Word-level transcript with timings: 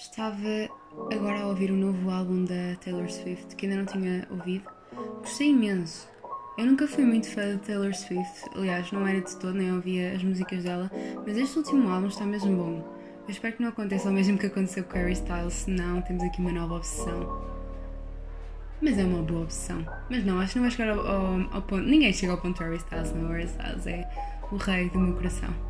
Estava 0.00 0.66
agora 1.12 1.42
a 1.42 1.46
ouvir 1.48 1.70
o 1.70 1.76
novo 1.76 2.10
álbum 2.10 2.46
da 2.46 2.74
Taylor 2.82 3.08
Swift, 3.10 3.54
que 3.54 3.66
ainda 3.66 3.76
não 3.76 3.84
tinha 3.84 4.26
ouvido. 4.30 4.64
Gostei 5.18 5.50
imenso. 5.50 6.08
Eu 6.56 6.64
nunca 6.64 6.88
fui 6.88 7.04
muito 7.04 7.28
fã 7.28 7.54
de 7.54 7.58
Taylor 7.58 7.94
Swift, 7.94 8.48
aliás, 8.56 8.90
não 8.92 9.06
era 9.06 9.20
de 9.20 9.36
todo, 9.36 9.52
nem 9.52 9.70
ouvia 9.70 10.14
as 10.14 10.22
músicas 10.24 10.64
dela, 10.64 10.90
mas 11.26 11.36
este 11.36 11.58
último 11.58 11.86
álbum 11.90 12.06
está 12.06 12.24
mesmo 12.24 12.56
bom. 12.56 12.96
Eu 13.24 13.30
espero 13.30 13.54
que 13.54 13.62
não 13.62 13.68
aconteça 13.68 14.08
o 14.08 14.12
mesmo 14.12 14.38
que 14.38 14.46
aconteceu 14.46 14.84
com 14.84 14.94
Harry 14.94 15.12
Styles, 15.12 15.52
senão 15.52 16.00
temos 16.00 16.22
aqui 16.24 16.40
uma 16.40 16.50
nova 16.50 16.76
obsessão. 16.76 17.44
Mas 18.80 18.98
é 18.98 19.04
uma 19.04 19.22
boa 19.22 19.42
opção. 19.42 19.84
Mas 20.08 20.24
não, 20.24 20.40
acho 20.40 20.54
que 20.54 20.58
não 20.60 20.64
vai 20.66 20.70
chegar 20.70 20.96
ao, 20.96 21.06
ao, 21.06 21.40
ao 21.52 21.62
ponto. 21.62 21.82
Ninguém 21.82 22.10
chega 22.14 22.32
ao 22.32 22.38
ponto 22.40 22.56
de 22.56 22.64
Harry 22.64 22.78
Styles, 22.78 23.12
não. 23.12 23.28
Harry 23.28 23.44
Styles 23.44 23.86
é 23.86 24.10
o 24.50 24.56
rei 24.56 24.88
do 24.88 24.98
meu 24.98 25.14
coração. 25.14 25.69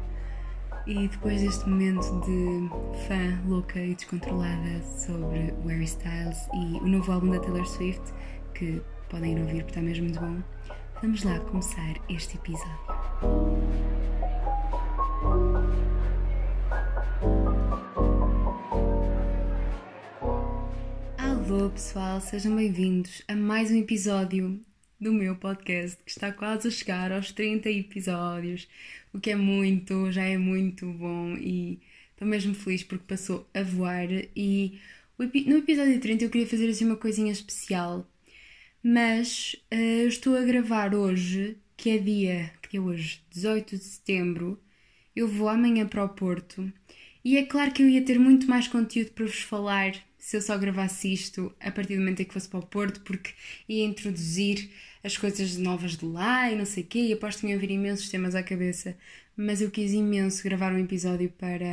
E 0.86 1.08
depois 1.08 1.42
deste 1.42 1.68
momento 1.68 2.20
de 2.24 2.68
fã 3.06 3.38
louca 3.46 3.78
e 3.78 3.94
descontrolada 3.94 4.82
sobre 4.82 5.54
Harry 5.66 5.84
Styles 5.84 6.48
e 6.54 6.78
o 6.78 6.86
novo 6.86 7.12
álbum 7.12 7.30
da 7.30 7.38
Taylor 7.38 7.66
Swift, 7.66 8.02
que 8.54 8.80
podem 9.08 9.36
ir 9.36 9.40
ouvir 9.40 9.62
porque 9.64 9.70
está 9.70 9.82
mesmo 9.82 10.04
muito 10.04 10.20
bom, 10.20 10.42
vamos 11.02 11.22
lá 11.22 11.38
começar 11.40 11.94
este 12.08 12.36
episódio. 12.36 12.80
Alô 21.18 21.70
pessoal, 21.70 22.20
sejam 22.20 22.56
bem-vindos 22.56 23.22
a 23.28 23.36
mais 23.36 23.70
um 23.70 23.76
episódio 23.76 24.58
do 25.00 25.12
meu 25.12 25.34
podcast 25.34 25.96
que 26.04 26.10
está 26.10 26.30
quase 26.30 26.68
a 26.68 26.70
chegar 26.70 27.10
aos 27.10 27.32
30 27.32 27.70
episódios, 27.70 28.68
o 29.12 29.20
que 29.20 29.30
é 29.30 29.36
muito, 29.36 30.10
já 30.12 30.24
é 30.24 30.38
muito 30.38 30.86
bom 30.92 31.36
e 31.36 31.80
estou 32.12 32.26
mesmo 32.26 32.54
feliz 32.54 32.82
porque 32.82 33.04
passou 33.06 33.48
a 33.54 33.62
voar. 33.62 34.08
E 34.36 34.78
no 35.18 35.58
episódio 35.58 36.00
30 36.00 36.24
eu 36.24 36.30
queria 36.30 36.46
fazer 36.46 36.68
assim 36.68 36.86
uma 36.86 36.96
coisinha 36.96 37.32
especial, 37.32 38.06
mas 38.82 39.56
uh, 39.72 40.06
estou 40.08 40.36
a 40.36 40.42
gravar 40.42 40.94
hoje, 40.94 41.56
que 41.76 41.90
é 41.90 41.98
dia, 41.98 42.52
que 42.62 42.76
é 42.76 42.80
hoje, 42.80 43.22
18 43.30 43.76
de 43.76 43.84
setembro, 43.84 44.60
eu 45.14 45.28
vou 45.28 45.48
amanhã 45.48 45.86
para 45.86 46.04
o 46.04 46.08
Porto. 46.08 46.72
E 47.24 47.36
é 47.36 47.44
claro 47.44 47.72
que 47.72 47.82
eu 47.82 47.88
ia 47.88 48.02
ter 48.02 48.18
muito 48.18 48.48
mais 48.48 48.66
conteúdo 48.68 49.10
para 49.12 49.26
vos 49.26 49.40
falar 49.42 49.92
se 50.20 50.36
eu 50.36 50.42
só 50.42 50.56
gravasse 50.58 51.12
isto 51.12 51.52
a 51.58 51.70
partir 51.70 51.94
do 51.94 52.00
momento 52.00 52.20
em 52.20 52.24
que 52.24 52.34
fosse 52.34 52.48
para 52.48 52.60
o 52.60 52.66
Porto, 52.66 53.00
porque 53.00 53.30
ia 53.68 53.84
introduzir 53.84 54.70
as 55.02 55.16
coisas 55.16 55.56
novas 55.56 55.96
de 55.96 56.04
lá 56.04 56.50
e 56.52 56.56
não 56.56 56.66
sei 56.66 56.84
o 56.84 56.86
quê, 56.86 56.98
e 57.00 57.12
aposto 57.12 57.40
que 57.40 57.46
me 57.46 57.56
vir 57.56 57.70
imensos 57.70 58.08
temas 58.10 58.34
à 58.34 58.42
cabeça, 58.42 58.96
mas 59.36 59.60
eu 59.62 59.70
quis 59.70 59.92
imenso 59.92 60.44
gravar 60.44 60.72
um 60.72 60.78
episódio 60.78 61.30
para, 61.30 61.66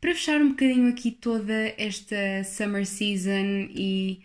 para 0.00 0.14
fechar 0.14 0.40
um 0.40 0.50
bocadinho 0.50 0.88
aqui 0.88 1.10
toda 1.10 1.74
esta 1.76 2.44
summer 2.44 2.86
season 2.86 3.68
e 3.74 4.22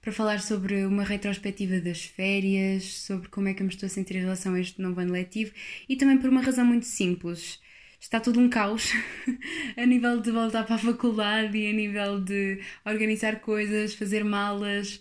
para 0.00 0.12
falar 0.12 0.40
sobre 0.40 0.84
uma 0.84 1.04
retrospectiva 1.04 1.80
das 1.80 2.04
férias, 2.04 2.84
sobre 2.84 3.28
como 3.28 3.48
é 3.48 3.54
que 3.54 3.62
eu 3.62 3.66
me 3.66 3.72
estou 3.72 3.86
a 3.86 3.90
sentir 3.90 4.16
em 4.16 4.20
relação 4.20 4.54
a 4.54 4.60
este 4.60 4.80
novo 4.80 5.00
ano 5.00 5.12
letivo 5.12 5.52
e 5.88 5.96
também 5.96 6.18
por 6.18 6.30
uma 6.30 6.42
razão 6.42 6.64
muito 6.64 6.86
simples. 6.86 7.60
Está 8.00 8.20
tudo 8.20 8.40
um 8.40 8.48
caos 8.48 8.92
a 9.76 9.84
nível 9.84 10.20
de 10.20 10.30
voltar 10.30 10.64
para 10.64 10.76
a 10.76 10.78
faculdade 10.78 11.58
e 11.58 11.68
a 11.68 11.72
nível 11.72 12.20
de 12.20 12.60
organizar 12.84 13.40
coisas, 13.40 13.94
fazer 13.94 14.24
malas 14.24 15.00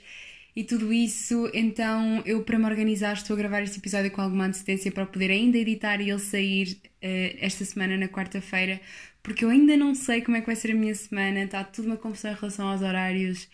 e 0.56 0.64
tudo 0.64 0.92
isso. 0.92 1.50
Então, 1.54 2.24
eu, 2.26 2.44
para 2.44 2.58
me 2.58 2.66
organizar, 2.66 3.14
estou 3.14 3.36
a 3.36 3.38
gravar 3.38 3.62
este 3.62 3.78
episódio 3.78 4.10
com 4.10 4.22
alguma 4.22 4.46
antecedência 4.46 4.92
para 4.92 5.06
poder 5.06 5.30
ainda 5.30 5.58
editar 5.60 6.02
e 6.02 6.10
ele 6.10 6.20
sair 6.20 6.80
uh, 6.84 7.38
esta 7.40 7.64
semana, 7.64 7.96
na 7.96 8.08
quarta-feira, 8.08 8.82
porque 9.22 9.46
eu 9.46 9.50
ainda 9.50 9.78
não 9.78 9.94
sei 9.94 10.22
como 10.22 10.38
é 10.38 10.40
que 10.42 10.48
vai 10.48 10.56
ser 10.56 10.72
a 10.72 10.76
minha 10.76 10.96
semana, 10.96 11.44
está 11.44 11.64
tudo 11.64 11.86
uma 11.86 11.98
confusão 11.98 12.32
em 12.32 12.36
relação 12.36 12.68
aos 12.68 12.82
horários. 12.82 13.48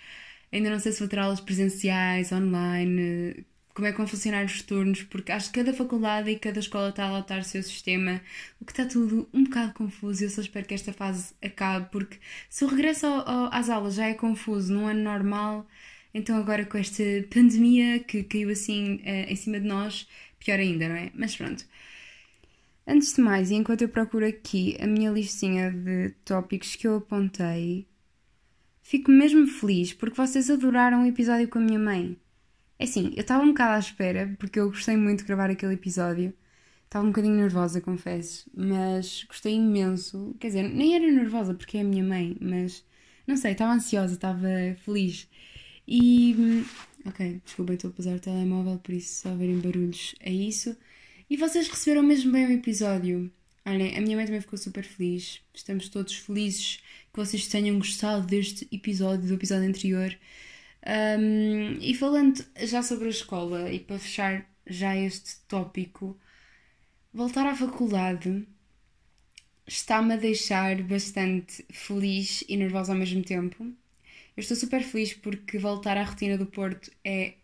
Ainda 0.52 0.70
não 0.70 0.80
sei 0.80 0.94
se 0.94 1.00
vou 1.00 1.08
ter 1.10 1.20
aulas 1.20 1.42
presenciais, 1.42 2.32
online, 2.32 3.46
como 3.74 3.88
é 3.88 3.92
que 3.92 3.98
vão 3.98 4.08
funcionar 4.08 4.46
os 4.46 4.62
turnos, 4.62 5.03
porque 5.03 5.31
acho 5.31 5.52
que 5.52 5.59
cada 5.59 5.74
faculdade 5.74 6.30
e 6.30 6.38
cada 6.38 6.59
escola 6.59 6.90
está 6.90 7.06
a 7.06 7.18
adotar 7.18 7.40
o 7.40 7.44
seu 7.44 7.64
sistema, 7.64 8.22
o 8.62 8.66
que 8.66 8.72
está 8.72 8.86
tudo 8.86 9.28
um 9.34 9.44
bocado 9.46 9.74
confuso. 9.74 10.24
Eu 10.24 10.30
só 10.30 10.42
espero 10.42 10.66
que 10.68 10.74
esta 10.75 10.94
fase 10.94 11.34
acabe, 11.44 11.90
porque 11.92 12.18
se 12.50 12.64
o 12.64 12.68
regresso 12.68 13.08
ao, 13.08 13.28
ao, 13.28 13.53
às 13.53 13.70
aulas 13.70 13.96
já 13.96 14.08
é 14.08 14.14
confuso 14.14 14.72
num 14.74 14.88
ano 14.88 15.02
normal, 15.02 15.68
então 16.14 16.38
agora 16.38 16.66
com 16.66 16.78
esta 16.78 17.03
pandemia 17.34 18.00
que 18.00 18.24
caiu 18.24 18.50
assim 18.50 18.96
uh, 18.97 19.31
em 19.31 19.36
cima 19.36 19.59
de 19.59 19.68
nós, 19.68 20.08
pior 20.40 20.59
ainda, 20.59 20.88
não 20.88 20.96
é? 20.96 21.12
Mas 21.16 21.36
pronto. 21.36 21.66
Antes 22.86 23.16
de 23.16 23.22
mais, 23.22 23.50
e 23.50 23.56
enquanto 23.56 23.81
eu 23.81 23.90
procuro 23.90 24.26
aqui 24.28 24.78
a 24.80 24.86
minha 24.86 25.09
listinha 25.09 25.72
de 25.72 26.12
tópicos 26.26 26.76
que 26.76 26.86
eu 26.88 26.97
apontei, 26.97 27.88
fico 28.84 29.09
mesmo 29.09 29.47
feliz 29.47 29.94
porque 29.94 30.18
vocês 30.18 30.50
adoraram 30.50 31.03
o 31.03 31.08
episódio 31.08 31.47
com 31.47 31.59
a 31.59 31.62
minha 31.62 31.80
mãe. 31.80 32.18
É 32.79 32.85
assim, 32.85 33.13
eu 33.16 33.22
estava 33.22 33.44
um 33.44 33.50
bocado 33.50 33.73
à 33.75 33.79
espera, 33.79 34.35
porque 34.39 34.59
eu 34.59 34.69
gostei 34.69 34.97
muito 34.97 35.19
de 35.19 35.25
gravar 35.25 35.50
aquele 35.50 35.73
episódio. 35.73 36.34
Estava 36.85 37.06
um 37.06 37.09
bocadinho 37.09 37.35
nervosa, 37.35 37.81
confesso, 37.81 38.50
mas 38.56 39.23
gostei 39.23 39.56
imenso. 39.56 40.35
Quer 40.39 40.47
dizer, 40.47 40.63
nem 40.69 40.95
era 40.95 41.11
nervosa 41.11 41.53
porque 41.53 41.78
é 41.78 41.81
a 41.81 41.84
minha 41.84 42.03
mãe, 42.03 42.38
mas 42.39 42.85
não 43.25 43.38
sei, 43.38 43.53
estava 43.53 43.73
ansiosa, 43.73 44.13
estava 44.16 44.47
feliz. 44.84 45.28
E. 45.88 46.35
Hum, 46.38 46.66
ok, 47.06 47.41
desculpem, 47.44 47.75
estou 47.75 47.89
a 47.89 47.94
posar 47.94 48.16
o 48.16 48.19
telemóvel, 48.19 48.78
por 48.79 48.94
isso 48.94 49.22
só 49.22 49.35
verem 49.35 49.59
barulhos 49.59 50.16
é 50.19 50.31
isso. 50.31 50.75
E 51.29 51.38
vocês 51.38 51.67
receberam 51.67 52.03
mesmo 52.03 52.31
bem 52.31 52.45
o 52.47 52.51
episódio. 52.51 53.31
Olhem, 53.66 53.97
a 53.97 54.01
minha 54.01 54.16
mãe 54.17 54.25
também 54.25 54.41
ficou 54.41 54.59
super 54.59 54.84
feliz. 54.84 55.41
Estamos 55.53 55.90
todos 55.90 56.16
felizes 56.16 56.78
que 57.11 57.19
vocês 57.19 57.47
tenham 57.47 57.78
gostado 57.78 58.28
deste 58.28 58.67
episódio, 58.72 59.28
do 59.28 59.34
episódio 59.34 59.67
anterior. 59.67 60.16
Um, 60.86 61.78
e 61.80 61.94
falando 61.96 62.44
já 62.58 62.84
sobre 62.84 63.08
a 63.08 63.12
escola, 63.12 63.72
e 63.72 63.80
para 63.80 64.00
fechar 64.00 64.46
já 64.68 64.96
este 64.96 65.38
tópico, 65.48 66.18
voltar 67.14 67.46
à 67.46 67.56
faculdade 67.56 68.46
está-me 69.66 70.14
a 70.14 70.18
deixar 70.18 70.82
bastante 70.84 71.66
feliz 71.72 72.44
e 72.48 72.58
nervosa 72.58 72.92
ao 72.94 73.00
mesmo 73.00 73.24
tempo. 73.24 73.64
Eu 74.36 74.42
estou 74.42 74.58
super 74.58 74.82
feliz 74.84 75.14
porque 75.14 75.58
voltar 75.58 75.98
à 75.98 76.04
rotina 76.04 76.38
do 76.38 76.46
Porto 76.46 76.92
é 77.04 77.36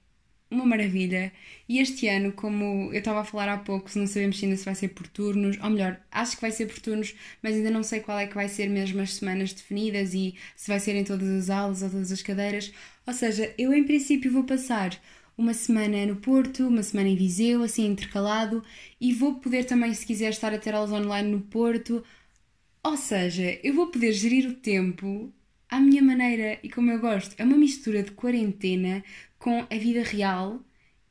uma 0.52 0.66
maravilha. 0.66 1.32
E 1.68 1.80
este 1.80 2.08
ano, 2.08 2.32
como 2.34 2.92
eu 2.92 3.00
estava 3.00 3.22
a 3.22 3.24
falar 3.24 3.50
há 3.50 3.58
pouco, 3.58 3.90
não 3.96 4.08
sabemos 4.08 4.42
ainda 4.44 4.58
se 4.58 4.66
vai 4.66 4.76
ser 4.76 4.90
por 4.90 5.08
turnos, 5.08 5.58
ou 5.62 5.70
melhor, 5.70 6.00
acho 6.12 6.36
que 6.36 6.42
vai 6.42 6.52
ser 6.52 6.66
por 6.66 6.80
turnos, 6.80 7.14
mas 7.42 7.56
ainda 7.56 7.70
não 7.70 7.84
sei 7.84 8.00
qual 8.00 8.18
é 8.18 8.28
que 8.28 8.36
vai 8.36 8.50
ser 8.50 8.68
mesmo 8.70 9.02
as 9.02 9.14
semanas 9.14 9.54
definidas 9.54 10.14
e 10.14 10.36
se 10.56 10.68
vai 10.68 10.80
ser 10.80 10.96
em 10.96 11.04
todas 11.04 11.30
as 11.30 11.50
aulas 11.50 11.84
ou 11.84 11.90
todas 11.90 12.12
as 12.12 12.22
cadeiras. 12.22 12.74
Ou 13.10 13.14
seja, 13.14 13.52
eu 13.58 13.74
em 13.74 13.84
princípio 13.84 14.32
vou 14.32 14.44
passar 14.44 14.92
uma 15.36 15.52
semana 15.52 16.06
no 16.06 16.18
Porto, 16.18 16.68
uma 16.68 16.84
semana 16.84 17.10
em 17.10 17.16
Viseu, 17.16 17.64
assim 17.64 17.88
intercalado, 17.88 18.64
e 19.02 19.12
vou 19.12 19.40
poder 19.40 19.66
também, 19.66 19.92
se 19.96 20.06
quiser, 20.06 20.30
estar 20.30 20.54
a 20.54 20.60
ter 20.60 20.76
aulas 20.76 20.92
online 20.92 21.32
no 21.32 21.42
Porto. 21.42 22.04
Ou 22.84 22.96
seja, 22.96 23.60
eu 23.64 23.74
vou 23.74 23.88
poder 23.88 24.14
gerir 24.14 24.48
o 24.48 24.54
tempo 24.54 25.34
à 25.68 25.80
minha 25.80 26.04
maneira 26.04 26.60
e 26.62 26.70
como 26.70 26.92
eu 26.92 27.00
gosto. 27.00 27.34
É 27.40 27.44
uma 27.44 27.58
mistura 27.58 28.04
de 28.04 28.12
quarentena 28.12 29.04
com 29.40 29.66
a 29.68 29.76
vida 29.76 30.04
real. 30.04 30.62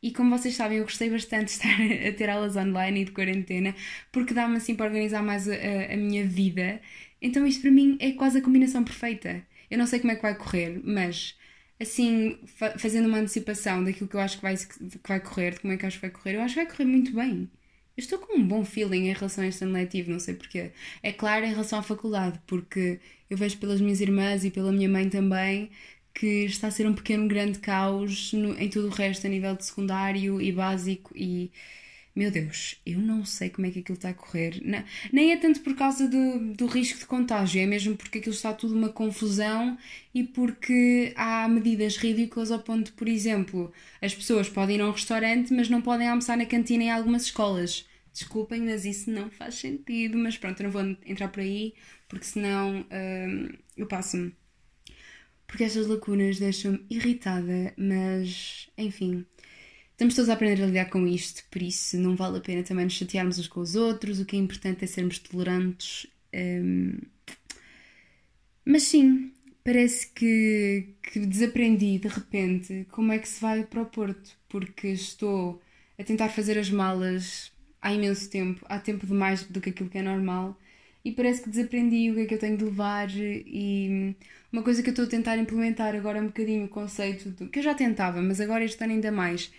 E 0.00 0.12
como 0.12 0.30
vocês 0.38 0.54
sabem, 0.54 0.78
eu 0.78 0.84
gostei 0.84 1.10
bastante 1.10 1.46
de 1.46 1.50
estar 1.50 1.80
a 2.08 2.12
ter 2.12 2.30
aulas 2.30 2.54
online 2.56 3.02
e 3.02 3.04
de 3.06 3.10
quarentena, 3.10 3.74
porque 4.12 4.32
dá-me 4.32 4.56
assim 4.58 4.76
para 4.76 4.86
organizar 4.86 5.20
mais 5.24 5.48
a, 5.48 5.54
a, 5.92 5.96
minha 5.96 6.24
vida. 6.24 6.80
Então, 7.20 7.44
isto 7.44 7.62
para 7.62 7.72
mim 7.72 7.96
é 7.98 8.12
quase 8.12 8.38
a 8.38 8.42
combinação 8.42 8.84
perfeita. 8.84 9.44
Eu 9.68 9.76
não 9.78 9.86
sei 9.86 9.98
como 9.98 10.12
é 10.12 10.16
que 10.16 10.22
vai 10.22 10.36
correr, 10.36 10.80
mas 10.84 11.36
assim, 11.80 12.38
fa 12.46 12.78
fazendo 12.78 13.06
uma 13.08 13.18
antecipação 13.18 13.84
daquilo 13.84 14.08
que 14.08 14.16
eu 14.16 14.20
acho 14.20 14.36
que 14.36 14.42
vai, 14.42 14.56
que 14.56 15.08
vai 15.08 15.20
correr, 15.20 15.52
de 15.52 15.60
como 15.60 15.72
é 15.72 15.76
que 15.76 15.86
acho 15.86 15.96
que 15.98 16.02
vai 16.06 16.10
correr, 16.10 16.36
eu 16.36 16.42
acho 16.42 16.54
que 16.54 16.60
vai 16.64 16.70
correr 16.70 16.84
muito 16.84 17.12
bem. 17.14 17.50
Eu 17.96 18.00
estou 18.02 18.18
com 18.18 18.38
um 18.38 18.46
bom 18.46 18.64
feeling 18.64 19.08
em 19.08 19.12
relação 19.12 19.42
a 19.44 19.48
este 19.48 19.64
ano 19.64 19.72
letivo, 19.72 20.10
não 20.12 20.20
sei 20.20 20.34
porquê. 20.34 20.70
É 21.02 21.12
claro 21.12 21.44
em 21.44 21.50
relação 21.50 21.78
à 21.80 21.82
faculdade, 21.82 22.40
porque 22.46 23.00
eu 23.28 23.36
vejo 23.36 23.58
pelas 23.58 23.80
minhas 23.80 24.00
irmãs 24.00 24.44
e 24.44 24.50
pela 24.50 24.70
minha 24.72 24.88
mãe 24.88 25.08
também 25.10 25.70
que 26.14 26.44
está 26.46 26.68
a 26.68 26.70
ser 26.70 26.86
um 26.86 26.94
pequeno 26.94 27.28
grande 27.28 27.58
caos 27.60 28.32
no, 28.32 28.58
em 28.58 28.68
tudo 28.68 28.88
o 28.88 28.90
resto 28.90 29.26
a 29.26 29.30
nível 29.30 29.54
de 29.56 29.64
secundário 29.64 30.40
e 30.40 30.50
básico 30.52 31.12
e 31.16 31.52
meu 32.14 32.30
Deus, 32.30 32.76
eu 32.84 32.98
não 32.98 33.24
sei 33.24 33.50
como 33.50 33.66
é 33.66 33.70
que 33.70 33.78
aquilo 33.80 33.96
está 33.96 34.10
a 34.10 34.14
correr. 34.14 34.60
Não, 34.64 34.82
nem 35.12 35.32
é 35.32 35.36
tanto 35.36 35.60
por 35.60 35.74
causa 35.76 36.08
do, 36.08 36.66
risco 36.66 36.98
de 36.98 37.06
contágio, 37.06 37.60
é 37.60 37.66
mesmo 37.66 37.96
porque 37.96 38.18
aquilo 38.18 38.34
está 38.34 38.52
tudo 38.52 38.74
uma 38.74 38.88
confusão 38.88 39.78
e 40.14 40.24
porque 40.24 41.12
há 41.16 41.48
medidas 41.48 41.96
ridículas 41.96 42.50
ao 42.50 42.60
ponto, 42.60 42.92
por 42.94 43.08
exemplo, 43.08 43.72
as 44.02 44.14
pessoas 44.14 44.48
podem 44.48 44.76
ir 44.76 44.80
a 44.80 44.88
um 44.88 44.92
restaurante, 44.92 45.52
mas 45.54 45.68
não 45.68 45.80
podem 45.80 46.08
almoçar 46.08 46.36
na 46.36 46.46
cantina 46.46 46.84
em 46.84 46.90
algumas 46.90 47.22
escolas. 47.22 47.86
Desculpem, 48.12 48.62
mas 48.62 48.84
isso 48.84 49.10
não 49.10 49.30
faz 49.30 49.54
sentido. 49.54 50.18
Mas 50.18 50.36
pronto, 50.36 50.60
eu 50.60 50.64
não 50.64 50.70
vou 50.72 50.82
entrar 51.06 51.28
por 51.28 51.40
aí, 51.40 51.74
porque 52.08 52.24
senão 52.24 52.84
hum, 52.90 53.48
eu 53.76 53.86
passo-me. 53.86 54.34
Porque 55.46 55.64
estas 55.64 55.86
lacunas 55.86 56.38
deixam-me 56.38 56.84
irritada, 56.90 57.72
mas 57.76 58.68
enfim. 58.76 59.24
Estamos 59.98 60.14
todos 60.14 60.30
a 60.30 60.34
aprender 60.34 60.62
a 60.62 60.66
lidar 60.66 60.84
com 60.90 61.08
isto, 61.08 61.42
por 61.50 61.60
isso 61.60 61.98
não 61.98 62.14
vale 62.14 62.38
a 62.38 62.40
pena 62.40 62.62
também 62.62 62.84
nos 62.84 62.94
chatearmos 62.94 63.36
uns 63.36 63.48
com 63.48 63.58
os 63.58 63.74
outros. 63.74 64.20
O 64.20 64.24
que 64.24 64.36
é 64.36 64.38
importante 64.38 64.84
é 64.84 64.86
sermos 64.86 65.18
tolerantes. 65.18 66.06
Hum, 66.32 67.00
mas 68.64 68.84
sim, 68.84 69.32
parece 69.64 70.06
que, 70.12 70.90
que 71.02 71.18
desaprendi 71.26 71.98
de 71.98 72.06
repente 72.06 72.86
como 72.92 73.12
é 73.12 73.18
que 73.18 73.28
se 73.28 73.40
vai 73.40 73.64
para 73.64 73.82
o 73.82 73.86
Porto, 73.86 74.38
porque 74.48 74.86
estou 74.86 75.60
a 75.98 76.04
tentar 76.04 76.28
fazer 76.28 76.56
as 76.56 76.70
malas 76.70 77.50
há 77.82 77.92
imenso 77.92 78.30
tempo, 78.30 78.64
há 78.68 78.78
tempo 78.78 79.04
demais 79.04 79.42
do 79.42 79.60
que 79.60 79.70
aquilo 79.70 79.90
que 79.90 79.98
é 79.98 80.02
normal, 80.02 80.56
e 81.04 81.10
parece 81.10 81.42
que 81.42 81.50
desaprendi 81.50 82.08
o 82.12 82.14
que 82.14 82.20
é 82.20 82.26
que 82.26 82.34
eu 82.34 82.38
tenho 82.38 82.56
de 82.56 82.62
levar. 82.62 83.08
E 83.10 84.14
uma 84.52 84.62
coisa 84.62 84.80
que 84.80 84.90
eu 84.90 84.92
estou 84.92 85.06
a 85.06 85.08
tentar 85.08 85.36
implementar 85.38 85.96
agora 85.96 86.20
um 86.20 86.26
bocadinho 86.26 86.66
o 86.66 86.68
conceito 86.68 87.30
do, 87.30 87.48
que 87.48 87.58
eu 87.58 87.64
já 87.64 87.74
tentava, 87.74 88.22
mas 88.22 88.40
agora 88.40 88.64
este 88.64 88.80
ano 88.84 88.92
ainda 88.92 89.10
mais, 89.10 89.50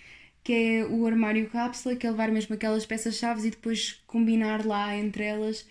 que 0.44 0.54
é 0.54 0.86
o 0.86 1.06
armário 1.06 1.50
cápsula, 1.50 1.96
que 1.96 2.08
é 2.08 2.12
levar 2.12 2.32
mesmo 2.32 2.56
aquelas 2.56 2.86
peças-chave 2.86 3.48
e 3.48 3.52
depois 3.52 4.02
combinar 4.08 4.66
lá 4.66 4.96
entre 4.96 5.24
elas, 5.24 5.68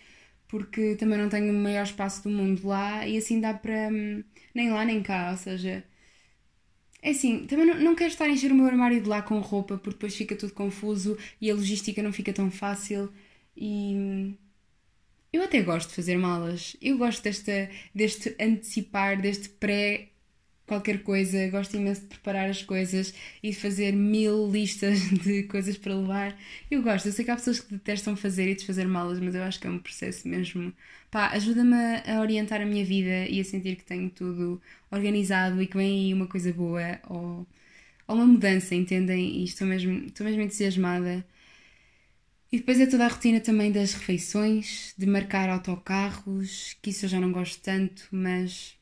porque 0.47 0.95
também 0.95 1.17
não 1.17 1.29
tenho 1.29 1.51
o 1.53 1.57
maior 1.57 1.83
espaço 1.83 2.23
do 2.23 2.29
mundo 2.29 2.67
lá 2.67 3.07
e 3.07 3.17
assim 3.17 3.39
dá 3.41 3.53
para. 3.53 3.89
Hum, 3.91 4.23
nem 4.53 4.71
lá 4.71 4.85
nem 4.85 5.01
cá, 5.03 5.31
ou 5.31 5.37
seja. 5.37 5.83
É 7.01 7.11
assim, 7.11 7.45
também 7.47 7.65
não, 7.65 7.75
não 7.79 7.95
quero 7.95 8.09
estar 8.11 8.25
a 8.25 8.29
encher 8.29 8.51
o 8.51 8.55
meu 8.55 8.65
armário 8.65 9.01
de 9.01 9.07
lá 9.07 9.21
com 9.21 9.39
roupa, 9.39 9.77
porque 9.77 9.91
depois 9.91 10.15
fica 10.15 10.35
tudo 10.35 10.53
confuso 10.53 11.17
e 11.39 11.49
a 11.49 11.55
logística 11.55 12.03
não 12.03 12.11
fica 12.13 12.33
tão 12.33 12.51
fácil. 12.51 13.11
E. 13.55 13.93
Hum, 13.95 14.35
eu 15.31 15.43
até 15.43 15.61
gosto 15.61 15.89
de 15.89 15.95
fazer 15.95 16.17
malas. 16.17 16.75
Eu 16.81 16.97
gosto 16.97 17.23
desta, 17.23 17.69
deste 17.93 18.35
antecipar, 18.39 19.21
deste 19.21 19.49
pré 19.49 20.08
qualquer 20.69 21.03
coisa, 21.03 21.49
gosto 21.49 21.75
imenso 21.77 22.01
de 22.01 22.07
preparar 22.07 22.49
as 22.49 22.61
coisas 22.63 23.13
e 23.43 23.49
de 23.51 23.55
fazer 23.57 23.91
mil 23.93 24.49
listas 24.49 24.99
de 25.23 25.43
coisas 25.43 25.77
para 25.77 25.95
levar. 25.95 26.37
Eu 26.71 26.81
gosto, 26.83 27.07
eu 27.07 27.11
sei 27.11 27.25
que 27.25 27.31
há 27.31 27.35
pessoas 27.35 27.59
que 27.59 27.73
detestam 27.73 28.15
fazer 28.15 28.49
e 28.49 28.55
desfazer 28.55 28.87
malas, 28.87 29.19
mas 29.19 29.35
eu 29.35 29.43
acho 29.43 29.59
que 29.59 29.67
é 29.67 29.69
um 29.69 29.79
processo 29.79 30.27
mesmo. 30.27 30.73
Pá, 31.11 31.29
ajuda-me 31.31 31.75
a 32.07 32.21
orientar 32.21 32.61
a 32.61 32.65
minha 32.65 32.85
vida 32.85 33.27
e 33.27 33.39
a 33.41 33.43
sentir 33.43 33.75
que 33.75 33.83
tenho 33.83 34.09
tudo 34.09 34.61
organizado 34.91 35.61
e 35.61 35.67
que 35.67 35.75
vem 35.77 36.07
aí 36.07 36.13
uma 36.13 36.27
coisa 36.27 36.53
boa 36.53 36.99
ou, 37.09 37.47
ou 38.07 38.15
uma 38.15 38.25
mudança, 38.27 38.75
entendem? 38.75 39.41
E 39.41 39.45
estou 39.45 39.67
mesmo, 39.67 40.05
estou 40.07 40.25
mesmo 40.25 40.41
entusiasmada. 40.43 41.25
E 42.51 42.57
depois 42.57 42.79
é 42.79 42.85
toda 42.87 43.05
a 43.05 43.07
rotina 43.09 43.39
também 43.39 43.71
das 43.71 43.93
refeições, 43.93 44.93
de 44.97 45.05
marcar 45.05 45.49
autocarros, 45.49 46.75
que 46.81 46.89
isso 46.89 47.05
eu 47.05 47.09
já 47.09 47.19
não 47.19 47.31
gosto 47.31 47.61
tanto, 47.61 48.07
mas 48.11 48.78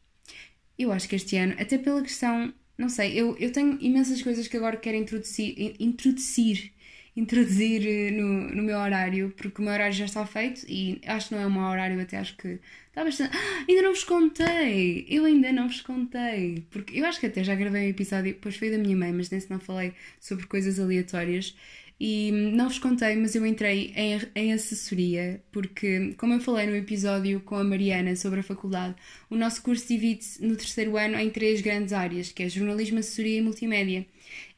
eu 0.77 0.91
acho 0.91 1.07
que 1.09 1.15
este 1.15 1.37
ano, 1.37 1.55
até 1.59 1.77
pela 1.77 2.01
questão, 2.01 2.53
não 2.77 2.89
sei, 2.89 3.19
eu, 3.19 3.35
eu 3.37 3.51
tenho 3.51 3.77
imensas 3.81 4.21
coisas 4.21 4.47
que 4.47 4.57
agora 4.57 4.77
quero 4.77 4.97
introduzir, 4.97 5.75
introduzir, 5.79 6.71
introduzir 7.15 7.85
eh, 7.87 8.11
no, 8.11 8.55
no 8.55 8.63
meu 8.63 8.77
horário, 8.77 9.33
porque 9.35 9.59
o 9.61 9.63
meu 9.65 9.73
horário 9.73 9.93
já 9.93 10.05
está 10.05 10.25
feito 10.25 10.65
e 10.69 11.01
acho 11.05 11.29
que 11.29 11.35
não 11.35 11.41
é 11.41 11.47
o 11.47 11.51
meu 11.51 11.63
horário, 11.63 11.99
até 11.99 12.17
acho 12.17 12.37
que 12.37 12.59
está 12.89 13.03
bastante. 13.03 13.35
Ah, 13.37 13.65
ainda 13.67 13.81
não 13.81 13.93
vos 13.93 14.03
contei! 14.03 15.05
Eu 15.09 15.25
ainda 15.25 15.51
não 15.51 15.67
vos 15.67 15.81
contei, 15.81 16.65
porque 16.69 16.99
eu 16.99 17.05
acho 17.05 17.19
que 17.19 17.25
até 17.25 17.43
já 17.43 17.55
gravei 17.55 17.87
um 17.87 17.89
episódio, 17.89 18.33
depois 18.33 18.55
foi 18.55 18.69
da 18.69 18.77
minha 18.77 18.95
mãe, 18.95 19.11
mas 19.11 19.29
nesse 19.29 19.49
não 19.49 19.59
falei 19.59 19.93
sobre 20.19 20.45
coisas 20.45 20.79
aleatórias. 20.79 21.55
E 21.99 22.31
não 22.31 22.67
vos 22.67 22.77
contei, 22.77 23.15
mas 23.15 23.33
eu 23.33 23.45
entrei 23.45 23.91
em, 23.95 24.21
em 24.35 24.53
assessoria, 24.53 25.41
porque, 25.51 26.13
como 26.17 26.33
eu 26.33 26.39
falei 26.39 26.67
no 26.67 26.75
episódio 26.75 27.39
com 27.39 27.55
a 27.55 27.63
Mariana 27.63 28.15
sobre 28.15 28.39
a 28.41 28.43
faculdade, 28.43 28.95
o 29.31 29.35
nosso 29.35 29.63
curso 29.63 29.87
divide-se 29.87 30.45
no 30.45 30.55
terceiro 30.55 30.95
ano 30.95 31.17
em 31.17 31.29
três 31.31 31.59
grandes 31.59 31.93
áreas, 31.93 32.31
que 32.31 32.43
é 32.43 32.49
jornalismo, 32.49 32.99
assessoria 32.99 33.39
e 33.39 33.41
multimédia. 33.41 34.05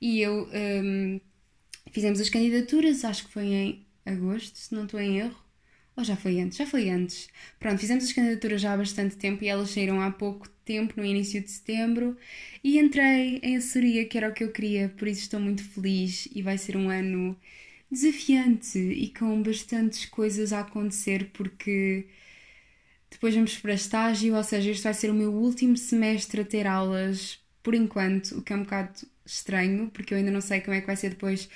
E 0.01 0.19
eu 0.19 0.49
um, 0.53 1.19
fizemos 1.91 2.19
as 2.19 2.29
candidaturas, 2.29 3.05
acho 3.05 3.25
que 3.25 3.31
foi 3.31 3.45
em 3.45 3.85
agosto, 4.05 4.57
se 4.57 4.75
não 4.75 4.83
estou 4.83 4.99
em 4.99 5.19
erro. 5.19 5.48
Ou 5.99 6.05
já 6.05 6.15
foi 6.15 6.39
antes? 6.39 6.57
Já 6.57 6.65
foi 6.65 6.89
antes. 6.89 7.27
Pronto, 7.59 7.77
fizemos 7.77 8.05
as 8.05 8.13
candidaturas 8.13 8.61
já 8.61 8.73
há 8.73 8.77
bastante 8.77 9.17
tempo 9.17 9.43
e 9.43 9.49
elas 9.49 9.69
saíram 9.69 10.01
há 10.01 10.09
pouco 10.09 10.47
tempo, 10.63 10.93
no 10.95 11.03
início 11.05 11.41
de 11.41 11.51
setembro, 11.51 12.17
e 12.63 12.79
entrei 12.79 13.39
em 13.43 13.57
assessoria, 13.57 14.05
que 14.05 14.17
era 14.17 14.29
o 14.29 14.33
que 14.33 14.45
eu 14.45 14.51
queria, 14.51 14.87
por 14.97 15.09
isso 15.09 15.23
estou 15.23 15.41
muito 15.41 15.61
feliz 15.61 16.29
e 16.33 16.41
vai 16.41 16.57
ser 16.57 16.77
um 16.77 16.89
ano 16.89 17.35
desafiante 17.91 18.79
e 18.79 19.09
com 19.09 19.43
bastantes 19.43 20.05
coisas 20.05 20.53
a 20.53 20.61
acontecer, 20.61 21.31
porque 21.33 22.07
depois 23.11 23.35
vamos 23.35 23.57
para 23.57 23.73
estágio, 23.73 24.35
ou 24.35 24.43
seja, 24.43 24.71
este 24.71 24.83
vai 24.83 24.93
ser 24.93 25.09
o 25.11 25.13
meu 25.13 25.33
último 25.33 25.75
semestre 25.75 26.41
a 26.41 26.45
ter 26.45 26.65
aulas 26.65 27.39
por 27.61 27.75
enquanto, 27.75 28.37
o 28.37 28.41
que 28.41 28.53
é 28.53 28.55
um 28.55 28.63
bocado 28.63 29.01
estranho, 29.25 29.89
porque 29.91 30.13
eu 30.13 30.17
ainda 30.17 30.31
não 30.31 30.41
sei 30.41 30.61
como 30.61 30.75
é 30.75 30.81
que 30.81 30.87
vai 30.87 30.95
ser 30.95 31.09
depois 31.09 31.49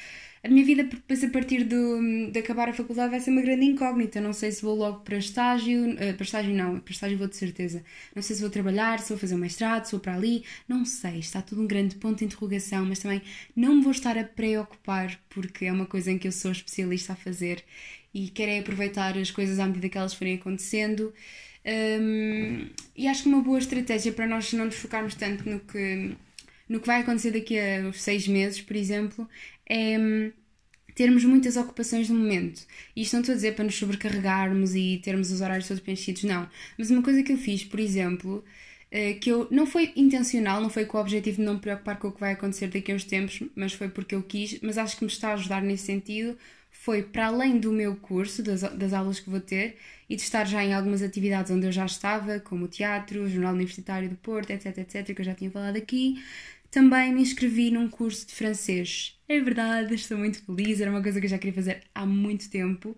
a 0.44 0.50
minha 0.50 0.66
vida 0.66 0.84
depois 0.84 1.24
a 1.24 1.30
partir 1.30 1.64
de, 1.64 2.32
de 2.32 2.38
acabar 2.40 2.68
a 2.68 2.74
faculdade 2.74 3.12
vai 3.12 3.20
ser 3.22 3.32
uma 3.32 3.42
grande 3.42 3.66
incógnita. 3.66 4.20
Não 4.20 4.34
sei 4.34 4.52
se 4.52 4.62
vou 4.62 4.76
logo 4.76 5.00
para 5.00 5.18
estágio, 5.18 5.92
uh, 5.94 6.14
para 6.16 6.24
estágio 6.24 6.54
não, 6.54 6.80
para 6.82 6.92
estágio 6.92 7.18
vou 7.18 7.28
de 7.28 7.38
certeza. 7.38 7.82
Não 8.14 8.22
sei 8.22 8.36
se 8.36 8.42
vou 8.42 8.52
trabalhar, 8.52 9.00
se 9.00 9.10
vou 9.10 9.18
fazer 9.18 9.36
um 9.36 9.38
mestrado, 9.38 9.86
se 9.86 9.92
vou 9.92 10.02
para 10.02 10.16
ali, 10.16 10.44
não 10.68 10.84
sei. 10.84 11.20
Está 11.20 11.42
tudo 11.42 11.62
um 11.62 11.68
grande 11.68 11.96
ponto 11.96 12.20
de 12.20 12.26
interrogação, 12.26 12.86
mas 12.86 13.00
também 13.00 13.22
não 13.56 13.76
me 13.76 13.84
vou 13.84 13.92
estar 13.92 14.18
a 14.18 14.24
preocupar 14.26 15.18
porque 15.30 15.66
é 15.66 15.72
uma 15.72 15.86
coisa 15.86 16.12
em 16.12 16.18
que 16.18 16.28
eu 16.28 16.32
sou 16.34 16.52
especialista 16.52 17.14
a 17.14 17.16
fazer 17.16 17.64
e 18.14 18.28
quero 18.30 18.60
aproveitar 18.60 19.18
as 19.18 19.32
coisas 19.32 19.60
à 19.60 19.66
medida 19.66 19.88
que 19.88 19.98
elas 19.98 20.14
forem 20.14 20.36
acontecendo. 20.36 21.14
Um, 21.66 22.68
e 22.98 23.08
acho 23.08 23.24
que 23.24 23.30
uma 23.30 23.42
boa 23.42 23.60
estratégia 23.60 24.12
para 24.12 24.28
nós 24.28 24.52
não 24.52 24.66
nos 24.66 24.76
focarmos 24.76 25.16
tanto 25.16 25.50
no 25.50 25.62
que 25.62 26.12
no 26.68 26.80
que 26.80 26.88
vai 26.88 27.02
acontecer 27.02 27.32
daqui 27.32 27.58
a 27.60 27.92
seis 27.94 28.28
meses, 28.28 28.62
por 28.62 28.76
exemplo, 28.76 29.28
é 29.66 29.98
hum, 29.98 30.32
termos 30.96 31.24
muitas 31.26 31.58
ocupações 31.58 32.10
no 32.10 32.18
momento. 32.18 32.66
Isto 32.96 33.14
não 33.14 33.22
estou 33.22 33.34
a 33.34 33.36
dizer 33.36 33.56
para 33.56 33.66
nos 33.66 33.76
sobrecarregarmos 33.76 34.76
e 34.76 35.00
termos 35.04 35.32
os 35.32 35.42
horários 35.42 35.68
todos 35.68 35.82
preenchidos, 35.84 36.24
não. 36.24 36.50
Mas 36.78 36.90
uma 36.90 37.02
coisa 37.02 37.24
que 37.24 37.34
eu 37.34 37.38
fiz, 37.38 37.64
por 37.64 37.80
exemplo, 37.80 38.44
eh, 38.92 39.14
que 39.16 39.32
eu 39.32 39.48
não 39.50 39.66
foi 39.66 39.92
intencional, 39.96 40.62
não 40.62 40.70
foi 40.70 40.86
com 40.86 40.98
o 40.98 41.02
objetivo 41.02 41.38
de 41.38 41.44
não 41.44 41.56
me 41.56 41.60
preocupar 41.60 41.98
com 41.98 42.10
o 42.10 42.12
que 42.12 42.20
vai 42.20 42.34
acontecer 42.34 42.68
daqui 42.68 42.92
a 42.92 42.96
uns 42.96 43.04
tempos, 43.04 43.42
mas 43.56 43.74
foi 43.74 43.90
porque 43.90 44.14
eu 44.16 44.22
quis, 44.22 44.60
mas 44.62 44.78
acho 44.78 44.98
que 44.98 45.04
me 45.04 45.12
está 45.12 45.30
a 45.30 45.34
ajudar 45.34 45.62
nesse 45.64 45.86
sentido, 45.86 46.38
foi 46.70 47.02
para 47.02 47.28
além 47.28 47.60
do 47.60 47.72
meu 47.72 47.96
curso, 47.96 48.44
das, 48.44 48.62
das 48.62 48.94
aulas 48.94 49.20
que 49.20 49.30
vou 49.30 49.40
ter, 49.40 49.78
e 50.10 50.16
de 50.16 50.22
estar 50.22 50.46
já 50.46 50.64
em 50.64 50.74
algumas 50.74 51.02
atividades 51.02 51.52
onde 51.52 51.66
eu 51.66 51.72
já 51.72 51.86
estava, 51.86 52.40
como 52.40 52.66
o 52.66 52.68
teatro, 52.68 53.24
o 53.24 53.30
Jornal 53.30 53.54
Universitário 53.54 54.10
do 54.10 54.16
Porto, 54.16 54.52
etc, 54.52 54.78
etc, 54.78 55.16
que 55.16 55.22
eu 55.22 55.26
já 55.26 55.34
tinha 55.34 55.50
falado 55.50 55.78
aqui, 55.78 56.22
também 56.74 57.14
me 57.14 57.22
inscrevi 57.22 57.70
num 57.70 57.88
curso 57.88 58.26
de 58.26 58.34
francês. 58.34 59.16
É 59.30 59.40
verdade, 59.40 59.94
estou 59.94 60.18
muito 60.18 60.44
feliz, 60.44 60.82
era 60.82 60.90
uma 60.90 61.04
coisa 61.04 61.20
que 61.20 61.28
eu 61.28 61.30
já 61.30 61.38
queria 61.38 61.54
fazer 61.54 61.84
há 61.94 62.04
muito 62.04 62.50
tempo. 62.50 62.98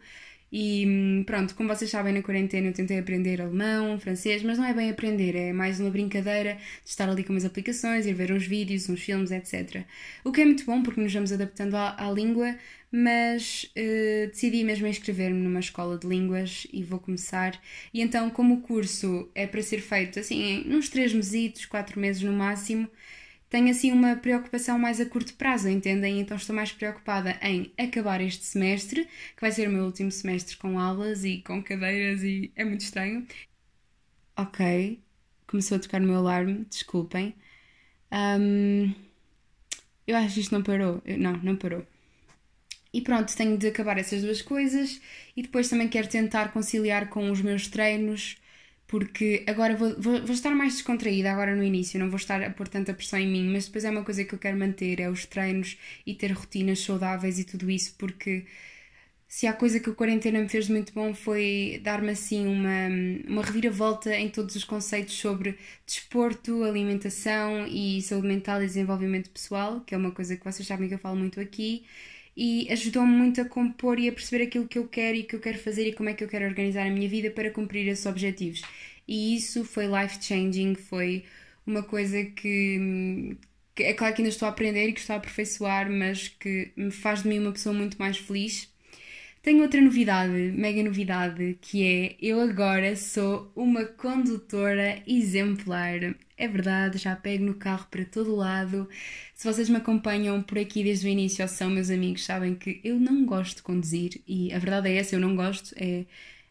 E 0.50 0.86
hum, 0.88 1.24
pronto, 1.26 1.54
como 1.56 1.68
vocês 1.68 1.92
sabem, 1.92 2.14
na 2.14 2.22
quarentena 2.22 2.68
eu 2.68 2.74
tentei 2.74 2.98
aprender 2.98 3.42
alemão, 3.42 4.00
francês, 4.00 4.42
mas 4.44 4.58
não 4.58 4.64
é 4.64 4.74
bem 4.74 4.90
aprender, 4.90 5.36
é 5.36 5.52
mais 5.52 5.82
uma 5.82 5.90
brincadeira 5.90 6.54
de 6.86 6.90
estar 6.90 7.10
ali 7.10 7.26
com 7.26 7.34
umas 7.34 7.44
aplicações, 7.44 8.06
ir 8.06 8.14
ver 8.14 8.32
uns 8.32 8.48
vídeos, 8.48 8.88
uns 8.88 9.02
filmes, 9.02 9.30
etc. 9.32 9.84
O 10.24 10.32
que 10.32 10.40
é 10.40 10.46
muito 10.46 10.64
bom 10.64 10.82
porque 10.82 11.02
nos 11.02 11.14
vamos 11.14 11.34
adaptando 11.34 11.76
à, 11.76 11.96
à 12.02 12.10
língua, 12.10 12.58
mas 12.90 13.70
uh, 13.76 14.28
decidi 14.28 14.64
mesmo 14.64 14.88
inscrever-me 14.88 15.42
numa 15.42 15.60
escola 15.60 15.98
de 15.98 16.08
línguas 16.08 16.66
e 16.72 16.82
vou 16.82 17.00
começar. 17.00 17.60
E 17.94 18.00
então, 18.02 18.30
como 18.30 18.56
o 18.56 18.62
curso 18.62 19.30
é 19.36 19.46
para 19.46 19.62
ser 19.62 19.82
feito 19.82 20.18
assim, 20.18 20.64
uns 20.68 20.88
3 20.88 21.14
meses, 21.14 21.66
4 21.66 22.00
meses 22.00 22.22
no 22.22 22.32
máximo, 22.32 22.90
tenho 23.56 23.72
assim 23.72 23.94
uma 23.94 24.18
preocupação 24.18 24.78
mais 24.78 25.00
a 25.00 25.06
curto 25.06 25.34
prazo, 25.36 25.70
entendem? 25.70 26.20
Então 26.20 26.36
estou 26.36 26.54
mais 26.54 26.74
preocupada 26.74 27.40
em 27.42 27.72
acabar 27.78 28.20
este 28.20 28.44
semestre, 28.44 29.06
que 29.06 29.40
vai 29.40 29.50
ser 29.50 29.70
o 29.70 29.72
meu 29.72 29.86
último 29.86 30.12
semestre 30.12 30.58
com 30.58 30.78
aulas 30.78 31.24
e 31.24 31.38
com 31.42 31.64
cadeiras 31.64 32.22
e 32.22 32.52
é 32.54 32.66
muito 32.66 32.82
estranho. 32.82 33.26
Ok, 34.36 35.00
começou 35.48 35.78
a 35.78 35.80
tocar 35.80 36.02
no 36.02 36.08
meu 36.08 36.18
alarme, 36.18 36.66
desculpem. 36.70 37.34
Um, 38.12 38.94
eu 40.06 40.18
acho 40.18 40.34
que 40.34 40.42
isto 40.42 40.54
não 40.54 40.62
parou. 40.62 41.02
Não, 41.18 41.38
não 41.38 41.56
parou. 41.56 41.88
E 42.94 43.00
pronto, 43.00 43.34
tenho 43.38 43.58
de 43.58 43.68
acabar 43.68 43.98
essas 43.98 44.22
duas 44.22 44.42
coisas 44.42 45.00
e 45.34 45.42
depois 45.42 45.70
também 45.70 45.88
quero 45.88 46.10
tentar 46.10 46.52
conciliar 46.52 47.08
com 47.08 47.32
os 47.32 47.42
meus 47.42 47.70
treinos 47.70 48.36
porque 48.88 49.44
agora 49.48 49.76
vou, 49.76 49.90
vou, 50.00 50.22
vou, 50.22 50.34
estar 50.34 50.52
mais 50.56 50.74
descontraída 50.74 51.32
agora 51.32 51.56
no 51.56 51.64
início, 51.64 52.00
não 52.00 52.10
vou 52.10 52.18
estar 52.18 52.42
a 52.44 52.50
pôr 52.50 52.68
tanta 52.68 52.94
pressão 52.94 53.20
em 53.20 53.28
mim, 53.28 53.52
mas 53.52 53.66
depois 53.66 53.84
é 53.86 53.90
uma 53.90 54.04
coisa 54.04 54.24
que 54.24 54.34
eu 54.34 54.40
quero 54.40 54.58
manter, 54.58 55.00
é 55.00 55.10
os 55.10 55.26
treinos 55.26 55.78
e 56.06 56.14
ter 56.14 56.32
rotinas 56.32 56.80
saudáveis 56.80 57.40
e 57.40 57.44
tudo 57.44 57.70
isso, 57.70 57.96
porque 57.98 58.46
se 59.28 59.48
há 59.48 59.54
coisa 59.54 59.80
que 59.80 59.90
a 59.90 59.94
quarentena 59.94 60.40
me 60.40 60.48
fez 60.48 60.70
muito 60.70 60.94
bom 60.94 61.14
foi 61.14 61.82
dar-me 61.84 62.12
assim 62.12 62.48
uma, 62.48 62.88
uma 63.28 63.42
reviravolta 63.44 64.16
em 64.16 64.30
todos 64.30 64.56
os 64.56 64.64
conceitos 64.64 65.16
sobre 65.16 65.58
desporto, 65.86 66.64
alimentação 66.64 67.68
e 67.68 68.02
saúde 68.02 68.28
mental 68.28 68.62
e 68.62 68.66
desenvolvimento 68.66 69.30
pessoal, 69.30 69.82
que 69.82 69.94
é 69.96 69.98
uma 69.98 70.12
coisa 70.12 70.38
que 70.38 70.46
vocês 70.46 70.68
sabem 70.68 70.88
que 70.88 70.94
eu 70.94 71.00
falo 71.00 71.18
muito 71.18 71.40
aqui, 71.40 71.84
e 72.36 72.68
ajudou-me 72.72 73.12
muito 73.16 73.42
a 73.42 73.46
compor 73.46 74.00
e 74.00 74.10
a 74.10 74.12
perceber 74.12 74.44
aquilo 74.46 74.68
que 74.68 74.78
eu 74.78 74.88
quero 74.88 75.18
e 75.18 75.24
que 75.24 75.36
eu 75.36 75.40
quero 75.40 75.58
fazer 75.60 75.88
e 75.88 75.94
como 75.94 76.10
é 76.10 76.14
que 76.14 76.24
eu 76.24 76.28
quero 76.28 76.46
organizar 76.46 76.86
a 76.88 76.92
minha 76.92 77.08
vida 77.10 77.32
para 77.32 77.52
cumprir 77.52 77.88
esses 77.88 78.06
objetivos. 78.06 78.62
E 79.08 79.36
isso 79.36 79.64
foi 79.64 79.86
life 79.88 80.22
changing, 80.24 80.76
foi 80.76 81.26
uma 81.66 81.84
coisa 81.84 82.24
que, 82.26 83.38
que 83.74 83.84
é 83.84 83.94
claro 83.94 84.14
que 84.16 84.22
ainda 84.22 84.30
estou 84.30 84.48
a 84.48 84.52
aprender 84.52 84.90
e 84.90 84.94
que 84.94 85.00
estou 85.00 85.14
a 85.16 85.18
aperfeiçoar, 85.18 85.90
mas 85.92 86.28
que 86.28 86.72
me 86.76 86.92
faz 86.92 87.24
de 87.24 87.30
mim 87.30 87.40
uma 87.40 87.52
pessoa 87.52 87.74
muito 87.74 87.98
mais 87.98 88.18
feliz. 88.18 88.74
Tenho 89.46 89.62
outra 89.62 89.80
novidade, 89.80 90.32
mega 90.56 90.82
novidade, 90.84 91.56
que 91.62 91.84
é 91.84 92.18
eu 92.20 92.42
agora 92.42 92.96
sou 92.96 93.52
uma 93.56 93.86
condutora 93.86 95.04
exemplar. 95.06 96.16
É 96.36 96.48
verdade, 96.48 96.98
já 96.98 97.16
pego 97.16 97.46
no 97.46 97.54
carro 97.54 97.86
para 97.92 98.04
todo 98.06 98.36
lado. 98.36 98.90
Se 99.36 99.46
vocês 99.48 99.70
me 99.70 99.78
acompanham 99.78 100.42
por 100.42 100.58
aqui 100.58 100.84
desde 100.84 101.06
o 101.06 101.10
início 101.10 101.44
ou 101.44 101.48
são 101.48 101.70
meus 101.70 101.92
amigos, 101.92 102.26
sabem 102.26 102.56
que 102.56 102.82
eu 102.84 103.00
não 103.00 103.24
gosto 103.24 103.58
de 103.58 103.62
conduzir 103.62 104.20
e 104.28 104.52
a 104.52 104.58
verdade 104.58 104.90
é 104.90 104.96
essa, 104.98 105.16
eu 105.16 105.20
não 105.20 105.36
gosto. 105.36 105.76
É, 105.78 106.06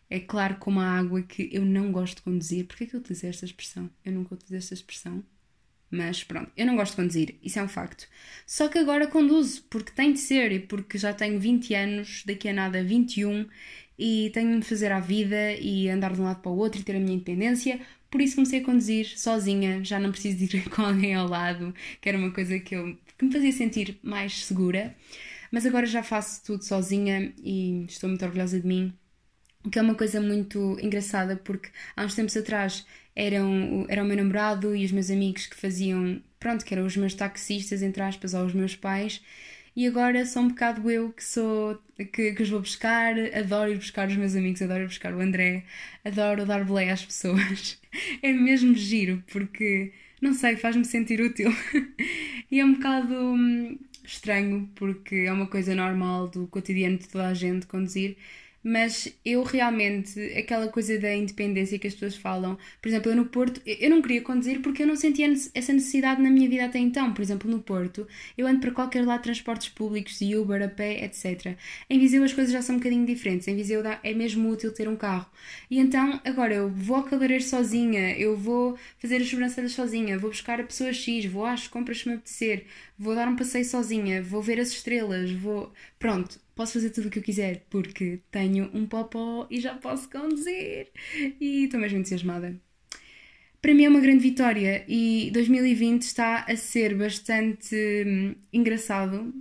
é 0.08 0.20
claro 0.20 0.56
como 0.60 0.78
a 0.78 0.86
água 0.86 1.20
que 1.22 1.48
eu 1.52 1.64
não 1.64 1.90
gosto 1.90 2.18
de 2.18 2.22
conduzir. 2.22 2.64
Porquê 2.64 2.86
que 2.86 2.94
eu 2.94 3.00
utilizei 3.00 3.28
esta 3.28 3.44
expressão? 3.44 3.90
Eu 4.04 4.12
nunca 4.12 4.34
utilizei 4.34 4.58
esta 4.58 4.74
expressão. 4.74 5.24
Mas 5.94 6.24
pronto, 6.24 6.50
eu 6.56 6.66
não 6.66 6.74
gosto 6.74 6.92
de 6.92 6.96
conduzir, 6.96 7.36
isso 7.40 7.58
é 7.58 7.62
um 7.62 7.68
facto. 7.68 8.08
Só 8.44 8.66
que 8.68 8.78
agora 8.78 9.06
conduzo, 9.06 9.62
porque 9.70 9.92
tem 9.92 10.12
de 10.12 10.18
ser 10.18 10.50
e 10.50 10.58
porque 10.58 10.98
já 10.98 11.12
tenho 11.14 11.38
20 11.38 11.72
anos, 11.72 12.24
daqui 12.26 12.48
a 12.48 12.52
nada 12.52 12.82
21, 12.82 13.46
e 13.96 14.30
tenho 14.34 14.58
de 14.58 14.66
fazer 14.66 14.90
a 14.90 14.98
vida 14.98 15.52
e 15.52 15.88
andar 15.88 16.12
de 16.12 16.20
um 16.20 16.24
lado 16.24 16.40
para 16.40 16.50
o 16.50 16.56
outro 16.56 16.80
e 16.80 16.84
ter 16.84 16.96
a 16.96 16.98
minha 16.98 17.14
independência. 17.14 17.80
Por 18.10 18.20
isso 18.20 18.34
comecei 18.34 18.60
a 18.60 18.64
conduzir 18.64 19.16
sozinha, 19.16 19.84
já 19.84 20.00
não 20.00 20.10
preciso 20.10 20.38
de 20.38 20.56
ir 20.56 20.66
com 20.70 20.82
alguém 20.82 21.14
ao 21.14 21.28
lado, 21.28 21.72
que 22.00 22.08
era 22.08 22.18
uma 22.18 22.32
coisa 22.32 22.58
que, 22.58 22.74
eu, 22.74 22.98
que 23.16 23.24
me 23.24 23.32
fazia 23.32 23.52
sentir 23.52 23.96
mais 24.02 24.44
segura. 24.44 24.96
Mas 25.52 25.64
agora 25.64 25.86
já 25.86 26.02
faço 26.02 26.44
tudo 26.44 26.64
sozinha 26.64 27.32
e 27.38 27.84
estou 27.88 28.08
muito 28.08 28.24
orgulhosa 28.24 28.58
de 28.58 28.66
mim. 28.66 28.92
O 29.64 29.70
que 29.70 29.78
é 29.78 29.82
uma 29.82 29.94
coisa 29.94 30.20
muito 30.20 30.76
engraçada, 30.80 31.36
porque 31.36 31.70
há 31.96 32.04
uns 32.04 32.16
tempos 32.16 32.36
atrás 32.36 32.84
eram, 33.16 33.86
era 33.88 34.02
o 34.02 34.06
meu 34.06 34.16
namorado 34.16 34.74
e 34.74 34.84
os 34.84 34.92
meus 34.92 35.10
amigos 35.10 35.46
que 35.46 35.56
faziam, 35.56 36.20
pronto, 36.38 36.64
que 36.64 36.74
eram 36.74 36.86
os 36.86 36.96
meus 36.96 37.14
taxistas, 37.14 37.82
entre 37.82 38.02
aspas, 38.02 38.34
ou 38.34 38.44
os 38.44 38.54
meus 38.54 38.74
pais, 38.76 39.20
e 39.76 39.86
agora 39.88 40.24
sou 40.24 40.42
um 40.42 40.48
bocado 40.48 40.88
eu 40.88 41.12
que 41.12 41.24
sou, 41.24 41.82
que, 42.12 42.32
que 42.32 42.42
os 42.42 42.48
vou 42.48 42.60
buscar, 42.60 43.14
adoro 43.36 43.72
ir 43.72 43.76
buscar 43.76 44.06
os 44.08 44.16
meus 44.16 44.36
amigos, 44.36 44.62
adoro 44.62 44.84
ir 44.84 44.86
buscar 44.86 45.12
o 45.12 45.20
André, 45.20 45.64
adoro 46.04 46.46
dar 46.46 46.64
boleia 46.64 46.92
às 46.92 47.04
pessoas. 47.04 47.80
É 48.22 48.32
mesmo 48.32 48.74
giro, 48.74 49.22
porque, 49.32 49.92
não 50.20 50.34
sei, 50.34 50.56
faz-me 50.56 50.84
sentir 50.84 51.20
útil. 51.20 51.48
e 52.50 52.58
é 52.58 52.64
um 52.64 52.74
bocado 52.74 53.14
hum, 53.14 53.78
estranho, 54.04 54.68
porque 54.74 55.14
é 55.14 55.32
uma 55.32 55.46
coisa 55.46 55.76
normal 55.76 56.28
do 56.28 56.48
cotidiano 56.48 56.98
de 56.98 57.08
toda 57.08 57.28
a 57.28 57.34
gente 57.34 57.68
conduzir, 57.68 58.16
mas 58.64 59.14
eu 59.22 59.42
realmente, 59.42 60.18
aquela 60.32 60.68
coisa 60.68 60.98
da 60.98 61.14
independência 61.14 61.78
que 61.78 61.86
as 61.86 61.92
pessoas 61.92 62.16
falam, 62.16 62.56
por 62.80 62.88
exemplo, 62.88 63.12
eu 63.12 63.16
no 63.16 63.26
Porto, 63.26 63.60
eu 63.66 63.90
não 63.90 64.00
queria 64.00 64.22
conduzir 64.22 64.62
porque 64.62 64.82
eu 64.82 64.86
não 64.86 64.96
sentia 64.96 65.30
essa 65.54 65.72
necessidade 65.72 66.22
na 66.22 66.30
minha 66.30 66.48
vida 66.48 66.64
até 66.64 66.78
então. 66.78 67.12
Por 67.12 67.20
exemplo, 67.20 67.50
no 67.50 67.58
Porto, 67.60 68.08
eu 68.38 68.46
ando 68.46 68.60
para 68.60 68.70
qualquer 68.70 69.04
lado 69.04 69.22
transportes 69.22 69.68
públicos, 69.68 70.18
de 70.18 70.34
Uber, 70.34 70.62
a 70.62 70.68
pé, 70.68 71.04
etc. 71.04 71.56
Em 71.90 71.98
Viseu 71.98 72.24
as 72.24 72.32
coisas 72.32 72.52
já 72.52 72.62
são 72.62 72.76
um 72.76 72.78
bocadinho 72.78 73.04
diferentes. 73.04 73.46
Em 73.46 73.54
Viseu 73.54 73.82
é 74.02 74.14
mesmo 74.14 74.48
útil 74.48 74.72
ter 74.72 74.88
um 74.88 74.96
carro. 74.96 75.26
E 75.70 75.78
então, 75.78 76.18
agora 76.24 76.54
eu 76.54 76.70
vou 76.70 76.96
ao 76.96 77.02
cabeleireiro 77.02 77.44
sozinha, 77.44 78.16
eu 78.18 78.34
vou 78.34 78.78
fazer 78.98 79.16
as 79.16 79.28
sobrancelhas 79.28 79.72
sozinha, 79.72 80.18
vou 80.18 80.30
buscar 80.30 80.58
a 80.58 80.64
pessoa 80.64 80.90
X, 80.92 81.26
vou 81.26 81.44
às 81.44 81.68
compras 81.68 81.98
se 81.98 82.08
me 82.08 82.14
apetecer, 82.14 82.64
vou 82.98 83.14
dar 83.14 83.28
um 83.28 83.36
passeio 83.36 83.64
sozinha, 83.64 84.22
vou 84.22 84.42
ver 84.42 84.60
as 84.60 84.70
estrelas, 84.70 85.30
vou. 85.32 85.72
Pronto, 85.98 86.40
posso 86.54 86.74
fazer 86.74 86.90
tudo 86.90 87.08
o 87.08 87.10
que 87.10 87.18
eu 87.18 87.22
quiser 87.22 87.64
porque 87.70 88.20
tenho 88.30 88.70
um 88.74 88.86
popó 88.86 89.46
e 89.50 89.60
já 89.60 89.74
posso 89.74 90.08
conduzir. 90.10 90.88
E 91.40 91.64
estou 91.64 91.80
mesmo 91.80 91.98
entusiasmada. 91.98 92.60
Para 93.60 93.74
mim 93.74 93.84
é 93.84 93.88
uma 93.88 94.00
grande 94.00 94.22
vitória 94.22 94.84
e 94.86 95.30
2020 95.32 96.02
está 96.02 96.44
a 96.46 96.56
ser 96.56 96.94
bastante 96.94 97.74
hum, 98.06 98.34
engraçado 98.52 99.32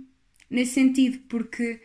nesse 0.50 0.72
sentido, 0.72 1.18
porque 1.28 1.80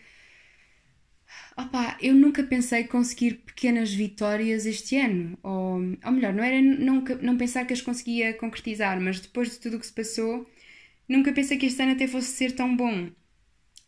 opa, 1.58 1.98
eu 2.02 2.14
nunca 2.16 2.44
pensei 2.44 2.86
conseguir 2.86 3.42
pequenas 3.46 3.94
vitórias 3.94 4.66
este 4.66 4.98
ano. 4.98 5.38
Ou, 5.44 5.82
ou 6.06 6.12
melhor, 6.12 6.34
não 6.34 6.44
era 6.44 6.62
nunca, 6.62 7.16
não 7.16 7.38
pensar 7.38 7.66
que 7.66 7.74
as 7.74 7.82
conseguia 7.82 8.34
concretizar, 8.34 9.00
mas 9.02 9.20
depois 9.20 9.52
de 9.52 9.60
tudo 9.60 9.78
o 9.78 9.80
que 9.80 9.86
se 9.88 9.94
passou, 9.94 10.50
nunca 11.10 11.34
pensei 11.34 11.58
que 11.58 11.66
este 11.66 11.82
ano 11.82 11.94
até 11.94 12.08
fosse 12.08 12.30
ser 12.30 12.54
tão 12.54 12.76
bom 12.76 13.10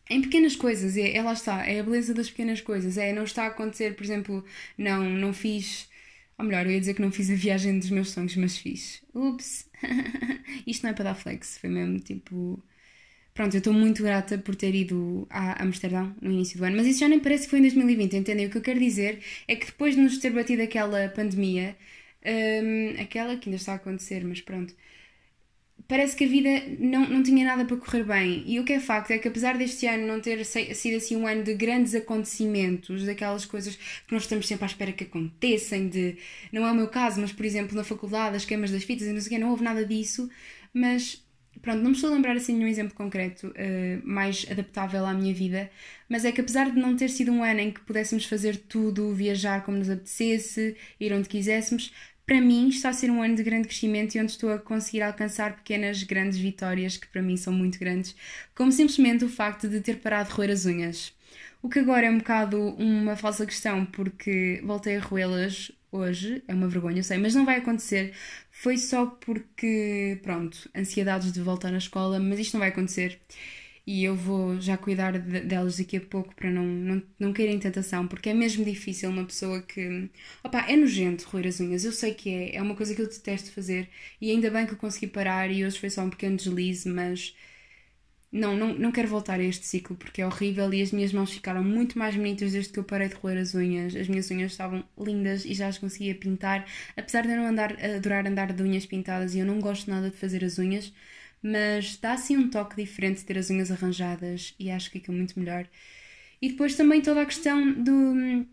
em 0.10 0.22
pequenas 0.22 0.56
coisas, 0.58 0.98
é, 0.98 1.16
é 1.16 1.22
lá 1.24 1.32
está, 1.34 1.66
é 1.66 1.80
a 1.80 1.84
beleza 1.84 2.14
das 2.14 2.30
pequenas 2.30 2.60
coisas, 2.60 2.98
é 2.98 3.14
não 3.14 3.24
está 3.24 3.44
a 3.44 3.48
acontecer, 3.48 3.96
por 3.96 4.04
exemplo, 4.04 4.44
não, 4.78 5.04
não 5.10 5.34
fiz, 5.34 5.88
ou 6.38 6.44
melhor, 6.46 6.66
eu 6.66 6.72
ia 6.74 6.80
dizer 6.82 6.96
que 6.96 7.02
não 7.02 7.12
fiz 7.12 7.30
a 7.30 7.36
viagem 7.36 7.80
dos 7.80 7.90
meus 7.90 8.10
sonhos, 8.12 8.36
mas 8.36 8.58
fiz. 8.58 9.02
Ups! 9.14 9.70
Isto 10.68 10.84
não 10.84 10.92
é 10.92 10.94
para 10.94 11.06
dar 11.06 11.16
flex, 11.16 11.58
foi 11.58 11.70
mesmo 11.70 12.00
tipo. 12.00 12.62
Pronto, 13.34 13.56
eu 13.56 13.60
estou 13.60 13.74
muito 13.74 14.04
grata 14.04 14.38
por 14.38 14.56
ter 14.56 14.76
ido 14.76 15.26
a 15.30 15.64
Amsterdão 15.64 16.14
no 16.22 16.32
início 16.32 16.58
do 16.58 16.66
ano, 16.66 16.76
mas 16.76 16.86
isso 16.88 17.00
já 17.00 17.08
nem 17.08 17.20
parece 17.20 17.46
que 17.46 17.52
foi 17.52 17.60
em 17.60 17.62
2020, 17.64 18.18
entendem? 18.18 18.48
O 18.48 18.50
que 18.50 18.58
eu 18.58 18.62
quero 18.62 18.80
dizer 18.80 19.20
é 19.48 19.56
que 19.56 19.68
depois 19.68 19.96
de 19.96 20.02
nos 20.02 20.18
ter 20.18 20.32
batido 20.32 20.62
aquela 20.62 21.08
pandemia, 21.10 21.78
um, 22.26 23.02
aquela 23.02 23.38
que 23.38 23.50
ainda 23.50 23.56
está 23.56 23.74
a 23.74 23.76
acontecer, 23.76 24.26
mas 24.26 24.42
pronto, 24.42 24.76
parece 25.92 26.16
que 26.16 26.24
a 26.24 26.28
vida 26.28 26.50
não, 26.80 27.06
não 27.06 27.22
tinha 27.22 27.44
nada 27.44 27.66
para 27.66 27.76
correr 27.76 28.06
bem. 28.06 28.46
E 28.48 28.62
o 28.62 28.64
que 28.64 28.72
é 28.72 28.80
facto 28.80 29.12
é 29.12 29.18
que, 29.18 29.28
apesar 29.28 29.58
deste 29.58 29.86
ano 29.86 30.08
não 30.08 30.22
ter 30.22 30.46
sido 30.46 30.96
assim 30.96 31.18
um 31.18 31.28
ano 31.28 31.44
de 31.44 31.54
grandes 31.54 31.94
acontecimentos, 31.94 33.06
daquelas 33.06 33.44
coisas 33.44 33.76
que 33.76 34.14
nós 34.14 34.22
estamos 34.22 34.48
sempre 34.48 34.64
à 34.64 34.68
espera 34.68 34.94
que 34.94 35.04
aconteçam, 35.04 35.90
de. 35.90 36.16
Não 36.50 36.66
é 36.66 36.72
o 36.72 36.76
meu 36.76 36.88
caso, 36.88 37.20
mas 37.20 37.34
por 37.34 37.46
exemplo 37.46 37.76
na 37.76 37.84
faculdade, 37.84 38.38
as 38.38 38.46
queimas 38.46 38.72
das 38.72 38.86
fitas 38.86 39.06
e 39.06 39.12
não 39.12 39.20
sei 39.20 39.28
o 39.28 39.30
quê, 39.32 39.38
não 39.38 39.50
houve 39.50 39.66
nada 39.66 39.86
disso, 39.86 40.30
mas. 40.74 41.22
Pronto, 41.62 41.80
não 41.80 41.90
me 41.90 41.96
estou 41.96 42.10
a 42.10 42.14
lembrar 42.14 42.38
assim 42.38 42.54
nenhum 42.56 42.70
exemplo 42.70 42.96
concreto 42.96 43.48
uh, 43.48 44.08
mais 44.08 44.48
adaptável 44.50 45.06
à 45.06 45.14
minha 45.14 45.34
vida, 45.34 45.70
mas 46.08 46.24
é 46.24 46.32
que 46.32 46.40
apesar 46.40 46.72
de 46.72 46.80
não 46.80 46.96
ter 46.96 47.10
sido 47.10 47.30
um 47.32 47.44
ano 47.44 47.60
em 47.60 47.72
que 47.72 47.82
pudéssemos 47.82 48.26
fazer 48.26 48.56
tudo, 48.56 49.14
viajar 49.14 49.64
como 49.66 49.78
nos 49.78 49.90
apetecesse, 49.90 50.76
ir 50.98 51.12
onde 51.12 51.28
quiséssemos, 51.28 51.92
para 52.32 52.40
mim 52.40 52.70
está 52.70 52.88
a 52.88 52.94
ser 52.94 53.12
um 53.12 53.22
ano 53.22 53.36
de 53.36 53.44
grande 53.44 53.68
crescimento 53.68 54.16
e 54.16 54.22
onde 54.22 54.32
estou 54.32 54.54
a 54.54 54.58
conseguir 54.58 55.02
alcançar 55.02 55.54
pequenas, 55.54 56.02
grandes 56.04 56.40
vitórias 56.40 56.96
que 56.96 57.06
para 57.06 57.22
mim 57.22 57.36
são 57.36 57.52
muito 57.52 57.78
grandes, 57.78 58.16
como 58.56 58.72
simplesmente 58.72 59.26
o 59.26 59.30
facto 59.30 59.68
de 59.68 59.82
ter 59.82 59.98
parado 59.98 60.30
de 60.30 60.36
roer 60.36 60.50
as 60.50 60.66
unhas. 60.66 61.14
O 61.62 61.68
que 61.68 61.80
agora 61.80 62.06
é 62.06 62.10
um 62.10 62.20
bocado 62.20 62.58
uma 62.76 63.18
falsa 63.18 63.46
questão, 63.46 63.86
porque 63.86 64.62
voltei 64.64 64.96
a 64.96 65.02
roê-las 65.02 65.74
hoje, 65.92 66.42
é 66.48 66.54
uma 66.54 66.70
vergonha, 66.70 67.00
eu 67.00 67.04
sei, 67.04 67.18
mas 67.18 67.36
não 67.36 67.44
vai 67.44 67.58
acontecer. 67.58 68.14
Foi 68.50 68.78
só 68.78 69.08
porque, 69.08 70.18
pronto, 70.24 70.70
ansiedades 70.74 71.34
de 71.34 71.42
voltar 71.42 71.74
à 71.74 71.78
escola, 71.78 72.18
mas 72.18 72.40
isto 72.40 72.54
não 72.54 72.62
vai 72.62 72.70
acontecer 72.70 73.20
e 73.92 74.06
eu 74.06 74.16
vou 74.16 74.60
já 74.62 74.78
cuidar 74.78 75.20
de, 75.20 75.42
delas 75.42 75.78
daqui 75.78 75.98
a 75.98 76.02
pouco 76.02 76.34
para 76.34 76.50
não, 76.50 76.64
não, 76.64 77.04
não 77.20 77.34
caírem 77.34 77.56
em 77.56 77.60
tentação, 77.60 78.08
porque 78.08 78.30
é 78.30 78.34
mesmo 78.34 78.64
difícil 78.64 79.10
uma 79.10 79.26
pessoa 79.26 79.62
que. 79.62 80.10
Opa, 80.44 80.66
é 80.70 80.78
nojento 80.78 81.28
roer 81.28 81.48
as 81.48 81.60
unhas, 81.60 81.84
eu 81.84 81.92
sei 81.92 82.14
que 82.14 82.30
é, 82.30 82.56
é 82.56 82.62
uma 82.62 82.74
coisa 82.76 82.96
que 82.96 83.02
eu 83.02 83.08
detesto 83.08 83.52
fazer 83.52 83.90
e 84.22 84.32
ainda 84.32 84.50
bem 84.50 84.66
que 84.66 84.74
eu 84.74 84.78
consegui 84.78 85.08
parar 85.08 85.52
e 85.52 85.66
hoje 85.66 85.78
foi 85.78 85.90
só 85.90 86.04
um 86.04 86.10
pequeno 86.10 86.38
deslize, 86.38 86.88
mas. 86.88 87.36
Não, 88.32 88.56
não, 88.56 88.74
não 88.74 88.92
quero 88.94 89.10
voltar 89.10 89.42
a 89.42 89.44
este 89.44 89.66
ciclo 89.66 89.96
porque 89.98 90.22
é 90.22 90.26
horrível 90.26 90.74
e 90.74 90.82
as 90.82 90.92
minhas 90.94 91.12
mãos 91.12 91.32
ficaram 91.34 91.62
muito 91.64 92.00
mais 92.00 92.16
bonitas 92.16 92.54
desde 92.54 92.72
que 92.72 92.80
eu 92.80 92.84
parei 92.86 93.10
de 93.10 93.16
roer 93.16 93.38
as 93.38 93.54
unhas. 93.54 93.94
As 93.94 94.08
minhas 94.08 94.32
unhas 94.32 94.54
estavam 94.54 94.86
lindas 94.98 95.44
e 95.44 95.54
já 95.54 95.68
as 95.68 95.78
conseguia 95.78 96.16
pintar, 96.16 96.66
apesar 96.96 97.24
de 97.24 97.30
eu 97.34 97.38
não 97.38 97.48
andar, 97.48 97.74
adorar 97.84 98.26
andar 98.26 98.54
de 98.54 98.64
unhas 98.64 98.86
pintadas 98.86 99.36
e 99.36 99.40
eu 99.40 99.46
não 99.46 99.60
gosto 99.60 99.90
nada 99.90 100.10
de 100.10 100.16
fazer 100.16 100.46
as 100.46 100.58
unhas 100.60 100.94
mas 101.42 101.98
dá 101.98 102.14
assim 102.14 102.38
um 102.38 102.50
toque 102.50 102.76
diferente 102.76 103.26
ter 103.26 103.38
as 103.38 103.50
unhas 103.50 103.72
arranjadas 103.72 104.54
e 104.60 104.70
acho 104.70 104.92
que 104.92 105.00
fica 105.00 105.12
muito 105.12 105.40
melhor. 105.40 105.68
E 106.42 106.50
depois 106.50 106.76
também 106.76 107.02
toda 107.02 107.22
a 107.22 107.26
questão 107.26 107.72
do, 107.74 108.46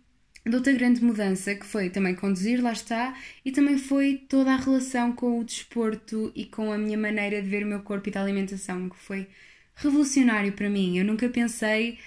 de 0.46 0.56
outra 0.56 0.72
grande 0.72 1.02
mudança 1.02 1.54
que 1.54 1.66
foi 1.66 1.90
também 1.90 2.14
conduzir, 2.14 2.62
lá 2.62 2.72
está, 2.72 3.16
e 3.44 3.52
também 3.52 3.78
foi 3.78 4.22
toda 4.28 4.52
a 4.52 4.56
relação 4.56 5.12
com 5.12 5.38
o 5.38 5.44
desporto 5.44 6.32
e 6.34 6.46
com 6.46 6.72
a 6.72 6.78
minha 6.78 6.98
maneira 6.98 7.42
de 7.42 7.48
ver 7.48 7.64
o 7.64 7.66
meu 7.66 7.80
corpo 7.80 8.08
e 8.08 8.12
da 8.12 8.22
alimentação, 8.22 8.88
que 8.88 8.96
foi 8.96 9.26
revolucionário 9.76 10.52
para 10.52 10.70
mim. 10.70 10.98
Eu 10.98 11.04
nunca 11.04 11.28
pensei, 11.28 11.98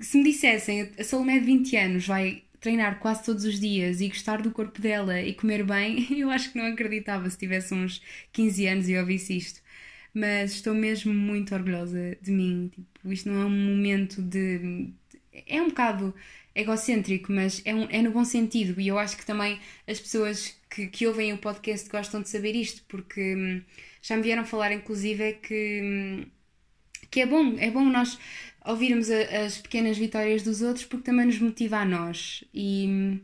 se 0.00 0.18
me 0.18 0.24
dissessem 0.24 0.90
a 0.98 1.04
Salomé 1.04 1.38
de 1.38 1.46
20 1.46 1.76
anos 1.76 2.06
vai 2.06 2.42
treinar 2.60 3.00
quase 3.00 3.24
todos 3.24 3.44
os 3.44 3.58
dias 3.58 4.00
e 4.00 4.08
gostar 4.08 4.40
do 4.40 4.52
corpo 4.52 4.80
dela 4.80 5.20
e 5.20 5.34
comer 5.34 5.64
bem, 5.64 6.06
eu 6.18 6.30
acho 6.30 6.52
que 6.52 6.58
não 6.58 6.66
acreditava 6.66 7.28
se 7.28 7.38
tivesse 7.38 7.74
uns 7.74 8.00
15 8.32 8.66
anos 8.66 8.88
e 8.88 8.96
ouvisse 8.96 9.36
isto 9.36 9.62
mas 10.14 10.52
estou 10.52 10.74
mesmo 10.74 11.12
muito 11.14 11.54
orgulhosa 11.54 12.16
de 12.20 12.30
mim. 12.30 12.70
Tipo, 12.74 13.12
isto 13.12 13.28
não 13.28 13.42
é 13.42 13.44
um 13.46 13.50
momento 13.50 14.22
de. 14.22 14.90
É 15.46 15.60
um 15.62 15.68
bocado 15.68 16.14
egocêntrico, 16.54 17.32
mas 17.32 17.62
é, 17.64 17.74
um, 17.74 17.84
é 17.90 18.02
no 18.02 18.10
bom 18.12 18.24
sentido. 18.24 18.80
E 18.80 18.88
eu 18.88 18.98
acho 18.98 19.16
que 19.16 19.26
também 19.26 19.58
as 19.86 20.00
pessoas 20.00 20.56
que, 20.70 20.86
que 20.86 21.06
ouvem 21.06 21.32
o 21.32 21.38
podcast 21.38 21.88
gostam 21.88 22.22
de 22.22 22.28
saber 22.28 22.54
isto, 22.54 22.82
porque 22.88 23.34
hum, 23.34 23.62
já 24.02 24.16
me 24.16 24.22
vieram 24.22 24.44
falar, 24.44 24.72
inclusive, 24.72 25.22
é 25.24 25.32
que, 25.32 25.80
hum, 25.82 26.26
que 27.10 27.20
é 27.20 27.26
bom, 27.26 27.56
é 27.58 27.70
bom 27.70 27.84
nós 27.84 28.18
ouvirmos 28.64 29.10
a, 29.10 29.44
as 29.44 29.58
pequenas 29.58 29.98
vitórias 29.98 30.42
dos 30.42 30.62
outros 30.62 30.84
porque 30.84 31.04
também 31.04 31.26
nos 31.26 31.38
motiva 31.38 31.78
a 31.78 31.84
nós. 31.84 32.44
E 32.54 32.86
hum, 32.88 33.20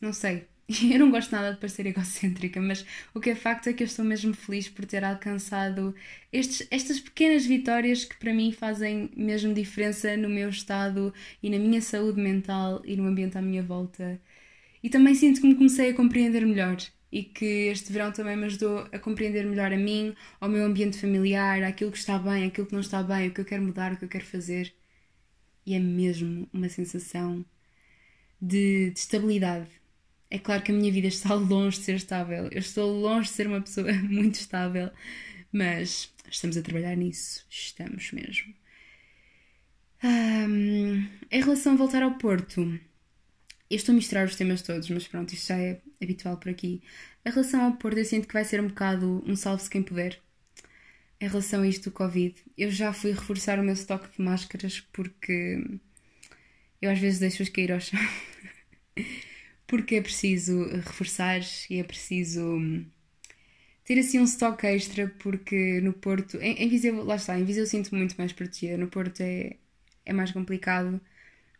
não 0.00 0.12
sei, 0.12 0.46
eu 0.92 0.98
não 0.98 1.10
gosto 1.10 1.30
nada 1.32 1.52
de 1.52 1.58
parecer 1.60 1.86
egocêntrica, 1.86 2.60
mas 2.60 2.84
o 3.14 3.20
que 3.20 3.30
é 3.30 3.34
facto 3.34 3.68
é 3.68 3.72
que 3.72 3.82
eu 3.82 3.86
estou 3.86 4.04
mesmo 4.04 4.34
feliz 4.34 4.68
por 4.68 4.84
ter 4.84 5.04
alcançado 5.04 5.94
estes, 6.32 6.66
estas 6.70 6.98
pequenas 7.00 7.46
vitórias 7.46 8.04
que 8.04 8.16
para 8.16 8.34
mim 8.34 8.50
fazem 8.52 9.10
mesmo 9.16 9.54
diferença 9.54 10.16
no 10.16 10.28
meu 10.28 10.48
estado 10.48 11.14
e 11.42 11.50
na 11.50 11.58
minha 11.58 11.80
saúde 11.80 12.20
mental 12.20 12.82
e 12.84 12.96
no 12.96 13.06
ambiente 13.06 13.38
à 13.38 13.42
minha 13.42 13.62
volta. 13.62 14.20
E 14.82 14.90
também 14.90 15.14
sinto 15.14 15.40
que 15.40 15.46
me 15.48 15.54
comecei 15.56 15.90
a 15.90 15.94
compreender 15.94 16.46
melhor 16.46 16.76
e 17.12 17.22
que 17.24 17.44
este 17.70 17.92
verão 17.92 18.12
também 18.12 18.36
me 18.36 18.46
ajudou 18.46 18.80
a 18.92 18.98
compreender 18.98 19.46
melhor 19.46 19.72
a 19.72 19.76
mim, 19.76 20.14
ao 20.40 20.48
meu 20.48 20.64
ambiente 20.64 20.98
familiar, 21.00 21.62
aquilo 21.62 21.92
que 21.92 21.98
está 21.98 22.18
bem, 22.18 22.44
aquilo 22.46 22.66
que 22.66 22.72
não 22.74 22.80
está 22.80 23.02
bem, 23.02 23.28
o 23.28 23.32
que 23.34 23.40
eu 23.40 23.44
quero 23.44 23.62
mudar, 23.62 23.92
o 23.92 23.96
que 23.96 24.04
eu 24.04 24.08
quero 24.08 24.24
fazer. 24.26 24.74
E 25.66 25.74
é 25.74 25.78
mesmo 25.80 26.48
uma 26.52 26.68
sensação 26.68 27.44
de, 28.40 28.90
de 28.90 28.98
estabilidade. 28.98 29.68
É 30.30 30.38
claro 30.38 30.62
que 30.62 30.72
a 30.72 30.74
minha 30.74 30.92
vida 30.92 31.08
está 31.08 31.34
longe 31.34 31.78
de 31.78 31.84
ser 31.84 31.96
estável. 31.96 32.48
Eu 32.50 32.58
estou 32.58 32.90
longe 33.00 33.28
de 33.28 33.34
ser 33.34 33.46
uma 33.46 33.60
pessoa 33.60 33.92
muito 34.04 34.36
estável, 34.36 34.90
mas 35.52 36.12
estamos 36.30 36.56
a 36.56 36.62
trabalhar 36.62 36.96
nisso. 36.96 37.44
Estamos 37.50 38.12
mesmo. 38.12 38.54
Um, 40.02 41.08
em 41.30 41.40
relação 41.40 41.72
a 41.72 41.76
voltar 41.76 42.02
ao 42.02 42.18
Porto, 42.18 42.60
eu 43.70 43.76
estou 43.76 43.92
a 43.92 43.96
misturar 43.96 44.26
os 44.26 44.36
temas 44.36 44.62
todos, 44.62 44.88
mas 44.90 45.08
pronto, 45.08 45.32
isto 45.32 45.48
já 45.48 45.58
é 45.58 45.80
habitual 46.02 46.36
por 46.36 46.50
aqui. 46.50 46.82
Em 47.24 47.30
relação 47.30 47.64
ao 47.64 47.72
Porto, 47.76 47.98
eu 47.98 48.04
sinto 48.04 48.28
que 48.28 48.34
vai 48.34 48.44
ser 48.44 48.60
um 48.60 48.68
bocado 48.68 49.22
um 49.26 49.34
salve-se 49.36 49.70
quem 49.70 49.82
puder. 49.82 50.20
Em 51.20 51.28
relação 51.28 51.62
a 51.62 51.68
isto 51.68 51.90
do 51.90 51.94
Covid, 51.94 52.34
eu 52.58 52.70
já 52.70 52.92
fui 52.92 53.10
reforçar 53.12 53.58
o 53.58 53.62
meu 53.62 53.72
estoque 53.72 54.14
de 54.16 54.22
máscaras 54.22 54.80
porque 54.92 55.64
eu 56.80 56.90
às 56.90 56.98
vezes 56.98 57.18
deixo-as 57.18 57.48
cair 57.48 57.72
ao 57.72 57.80
chão. 57.80 57.98
porque 59.66 59.96
é 59.96 60.02
preciso 60.02 60.64
reforçar 60.80 61.40
e 61.70 61.78
é 61.78 61.84
preciso 61.84 62.42
hum, 62.42 62.86
ter 63.84 63.98
assim 63.98 64.18
um 64.20 64.24
estoque 64.24 64.66
extra, 64.66 65.08
porque 65.20 65.80
no 65.80 65.92
Porto, 65.92 66.36
em, 66.38 66.54
em 66.64 66.68
Viseu, 66.68 67.04
lá 67.04 67.16
está, 67.16 67.38
em 67.38 67.44
Viseu 67.44 67.64
eu 67.64 67.66
sinto 67.68 67.94
muito 67.94 68.16
mais 68.18 68.32
protegida, 68.32 68.76
no 68.76 68.88
Porto 68.88 69.20
é, 69.22 69.56
é 70.04 70.12
mais 70.12 70.32
complicado, 70.32 71.00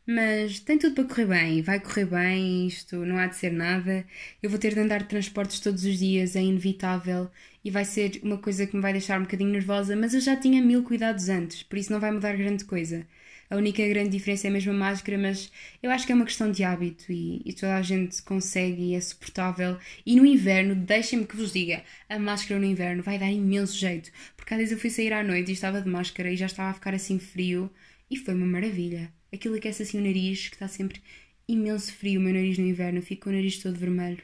mas 0.07 0.61
tem 0.61 0.79
tudo 0.79 0.95
para 0.95 1.05
correr 1.05 1.27
bem, 1.27 1.63
vai 1.63 1.81
correr 1.81 2.07
bem, 2.07 2.67
isto 2.69 2.97
não 3.05 3.19
há 3.19 3.27
de 3.27 3.37
ser 3.37 3.53
nada. 3.53 4.07
Eu 4.43 4.49
vou 4.51 4.59
ter 4.59 4.75
de 4.75 4.81
andar 4.81 5.03
de 5.03 5.09
transportes 5.09 5.61
todos 5.61 5.85
os 5.85 5.99
dias, 5.99 6.37
é 6.37 6.43
inevitável 6.43 7.31
e 7.65 7.71
vai 7.71 7.85
ser 7.85 8.21
uma 8.23 8.39
coisa 8.39 8.67
que 8.67 8.77
me 8.77 8.83
vai 8.83 8.93
deixar 8.93 9.19
um 9.21 9.25
bocadinho 9.25 9.51
nervosa, 9.51 9.97
mas 9.97 10.15
eu 10.15 10.21
já 10.21 10.37
tinha 10.37 10.63
mil 10.63 10.85
cuidados 10.85 11.29
antes, 11.29 11.63
por 11.65 11.79
isso 11.79 11.93
não 11.93 12.01
vai 12.01 12.13
mudar 12.13 12.37
grande 12.37 12.65
coisa. 12.65 13.07
A 13.49 13.57
única 13.57 13.87
grande 13.87 14.11
diferença 14.11 14.49
é 14.49 14.51
mesmo 14.51 14.73
a 14.73 14.75
máscara, 14.75 15.17
mas 15.17 15.51
eu 15.83 15.91
acho 15.91 16.05
que 16.05 16.13
é 16.13 16.15
uma 16.15 16.25
questão 16.25 16.51
de 16.51 16.65
hábito 16.65 17.13
e, 17.13 17.43
e 17.45 17.53
toda 17.53 17.77
a 17.77 17.83
gente 17.83 18.21
consegue 18.23 18.83
e 18.83 18.95
é 18.95 19.01
suportável. 19.01 19.79
E 20.05 20.17
no 20.17 20.27
inverno, 20.27 20.75
deixem-me 20.75 21.27
que 21.27 21.37
vos 21.37 21.53
diga, 21.53 21.85
a 22.09 22.19
máscara 22.19 22.59
no 22.59 22.67
inverno 22.67 23.03
vai 23.03 23.19
dar 23.19 23.31
imenso 23.31 23.77
jeito, 23.77 24.11
porque 24.37 24.53
às 24.55 24.59
vezes 24.59 24.73
eu 24.73 24.79
fui 24.79 24.91
sair 24.91 25.13
à 25.13 25.23
noite 25.23 25.51
e 25.51 25.55
estava 25.55 25.81
de 25.81 25.89
máscara 25.89 26.31
e 26.31 26.37
já 26.37 26.47
estava 26.47 26.71
a 26.71 26.75
ficar 26.75 26.95
assim 26.95 27.19
frio 27.19 27.71
e 28.11 28.17
foi 28.17 28.35
uma 28.35 28.47
maravilha. 28.47 29.13
Aquilo 29.33 29.57
aquece 29.57 29.83
assim 29.83 29.99
o 29.99 30.03
nariz, 30.03 30.49
que 30.49 30.57
está 30.57 30.69
sempre 30.69 31.01
imenso 31.49 31.93
frio, 31.93 32.21
o 32.21 32.23
meu 32.23 32.35
nariz 32.35 32.59
no 32.59 32.67
inverno, 32.67 33.03
fico 33.03 33.25
com 33.25 33.31
o 33.31 33.33
nariz 33.33 33.59
todo 33.59 33.79
vermelho. 33.79 34.23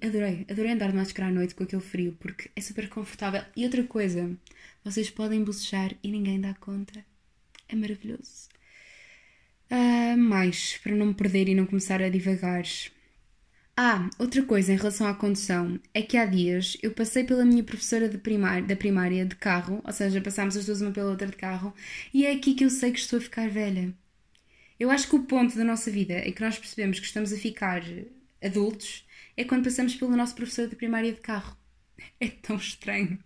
Adorei, 0.00 0.46
adorei 0.48 0.72
andar 0.72 0.90
de 0.90 0.96
máscara 0.96 1.28
à 1.28 1.32
noite 1.32 1.54
com 1.54 1.64
aquele 1.64 1.82
frio, 1.82 2.16
porque 2.20 2.50
é 2.54 2.60
super 2.60 2.88
confortável. 2.88 3.42
E 3.56 3.64
outra 3.64 3.82
coisa, 3.82 4.30
vocês 4.84 5.10
podem 5.10 5.42
bocejar 5.42 5.94
e 6.02 6.10
ninguém 6.10 6.40
dá 6.40 6.54
conta. 6.54 7.04
É 7.72 7.76
maravilhoso. 7.76 8.50
Uh, 9.70 10.18
mais, 10.18 10.76
para 10.82 10.94
não 10.94 11.06
me 11.06 11.14
perder 11.14 11.48
e 11.48 11.54
não 11.54 11.64
começar 11.64 12.02
a 12.02 12.10
divagar. 12.10 12.64
Ah, 13.74 14.10
outra 14.18 14.42
coisa 14.42 14.74
em 14.74 14.76
relação 14.76 15.06
à 15.06 15.14
condução 15.14 15.80
é 15.94 16.02
que 16.02 16.18
há 16.18 16.26
dias 16.26 16.76
eu 16.82 16.90
passei 16.90 17.24
pela 17.24 17.46
minha 17.46 17.64
professora 17.64 18.06
primar, 18.18 18.62
da 18.62 18.76
primária 18.76 19.24
de 19.24 19.34
carro, 19.36 19.80
ou 19.82 19.92
seja, 19.92 20.20
passámos 20.20 20.54
as 20.54 20.66
duas 20.66 20.82
uma 20.82 20.90
pela 20.90 21.10
outra 21.10 21.26
de 21.26 21.36
carro, 21.36 21.74
e 22.12 22.26
é 22.26 22.32
aqui 22.32 22.52
que 22.54 22.62
eu 22.62 22.68
sei 22.68 22.92
que 22.92 22.98
estou 22.98 23.18
a 23.18 23.22
ficar 23.22 23.48
velha. 23.48 23.94
Eu 24.78 24.90
acho 24.90 25.08
que 25.08 25.16
o 25.16 25.24
ponto 25.24 25.56
da 25.56 25.64
nossa 25.64 25.90
vida 25.90 26.18
em 26.18 26.32
que 26.32 26.42
nós 26.42 26.58
percebemos 26.58 27.00
que 27.00 27.06
estamos 27.06 27.32
a 27.32 27.38
ficar 27.38 27.82
adultos 28.44 29.06
é 29.34 29.44
quando 29.44 29.64
passamos 29.64 29.94
pelo 29.94 30.14
nosso 30.14 30.34
professor 30.34 30.68
de 30.68 30.76
primária 30.76 31.12
de 31.12 31.20
carro. 31.20 31.56
É 32.20 32.28
tão 32.28 32.56
estranho. 32.56 33.18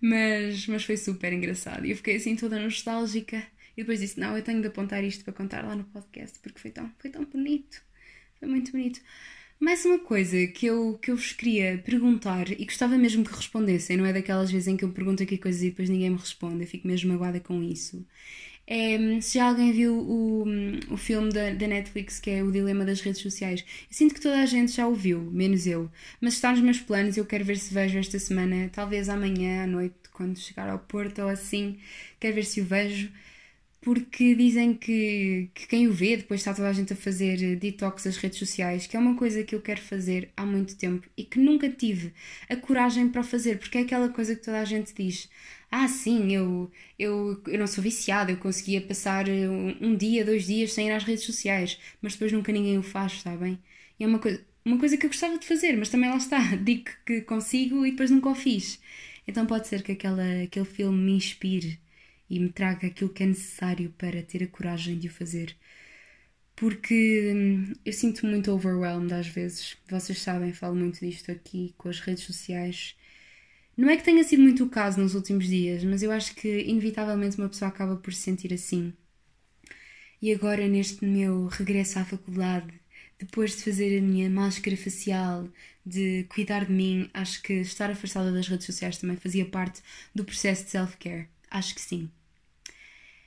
Mas, 0.00 0.66
mas 0.66 0.84
foi 0.84 0.96
super 0.96 1.32
engraçado. 1.32 1.86
E 1.86 1.90
eu 1.90 1.96
fiquei 1.96 2.16
assim 2.16 2.36
toda 2.36 2.60
nostálgica. 2.60 3.42
E 3.76 3.82
depois 3.82 4.00
disse: 4.00 4.20
Não, 4.20 4.36
eu 4.36 4.42
tenho 4.42 4.60
de 4.60 4.68
apontar 4.68 5.02
isto 5.02 5.24
para 5.24 5.32
contar 5.32 5.64
lá 5.64 5.74
no 5.74 5.84
podcast 5.84 6.38
porque 6.40 6.58
foi 6.58 6.70
tão, 6.70 6.92
foi 6.98 7.10
tão 7.10 7.24
bonito. 7.24 7.82
Foi 8.38 8.48
muito 8.48 8.72
bonito. 8.72 9.00
Mais 9.58 9.84
uma 9.84 9.98
coisa 9.98 10.46
que 10.48 10.66
eu, 10.66 10.98
que 10.98 11.10
eu 11.10 11.16
vos 11.16 11.32
queria 11.32 11.78
perguntar 11.78 12.50
e 12.50 12.64
gostava 12.64 12.98
mesmo 12.98 13.24
que 13.24 13.32
respondessem, 13.34 13.96
não 13.96 14.04
é 14.04 14.12
daquelas 14.12 14.50
vezes 14.50 14.68
em 14.68 14.76
que 14.76 14.84
eu 14.84 14.90
pergunto 14.90 15.22
aqui 15.22 15.38
coisas 15.38 15.62
e 15.62 15.70
depois 15.70 15.88
ninguém 15.88 16.10
me 16.10 16.16
responde, 16.18 16.64
eu 16.64 16.68
fico 16.68 16.86
mesmo 16.86 17.12
magoada 17.12 17.40
com 17.40 17.62
isso. 17.62 18.04
É, 18.66 19.20
se 19.20 19.38
já 19.38 19.48
alguém 19.48 19.72
viu 19.72 19.94
o, 19.98 20.44
o 20.90 20.96
filme 20.96 21.30
da, 21.30 21.50
da 21.50 21.66
Netflix 21.68 22.18
que 22.18 22.30
é 22.30 22.42
O 22.42 22.50
Dilema 22.50 22.84
das 22.84 23.00
Redes 23.00 23.20
Sociais, 23.20 23.60
eu 23.62 23.86
sinto 23.90 24.14
que 24.14 24.20
toda 24.20 24.40
a 24.40 24.46
gente 24.46 24.72
já 24.72 24.86
o 24.86 24.94
viu, 24.94 25.20
menos 25.30 25.66
eu. 25.66 25.90
Mas 26.20 26.34
está 26.34 26.50
nos 26.50 26.60
meus 26.60 26.80
planos, 26.80 27.16
eu 27.16 27.26
quero 27.26 27.44
ver 27.44 27.58
se 27.58 27.72
vejo 27.74 27.98
esta 27.98 28.18
semana, 28.18 28.70
talvez 28.72 29.08
amanhã 29.08 29.64
à 29.64 29.66
noite, 29.66 29.94
quando 30.12 30.38
chegar 30.38 30.68
ao 30.68 30.78
Porto 30.78 31.20
ou 31.22 31.28
assim, 31.28 31.78
quero 32.18 32.34
ver 32.36 32.44
se 32.44 32.60
o 32.60 32.64
vejo 32.64 33.10
porque 33.84 34.34
dizem 34.34 34.72
que, 34.74 35.50
que 35.54 35.66
quem 35.66 35.86
o 35.86 35.92
vê, 35.92 36.16
depois 36.16 36.40
está 36.40 36.54
toda 36.54 36.68
a 36.70 36.72
gente 36.72 36.94
a 36.94 36.96
fazer 36.96 37.56
detox 37.56 38.04
das 38.04 38.16
redes 38.16 38.38
sociais, 38.38 38.86
que 38.86 38.96
é 38.96 39.00
uma 39.00 39.14
coisa 39.14 39.44
que 39.44 39.54
eu 39.54 39.60
quero 39.60 39.82
fazer 39.82 40.30
há 40.34 40.46
muito 40.46 40.74
tempo 40.76 41.06
e 41.14 41.22
que 41.22 41.38
nunca 41.38 41.68
tive 41.68 42.14
a 42.48 42.56
coragem 42.56 43.10
para 43.10 43.22
fazer, 43.22 43.58
porque 43.58 43.76
é 43.76 43.82
aquela 43.82 44.08
coisa 44.08 44.34
que 44.34 44.42
toda 44.42 44.58
a 44.58 44.64
gente 44.64 44.94
diz. 44.94 45.28
Ah, 45.76 45.88
sim, 45.88 46.32
eu, 46.32 46.70
eu, 46.98 47.42
eu 47.48 47.58
não 47.58 47.66
sou 47.66 47.82
viciada, 47.82 48.30
eu 48.30 48.36
conseguia 48.38 48.80
passar 48.80 49.28
um, 49.28 49.88
um 49.88 49.96
dia, 49.96 50.24
dois 50.24 50.46
dias 50.46 50.72
sem 50.72 50.86
ir 50.88 50.92
às 50.92 51.02
redes 51.02 51.24
sociais, 51.24 51.78
mas 52.00 52.12
depois 52.12 52.30
nunca 52.32 52.52
ninguém 52.52 52.78
o 52.78 52.82
faz, 52.82 53.20
sabem? 53.22 53.58
E 53.98 54.04
é 54.04 54.06
uma 54.06 54.20
coisa, 54.20 54.44
uma 54.64 54.78
coisa 54.78 54.96
que 54.96 55.04
eu 55.06 55.10
gostava 55.10 55.36
de 55.38 55.46
fazer, 55.46 55.76
mas 55.76 55.88
também 55.88 56.08
lá 56.10 56.16
está, 56.16 56.38
digo 56.56 56.90
que 57.04 57.22
consigo 57.22 57.84
e 57.84 57.90
depois 57.90 58.10
nunca 58.10 58.28
o 58.30 58.34
fiz. 58.36 58.80
Então 59.26 59.46
pode 59.46 59.66
ser 59.66 59.82
que 59.82 59.92
aquela, 59.92 60.22
aquele 60.44 60.64
filme 60.64 60.96
me 60.98 61.12
inspire 61.16 61.80
e 62.30 62.38
me 62.38 62.50
traga 62.50 62.86
aquilo 62.86 63.10
que 63.10 63.22
é 63.24 63.26
necessário 63.26 63.92
para 63.98 64.22
ter 64.22 64.44
a 64.44 64.46
coragem 64.46 64.96
de 64.98 65.08
o 65.08 65.10
fazer. 65.10 65.56
Porque 66.56 67.32
hum, 67.34 67.72
eu 67.84 67.92
sinto 67.92 68.26
muito 68.26 68.50
overwhelmed 68.52 69.12
às 69.14 69.26
vezes. 69.26 69.76
Vocês 69.88 70.20
sabem, 70.20 70.52
falo 70.52 70.74
muito 70.76 71.00
disto 71.00 71.30
aqui 71.30 71.74
com 71.76 71.88
as 71.88 72.00
redes 72.00 72.24
sociais. 72.24 72.96
Não 73.76 73.90
é 73.90 73.96
que 73.96 74.04
tenha 74.04 74.22
sido 74.22 74.42
muito 74.42 74.64
o 74.64 74.68
caso 74.68 75.00
nos 75.00 75.14
últimos 75.14 75.46
dias, 75.46 75.82
mas 75.84 76.02
eu 76.02 76.12
acho 76.12 76.34
que 76.34 76.60
inevitavelmente 76.62 77.36
uma 77.38 77.48
pessoa 77.48 77.68
acaba 77.68 77.96
por 77.96 78.12
se 78.12 78.20
sentir 78.20 78.52
assim. 78.52 78.92
E 80.22 80.32
agora, 80.32 80.66
neste 80.68 81.04
meu 81.04 81.46
regresso 81.48 81.98
à 81.98 82.04
faculdade, 82.04 82.72
depois 83.18 83.56
de 83.56 83.64
fazer 83.64 83.98
a 83.98 84.02
minha 84.02 84.30
máscara 84.30 84.76
facial, 84.76 85.48
de 85.84 86.24
cuidar 86.28 86.64
de 86.64 86.72
mim, 86.72 87.10
acho 87.12 87.42
que 87.42 87.54
estar 87.54 87.90
afastada 87.90 88.32
das 88.32 88.48
redes 88.48 88.66
sociais 88.66 88.96
também 88.98 89.16
fazia 89.16 89.44
parte 89.44 89.82
do 90.14 90.24
processo 90.24 90.64
de 90.64 90.70
self-care. 90.70 91.28
Acho 91.50 91.74
que 91.74 91.80
sim. 91.80 92.10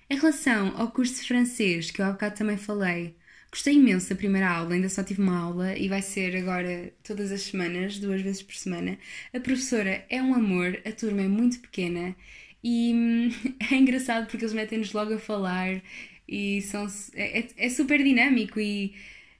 Em 0.09 0.17
relação 0.17 0.75
ao 0.77 0.91
curso 0.91 1.15
de 1.21 1.27
francês, 1.27 1.91
que 1.91 2.01
eu 2.01 2.05
há 2.05 2.11
bocado 2.11 2.35
também 2.35 2.57
falei, 2.57 3.15
gostei 3.51 3.75
imenso 3.75 4.09
da 4.09 4.15
primeira 4.15 4.49
aula, 4.49 4.73
ainda 4.73 4.89
só 4.89 5.03
tive 5.03 5.21
uma 5.21 5.37
aula 5.37 5.77
e 5.77 5.87
vai 5.87 6.01
ser 6.01 6.35
agora 6.35 6.93
todas 7.03 7.31
as 7.31 7.41
semanas, 7.41 7.99
duas 7.99 8.21
vezes 8.21 8.41
por 8.41 8.55
semana. 8.55 8.97
A 9.33 9.39
professora 9.39 10.05
é 10.09 10.21
um 10.21 10.33
amor, 10.33 10.79
a 10.85 10.91
turma 10.91 11.21
é 11.21 11.27
muito 11.27 11.59
pequena 11.59 12.15
e 12.63 12.93
hum, 12.93 13.29
é 13.71 13.75
engraçado 13.75 14.27
porque 14.27 14.43
eles 14.45 14.53
metem-nos 14.53 14.93
logo 14.93 15.13
a 15.13 15.19
falar 15.19 15.81
e 16.27 16.61
são, 16.63 16.87
é, 17.15 17.39
é, 17.39 17.47
é 17.57 17.69
super 17.69 18.03
dinâmico 18.03 18.59
e 18.59 18.93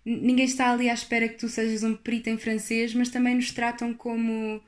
ninguém 0.05 0.45
está 0.45 0.71
ali 0.71 0.89
à 0.89 0.93
espera 0.93 1.27
que 1.27 1.35
tu 1.35 1.49
sejas 1.49 1.83
um 1.83 1.95
perito 1.95 2.29
em 2.29 2.37
francês, 2.37 2.93
mas 2.93 3.09
também 3.09 3.35
nos 3.35 3.51
tratam 3.51 3.93
como 3.93 4.61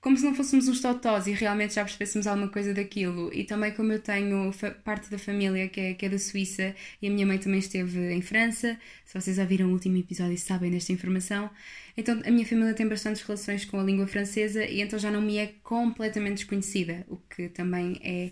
como 0.00 0.16
se 0.16 0.24
não 0.24 0.34
fôssemos 0.34 0.68
uns 0.68 0.80
totós 0.80 1.26
e 1.26 1.32
realmente 1.32 1.74
já 1.74 1.82
percebêssemos 1.84 2.26
alguma 2.26 2.48
coisa 2.48 2.72
daquilo. 2.72 3.32
E 3.32 3.44
também 3.44 3.72
como 3.72 3.92
eu 3.92 3.98
tenho 3.98 4.52
parte 4.84 5.10
da 5.10 5.18
família 5.18 5.68
que 5.68 5.80
é, 5.80 5.94
que 5.94 6.06
é 6.06 6.08
da 6.08 6.18
Suíça 6.18 6.74
e 7.02 7.08
a 7.08 7.10
minha 7.10 7.26
mãe 7.26 7.38
também 7.38 7.58
esteve 7.58 8.12
em 8.12 8.22
França, 8.22 8.78
se 9.04 9.20
vocês 9.20 9.36
já 9.36 9.44
viram 9.44 9.68
o 9.68 9.72
último 9.72 9.96
episódio 9.96 10.34
e 10.34 10.38
sabem 10.38 10.70
desta 10.70 10.92
informação, 10.92 11.50
então 11.96 12.20
a 12.24 12.30
minha 12.30 12.46
família 12.46 12.74
tem 12.74 12.86
bastantes 12.86 13.22
relações 13.22 13.64
com 13.64 13.80
a 13.80 13.82
língua 13.82 14.06
francesa 14.06 14.64
e 14.64 14.80
então 14.80 14.98
já 14.98 15.10
não 15.10 15.20
me 15.20 15.36
é 15.36 15.54
completamente 15.62 16.36
desconhecida, 16.36 17.04
o 17.08 17.16
que 17.16 17.48
também 17.48 18.00
é, 18.02 18.30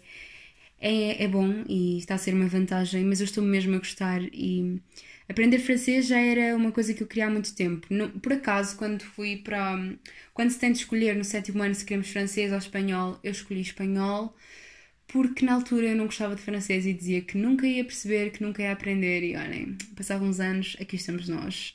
é, 0.87 1.25
é 1.25 1.29
bom 1.29 1.65
e 1.69 1.99
está 1.99 2.15
a 2.15 2.19
ser 2.19 2.35
uma 2.35 2.47
vantagem, 2.47 3.05
mas 3.05 3.21
eu 3.21 3.25
estou 3.25 3.43
mesmo 3.45 3.75
a 3.75 3.79
gostar 3.79 4.23
e 4.33 4.81
Aprender 5.29 5.59
francês 5.59 6.07
já 6.07 6.21
era 6.21 6.55
uma 6.55 6.71
coisa 6.71 6.95
que 6.95 7.03
eu 7.03 7.07
queria 7.07 7.27
há 7.27 7.31
muito 7.31 7.55
tempo. 7.55 7.89
por 8.23 8.33
acaso, 8.33 8.77
quando 8.77 9.03
fui 9.03 9.37
para. 9.37 9.77
Quando 10.33 10.51
se 10.51 10.59
tem 10.59 10.71
de 10.73 10.79
escolher 10.79 11.17
no 11.17 11.25
sétimo 11.25 11.63
ano 11.63 11.75
se 11.75 11.85
queremos 11.85 12.11
francês 12.11 12.53
ou 12.53 12.59
espanhol, 12.59 13.19
eu 13.25 13.33
escolhi 13.33 13.61
espanhol 13.61 14.37
porque 15.09 15.45
na 15.45 15.55
altura 15.55 15.87
eu 15.89 15.97
não 15.97 16.07
gostava 16.07 16.35
de 16.35 16.43
francês 16.43 16.87
e 16.87 16.93
dizia 16.93 17.23
que 17.23 17.39
nunca 17.39 17.67
ia 17.67 17.85
perceber, 17.85 18.31
que 18.31 18.43
nunca 18.43 18.63
ia 18.63 18.73
aprender. 18.73 19.23
E 19.23 19.37
olhem, 19.37 19.77
passavam 19.97 20.29
uns 20.29 20.41
anos, 20.41 20.77
aqui 20.81 20.97
estamos 20.97 21.29
nós. 21.29 21.75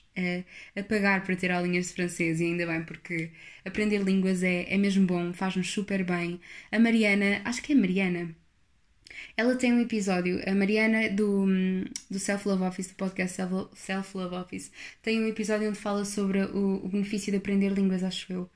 a, 0.76 0.80
a 0.80 0.84
pagar 0.84 1.24
para 1.24 1.36
ter 1.36 1.52
aulinhas 1.52 1.88
de 1.88 1.93
francês 1.93 2.39
e 2.39 2.45
ainda 2.45 2.65
bem, 2.67 2.84
porque 2.84 3.32
aprender 3.65 4.00
línguas 4.00 4.43
é, 4.43 4.65
é 4.74 4.78
mesmo 4.78 5.06
bom, 5.06 5.34
faz-nos 5.34 5.69
super 5.69 6.04
bem. 6.04 6.39
A 6.71 6.80
Mariana, 6.80 7.41
acho 7.45 7.62
que 7.62 7.74
é 7.74 7.76
Mariana, 7.76 8.36
ela 9.36 9.55
tem 9.55 9.73
um 9.73 9.79
episódio, 9.79 10.41
a 10.47 10.53
Mariana 10.53 11.10
do, 11.10 11.45
do 12.10 12.19
Self 12.19 12.47
Love 12.47 12.63
Office, 12.63 12.88
do 12.88 12.95
podcast 12.95 13.38
Self 13.75 14.17
Love 14.17 14.36
Office, 14.36 14.71
tem 15.01 15.21
um 15.21 15.27
episódio 15.27 15.69
onde 15.69 15.79
fala 15.79 16.05
sobre 16.05 16.43
o, 16.43 16.81
o 16.84 16.88
benefício 16.89 17.31
de 17.31 17.38
aprender 17.38 17.69
línguas, 17.69 18.03
acho 18.03 18.31
eu. 18.31 18.49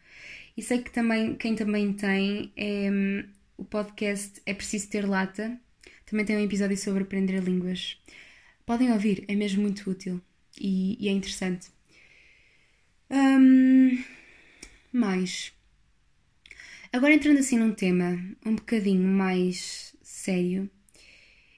E 0.57 0.61
sei 0.61 0.81
que 0.81 0.91
também, 0.91 1.35
quem 1.35 1.55
também 1.55 1.91
tem 1.93 2.51
é 2.55 2.89
o 3.57 3.65
podcast 3.65 4.41
É 4.45 4.53
Preciso 4.53 4.89
Ter 4.89 5.07
Lata, 5.07 5.59
também 6.05 6.25
tem 6.25 6.37
um 6.37 6.43
episódio 6.43 6.77
sobre 6.77 7.03
aprender 7.03 7.41
línguas. 7.43 7.97
Podem 8.65 8.91
ouvir, 8.91 9.25
é 9.27 9.35
mesmo 9.35 9.61
muito 9.61 9.89
útil 9.89 10.21
e, 10.59 10.97
e 10.99 11.09
é 11.09 11.11
interessante. 11.11 11.67
Um, 13.09 14.03
mais. 14.91 15.53
Agora 16.91 17.13
entrando 17.13 17.39
assim 17.39 17.57
num 17.57 17.73
tema 17.73 18.17
um 18.45 18.55
bocadinho 18.55 19.07
mais 19.07 19.94
sério. 20.25 20.69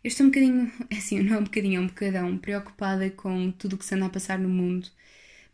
Eu 0.03 0.09
estou 0.09 0.25
um 0.25 0.29
bocadinho, 0.29 0.71
assim, 0.91 1.19
não 1.21 1.37
é 1.37 1.39
um 1.39 1.43
bocadinho, 1.43 1.77
é 1.79 1.81
um 1.83 1.87
bocadão 1.87 2.37
preocupada 2.37 3.09
com 3.11 3.51
tudo 3.51 3.73
o 3.75 3.77
que 3.77 3.85
se 3.85 3.95
anda 3.95 4.05
a 4.07 4.09
passar 4.09 4.39
no 4.39 4.49
mundo. 4.49 4.89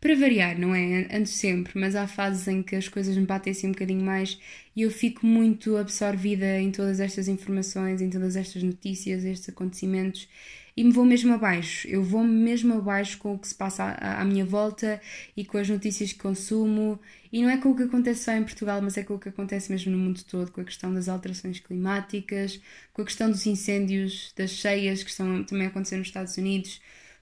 Para 0.00 0.16
variar, 0.16 0.58
não 0.58 0.74
é? 0.74 1.08
Ando 1.16 1.28
sempre, 1.28 1.78
mas 1.80 1.96
há 1.96 2.06
fases 2.06 2.48
em 2.48 2.62
que 2.62 2.76
as 2.76 2.88
coisas 2.88 3.16
me 3.16 3.26
batem 3.26 3.52
assim 3.52 3.68
um 3.68 3.72
bocadinho 3.72 4.04
mais 4.04 4.38
e 4.76 4.82
eu 4.82 4.90
fico 4.90 5.26
muito 5.26 5.76
absorvida 5.76 6.60
em 6.60 6.70
todas 6.72 7.00
estas 7.00 7.28
informações, 7.28 8.02
em 8.02 8.10
todas 8.10 8.36
estas 8.36 8.62
notícias, 8.62 9.24
estes 9.24 9.48
acontecimentos 9.48 10.28
e 10.76 10.82
me 10.82 10.92
vou 10.92 11.04
mesmo 11.04 11.32
abaixo. 11.32 11.86
Eu 11.88 12.02
vou 12.02 12.24
mesmo 12.24 12.74
abaixo 12.74 13.18
com 13.18 13.34
o 13.34 13.38
que 13.38 13.46
se 13.48 13.54
passa 13.54 13.84
à, 13.84 14.20
à, 14.20 14.24
minha 14.24 14.44
volta 14.44 15.00
e 15.36 15.44
com 15.44 15.56
as 15.58 15.68
notícias 15.68 16.12
que 16.12 16.18
consumo. 16.18 16.98
E 17.32 17.42
não 17.42 17.50
é 17.50 17.56
com 17.56 17.70
o 17.70 17.76
que 17.76 17.84
acontece 17.84 18.24
só 18.24 18.32
em 18.32 18.42
Portugal, 18.42 18.80
mas 18.82 18.96
é 18.96 19.04
com 19.04 19.14
o 19.14 19.18
que 19.18 19.28
acontece 19.28 19.70
mesmo 19.70 19.92
no 19.92 19.98
mundo 19.98 20.22
todo, 20.24 20.50
com 20.50 20.60
a 20.60 20.64
questão 20.64 20.92
das 20.92 21.08
alterações 21.08 21.60
climáticas, 21.60 22.60
com 22.92 23.02
a 23.02 23.04
questão 23.04 23.30
dos 23.30 23.46
incêndios, 23.46 24.32
das 24.36 24.50
cheias 24.50 25.02
que 25.02 25.10
estão 25.10 25.44
também 25.44 25.66
a 25.66 25.70
acontecer 25.70 25.96
nos 25.96 26.08
Estados 26.08 26.36
Unidos, 26.36 26.80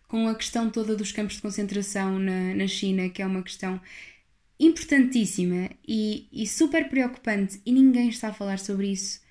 com 0.09 0.29
a 0.29 0.35
questão 0.35 0.71
toda 0.71 0.97
dos 0.97 1.13
campos 1.13 1.37
de 1.37 1.43
concentração 1.43 2.19
na, 2.19 2.55
na 2.55 2.67
China, 2.67 3.09
que 3.09 3.23
é 3.23 3.27
uma 3.27 3.43
questão 3.43 3.81
importantíssima 4.59 5.71
e, 5.87 6.29
e 6.33 6.47
super 6.47 6.89
preocupante 6.89 7.61
e 7.67 7.73
ninguém 7.73 8.09
está 8.09 8.29
a 8.29 8.33
falar 8.33 8.59
sobre 8.59 8.89
isso 8.93 9.22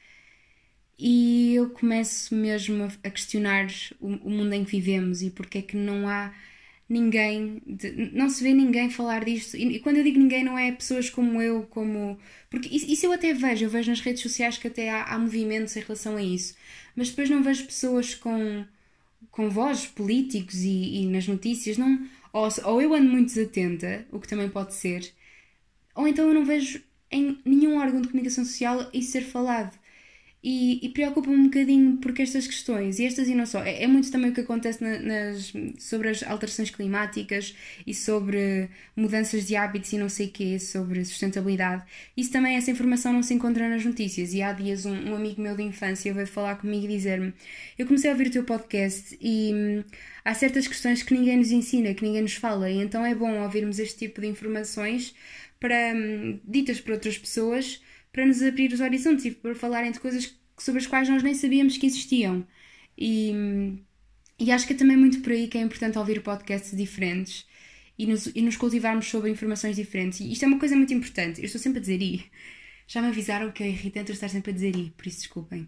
e 1.01 1.55
eu 1.55 1.71
começo 1.71 2.35
mesmo 2.35 2.87
a 3.03 3.09
questionar 3.09 3.67
o, 3.99 4.29
mundo 4.29 4.53
em 4.53 4.63
que 4.63 4.71
vivemos 4.71 5.23
e 5.23 5.31
porque 5.31 5.57
é 5.57 5.61
que 5.63 5.75
não 5.75 6.07
há 6.07 6.31
ninguém, 6.87 7.59
de, 7.65 8.11
não 8.13 8.29
se 8.29 8.43
vê 8.43 8.53
ninguém 8.53 8.87
falar 8.91 9.25
disto. 9.25 9.57
E, 9.57 9.77
e, 9.77 9.79
quando 9.79 9.97
eu 9.97 10.03
digo 10.03 10.19
ninguém, 10.19 10.43
não 10.43 10.59
é 10.59 10.71
pessoas 10.71 11.09
como 11.09 11.41
eu, 11.41 11.63
como. 11.71 12.19
Porque 12.51 12.69
isso, 12.69 12.85
isso 12.87 13.05
eu 13.07 13.13
até 13.13 13.33
vejo, 13.33 13.65
eu 13.65 13.69
vejo 13.69 13.89
nas 13.89 13.99
redes 13.99 14.21
sociais 14.21 14.59
que 14.59 14.67
até 14.67 14.91
há, 14.91 15.05
há, 15.05 15.17
movimentos 15.17 15.75
em 15.75 15.79
relação 15.79 16.17
a 16.17 16.21
isso, 16.21 16.55
mas 16.95 17.09
depois 17.09 17.29
não 17.31 17.41
vejo 17.41 17.65
pessoas 17.65 18.13
com, 18.13 18.63
com 19.31 19.49
voz, 19.49 19.87
políticos 19.87 20.61
e, 20.63 21.01
e 21.01 21.05
nas 21.07 21.27
notícias, 21.27 21.77
não. 21.79 22.07
Ou, 22.31 22.47
ou 22.65 22.81
eu 22.81 22.93
ando 22.93 23.09
muito 23.09 23.33
desatenta, 23.33 24.05
o 24.11 24.19
que 24.19 24.27
também 24.27 24.49
pode 24.49 24.75
ser, 24.75 25.11
ou 25.95 26.07
então 26.07 26.27
eu 26.27 26.33
não 26.35 26.45
vejo 26.45 26.81
em 27.09 27.39
nenhum 27.43 27.79
órgão 27.79 28.01
de 28.01 28.07
comunicação 28.07 28.45
social 28.45 28.87
isso 28.93 29.11
ser 29.11 29.23
falado. 29.23 29.80
E, 30.43 30.83
e 30.83 30.89
preocupa-me 30.89 31.35
um 31.35 31.43
bocadinho 31.43 31.97
porque 31.97 32.23
estas 32.23 32.47
questões, 32.47 32.97
e 32.97 33.05
estas 33.05 33.27
e 33.27 33.35
não 33.35 33.45
só, 33.45 33.61
é, 33.63 33.83
é 33.83 33.87
muito 33.87 34.11
também 34.11 34.31
o 34.31 34.33
que 34.33 34.41
acontece 34.41 34.83
na, 34.83 34.97
nas, 34.97 35.53
sobre 35.77 36.09
as 36.09 36.23
alterações 36.23 36.71
climáticas 36.71 37.55
e 37.85 37.93
sobre 37.93 38.67
mudanças 38.95 39.45
de 39.45 39.55
hábitos 39.55 39.93
e 39.93 39.99
não 39.99 40.09
sei 40.09 40.27
o 40.27 40.31
quê, 40.31 40.57
sobre 40.57 41.05
sustentabilidade. 41.05 41.83
Isso 42.17 42.31
também, 42.31 42.55
essa 42.55 42.71
informação 42.71 43.13
não 43.13 43.21
se 43.21 43.35
encontra 43.35 43.69
nas 43.69 43.85
notícias. 43.85 44.33
E 44.33 44.41
há 44.41 44.51
dias 44.51 44.83
um, 44.83 45.11
um 45.11 45.15
amigo 45.15 45.39
meu 45.39 45.55
de 45.55 45.61
infância 45.61 46.11
veio 46.11 46.25
falar 46.25 46.55
comigo 46.55 46.85
e 46.85 46.87
dizer-me: 46.87 47.33
Eu 47.77 47.85
comecei 47.85 48.09
a 48.09 48.13
ouvir 48.13 48.27
o 48.27 48.31
teu 48.31 48.43
podcast 48.43 49.15
e 49.21 49.51
hum, 49.53 49.83
há 50.25 50.33
certas 50.33 50.67
questões 50.67 51.03
que 51.03 51.13
ninguém 51.13 51.37
nos 51.37 51.51
ensina, 51.51 51.93
que 51.93 52.03
ninguém 52.03 52.23
nos 52.23 52.33
fala, 52.33 52.67
e 52.67 52.77
então 52.79 53.05
é 53.05 53.13
bom 53.13 53.43
ouvirmos 53.43 53.77
este 53.77 53.99
tipo 54.07 54.21
de 54.21 54.27
informações 54.27 55.13
para, 55.59 55.93
hum, 55.95 56.39
ditas 56.43 56.81
por 56.81 56.93
outras 56.93 57.15
pessoas 57.17 57.79
para 58.11 58.25
nos 58.25 58.41
abrir 58.41 58.73
os 58.73 58.79
horizontes 58.79 59.25
e 59.25 59.31
para 59.31 59.55
falarem 59.55 59.91
de 59.91 59.99
coisas 59.99 60.35
sobre 60.57 60.81
as 60.81 60.87
quais 60.87 61.09
nós 61.09 61.23
nem 61.23 61.33
sabíamos 61.33 61.77
que 61.77 61.85
existiam. 61.85 62.45
E, 62.97 63.33
e 64.39 64.51
acho 64.51 64.67
que 64.67 64.73
é 64.73 64.75
também 64.75 64.97
muito 64.97 65.21
por 65.21 65.31
aí 65.31 65.47
que 65.47 65.57
é 65.57 65.61
importante 65.61 65.97
ouvir 65.97 66.21
podcasts 66.21 66.75
diferentes 66.75 67.45
e 67.97 68.05
nos, 68.05 68.27
e 68.27 68.41
nos 68.41 68.57
cultivarmos 68.57 69.07
sobre 69.07 69.29
informações 69.29 69.75
diferentes. 69.75 70.19
E 70.19 70.31
isto 70.31 70.43
é 70.43 70.47
uma 70.47 70.59
coisa 70.59 70.75
muito 70.75 70.93
importante. 70.93 71.39
Eu 71.39 71.45
estou 71.45 71.61
sempre 71.61 71.79
a 71.79 71.81
dizer 71.81 72.01
i. 72.01 72.23
Já 72.87 73.01
me 73.01 73.07
avisaram 73.07 73.51
que 73.51 73.63
é 73.63 73.69
irritante 73.69 74.09
eu 74.09 74.13
estar 74.13 74.29
sempre 74.29 74.51
a 74.51 74.53
dizer 74.53 74.75
i, 74.75 74.91
por 74.97 75.07
isso 75.07 75.19
desculpem. 75.19 75.67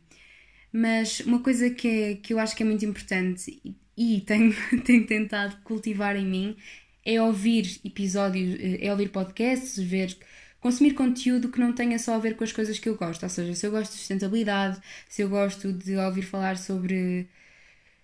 Mas 0.71 1.19
uma 1.21 1.39
coisa 1.39 1.69
que, 1.69 1.87
é, 1.87 2.15
que 2.15 2.33
eu 2.33 2.39
acho 2.39 2.55
que 2.55 2.63
é 2.63 2.65
muito 2.65 2.83
importante 2.83 3.61
e, 3.63 3.75
e 4.17 4.21
tenho, 4.21 4.53
tenho 4.83 5.05
tentado 5.05 5.57
cultivar 5.63 6.15
em 6.15 6.25
mim 6.25 6.57
é 7.05 7.21
ouvir 7.21 7.79
episódios, 7.83 8.57
é 8.79 8.89
ouvir 8.91 9.09
podcasts, 9.09 9.77
ver 9.77 10.17
consumir 10.63 10.93
conteúdo 10.93 11.49
que 11.49 11.59
não 11.59 11.73
tenha 11.73 11.99
só 11.99 12.15
a 12.15 12.19
ver 12.19 12.37
com 12.37 12.43
as 12.45 12.53
coisas 12.53 12.79
que 12.79 12.87
eu 12.87 12.95
gosto. 12.95 13.23
Ou 13.23 13.29
seja, 13.29 13.53
se 13.53 13.67
eu 13.67 13.71
gosto 13.71 13.91
de 13.91 13.97
sustentabilidade, 13.97 14.79
se 15.09 15.21
eu 15.21 15.29
gosto 15.29 15.73
de 15.73 15.97
ouvir 15.97 16.21
falar 16.23 16.57
sobre, 16.57 17.27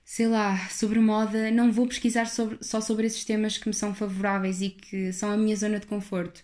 sei 0.04 0.28
lá, 0.28 0.58
sobre 0.70 1.00
moda, 1.00 1.50
não 1.52 1.72
vou 1.72 1.88
pesquisar 1.88 2.26
sobre, 2.28 2.58
só 2.62 2.82
sobre 2.82 3.08
esses 3.08 3.24
temas 3.24 3.58
que 3.58 3.70
me 3.70 3.74
são 3.74 3.96
favoráveis 3.96 4.62
e 4.62 4.72
que 4.72 5.14
são 5.14 5.32
a 5.32 5.38
minha 5.38 5.56
zona 5.56 5.80
de 5.80 5.88
conforto. 5.88 6.44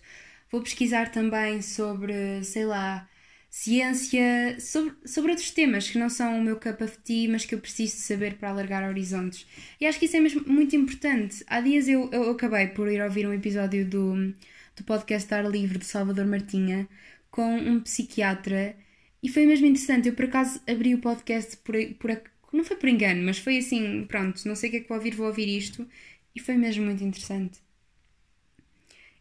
Vou 0.50 0.62
pesquisar 0.62 1.10
também 1.12 1.60
sobre, 1.62 2.42
sei 2.44 2.64
lá, 2.64 3.06
ciência, 3.50 4.58
sobre, 4.60 4.94
sobre 5.04 5.30
outros 5.32 5.50
temas 5.50 5.90
que 5.90 5.98
não 5.98 6.08
são 6.08 6.38
o 6.38 6.42
meu 6.42 6.56
cup 6.56 6.80
of 6.80 6.96
tea, 7.04 7.28
mas 7.30 7.44
que 7.44 7.54
eu 7.54 7.60
preciso 7.60 7.96
de 7.96 8.02
saber 8.02 8.36
para 8.36 8.50
alargar 8.50 8.88
horizontes. 8.88 9.46
E 9.80 9.86
acho 9.86 9.98
que 9.98 10.06
isso 10.06 10.16
é 10.16 10.20
mesmo 10.20 10.42
muito 10.46 10.74
importante. 10.76 11.44
Há 11.46 11.60
dias 11.60 11.88
eu, 11.88 12.08
eu 12.12 12.30
acabei 12.30 12.68
por 12.68 12.90
ir 12.90 13.02
ouvir 13.02 13.26
um 13.26 13.34
episódio 13.34 13.84
do 13.86 14.34
do 14.76 14.84
podcast 14.84 15.32
Ar 15.32 15.44
Livre 15.50 15.78
de 15.78 15.86
Salvador 15.86 16.26
Martinha 16.26 16.88
com 17.30 17.56
um 17.56 17.80
psiquiatra 17.80 18.76
e 19.22 19.28
foi 19.28 19.46
mesmo 19.46 19.66
interessante. 19.66 20.08
Eu 20.08 20.14
por 20.14 20.26
acaso 20.26 20.60
abri 20.68 20.94
o 20.94 21.00
podcast 21.00 21.56
por, 21.58 21.74
por 21.98 22.10
não 22.52 22.64
foi 22.64 22.76
por 22.76 22.88
engano, 22.88 23.22
mas 23.24 23.38
foi 23.38 23.58
assim, 23.58 24.04
pronto, 24.06 24.46
não 24.46 24.54
sei 24.54 24.68
o 24.68 24.72
que 24.72 24.76
é 24.78 24.80
que 24.80 24.88
vou 24.88 24.98
ouvir, 24.98 25.14
vou 25.14 25.26
ouvir 25.26 25.48
isto 25.48 25.86
e 26.34 26.40
foi 26.40 26.56
mesmo 26.56 26.84
muito 26.84 27.02
interessante. 27.02 27.58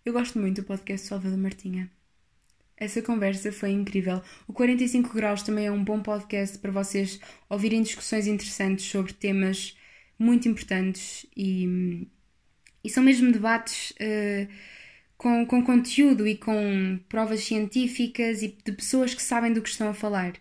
Eu 0.06 0.14
gosto 0.14 0.38
muito 0.38 0.62
do 0.62 0.68
podcast 0.68 1.08
Salvador 1.08 1.38
Martinha. 1.38 1.90
Essa 2.78 3.02
conversa 3.02 3.52
foi 3.52 3.72
incrível. 3.72 4.22
O 4.48 4.54
45 4.54 5.14
Graus 5.14 5.42
também 5.42 5.66
é 5.66 5.72
um 5.72 5.84
bom 5.84 6.02
podcast 6.02 6.60
para 6.60 6.72
vocês 6.72 7.20
ouvirem 7.50 7.82
discussões 7.82 8.28
interessantes 8.28 8.86
sobre 8.86 9.14
temas 9.14 9.78
muito 10.20 10.48
importantes 10.48 11.26
e, 11.36 12.08
e 12.84 12.90
são 12.90 13.02
mesmo 13.02 13.32
debates. 13.32 13.92
Uh, 13.92 14.48
com, 15.18 15.46
com 15.46 15.64
conteúdo 15.64 16.28
e 16.28 16.36
com 16.36 17.00
provas 17.10 17.42
científicas 17.42 18.42
e 18.42 18.58
de 18.64 18.72
pessoas 18.72 19.14
que 19.14 19.22
sabem 19.22 19.54
do 19.54 19.62
que 19.62 19.70
estão 19.70 19.90
a 19.90 19.94
falar. 19.94 20.34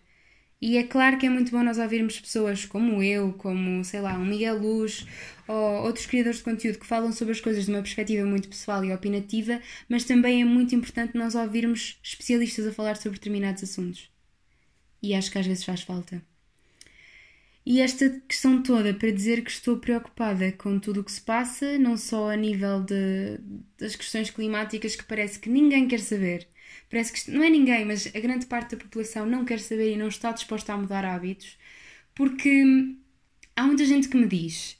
E 0.61 0.77
é 0.77 0.83
claro 0.83 1.17
que 1.17 1.25
é 1.25 1.29
muito 1.29 1.51
bom 1.51 1.61
nós 1.63 1.77
ouvirmos 1.77 2.19
pessoas 2.19 2.65
como 2.65 3.03
eu, 3.03 3.33
como, 3.33 3.83
sei 3.83 4.01
lá, 4.01 4.17
um 4.17 4.25
Miguel 4.25 4.57
Luz 4.57 5.05
ou 5.47 5.83
outros 5.83 6.05
criadores 6.05 6.37
de 6.37 6.43
conteúdo 6.43 6.79
que 6.79 6.85
falam 6.85 7.11
sobre 7.11 7.33
as 7.33 7.41
coisas 7.41 7.65
de 7.65 7.71
uma 7.71 7.81
perspectiva 7.81 8.25
muito 8.25 8.49
pessoal 8.49 8.83
e 8.83 8.93
opinativa, 8.93 9.61
mas 9.87 10.05
também 10.05 10.41
é 10.41 10.45
muito 10.45 10.73
importante 10.73 11.17
nós 11.17 11.35
ouvirmos 11.35 11.99
especialistas 12.03 12.65
a 12.67 12.73
falar 12.73 12.95
sobre 12.97 13.19
determinados 13.19 13.63
assuntos. 13.63 14.09
E 15.03 15.13
acho 15.13 15.31
que 15.31 15.37
às 15.37 15.45
vezes 15.45 15.63
faz 15.63 15.81
falta. 15.81 16.34
E 17.65 17.81
esta 17.81 18.09
questão 18.27 18.61
toda 18.61 18.93
para 18.93 19.11
dizer 19.11 19.43
que 19.43 19.49
estou 19.49 19.77
preocupada 19.77 20.51
com 20.51 20.79
tudo 20.79 21.01
o 21.01 21.03
que 21.03 21.11
se 21.11 21.21
passa, 21.21 21.79
não 21.79 21.97
só 21.97 22.29
a 22.29 22.35
nível 22.35 22.83
de, 22.83 23.39
das 23.77 23.95
questões 23.95 24.29
climáticas 24.29 24.95
que 24.95 25.03
parece 25.03 25.39
que 25.39 25.49
ninguém 25.49 25.87
quer 25.87 25.99
saber. 25.99 26.47
Parece 26.89 27.13
que 27.13 27.31
não 27.31 27.43
é 27.43 27.49
ninguém, 27.49 27.83
mas 27.85 28.07
a 28.15 28.19
grande 28.19 28.45
parte 28.45 28.75
da 28.75 28.83
população 28.83 29.25
não 29.25 29.45
quer 29.45 29.59
saber 29.59 29.93
e 29.93 29.97
não 29.97 30.07
está 30.07 30.31
disposta 30.31 30.73
a 30.73 30.77
mudar 30.77 31.03
hábitos, 31.05 31.57
porque 32.13 32.63
há 33.55 33.63
muita 33.65 33.85
gente 33.85 34.09
que 34.09 34.17
me 34.17 34.27
diz 34.27 34.77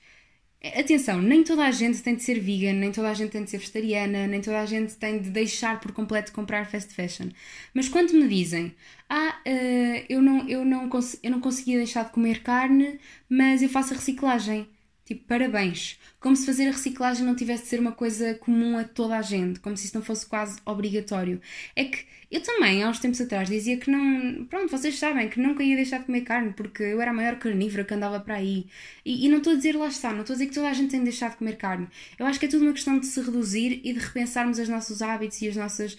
Atenção, 0.74 1.22
nem 1.22 1.44
toda 1.44 1.64
a 1.64 1.72
gente 1.72 2.02
tem 2.02 2.16
de 2.16 2.24
ser 2.24 2.40
vegan, 2.40 2.74
nem 2.74 2.92
toda 2.92 3.10
a 3.10 3.14
gente 3.14 3.32
tem 3.32 3.44
de 3.44 3.50
ser 3.52 3.60
vegetariana, 3.60 4.26
nem 4.26 4.42
toda 4.42 4.60
a 4.60 4.66
gente 4.66 4.96
tem 4.96 5.20
de 5.20 5.30
deixar 5.30 5.80
por 5.80 5.92
completo 5.92 6.28
de 6.28 6.36
comprar 6.36 6.66
fast 6.66 6.92
fashion. 6.94 7.30
Mas 7.74 7.88
quando 7.88 8.14
me 8.14 8.28
dizem, 8.28 8.74
ah, 9.08 9.36
uh, 9.46 10.06
eu, 10.10 10.22
não, 10.22 10.50
eu, 10.50 10.66
não 10.66 10.90
eu 11.22 11.32
não 11.32 11.40
conseguia 11.40 11.78
deixar 11.78 12.06
de 12.06 12.12
comer 12.12 12.42
carne, 12.42 13.00
mas 13.30 13.62
eu 13.62 13.70
faço 13.70 13.94
a 13.94 13.98
reciclagem. 13.98 14.68
Tipo, 15.06 15.24
parabéns. 15.28 16.00
Como 16.20 16.36
se 16.36 16.48
fazer 16.48 16.68
a 16.68 16.72
reciclagem 16.72 17.24
não 17.24 17.36
tivesse 17.36 17.64
de 17.64 17.70
ser 17.70 17.80
uma 17.80 17.92
coisa 17.92 18.34
comum 18.36 18.76
a 18.78 18.84
toda 18.84 19.16
a 19.18 19.22
gente, 19.22 19.60
como 19.60 19.78
se 19.78 19.86
isso 19.86 19.96
não 19.96 20.04
fosse 20.04 20.26
quase 20.26 20.60
obrigatório. 20.66 21.40
É 21.76 21.86
que 21.86 22.06
eu 22.32 22.42
também, 22.42 22.84
há 22.84 22.90
uns 22.90 23.00
tempos 23.00 23.22
atrás, 23.22 23.48
dizia 23.48 23.78
que 23.78 23.90
não. 23.92 24.46
Pronto, 24.46 24.70
vocês 24.70 24.98
sabem 24.98 25.30
que 25.30 25.40
nunca 25.40 25.64
ia 25.64 25.76
deixar 25.76 26.00
de 26.00 26.06
comer 26.06 26.22
carne 26.22 26.54
porque 26.54 26.82
eu 26.82 27.00
era 27.00 27.12
a 27.12 27.14
maior 27.14 27.38
carnívora 27.38 27.84
que 27.84 27.94
andava 27.94 28.20
para 28.20 28.36
aí. 28.36 28.66
E, 29.06 29.26
e 29.26 29.30
não 29.30 29.38
estou 29.38 29.54
a 29.54 29.56
dizer 29.56 29.76
lá 29.76 29.88
está, 29.88 30.12
não 30.12 30.22
estou 30.22 30.34
a 30.34 30.38
dizer 30.38 30.48
que 30.48 30.56
toda 30.56 30.70
a 30.70 30.74
gente 30.74 30.90
tem 30.90 31.00
de 31.02 31.06
deixar 31.06 31.30
de 31.30 31.38
comer 31.38 31.56
carne. 31.58 31.88
Eu 32.18 32.26
acho 32.26 32.40
que 32.40 32.48
é 32.48 32.50
tudo 32.50 32.64
uma 32.64 32.74
questão 32.74 33.00
de 33.00 33.06
se 33.06 33.22
reduzir 33.22 33.80
e 33.84 33.94
de 33.94 34.00
repensarmos 34.00 34.58
os 34.58 34.68
nossos 34.68 35.04
hábitos 35.04 35.40
e 35.42 35.50
as 35.50 35.56
nossas 35.56 35.98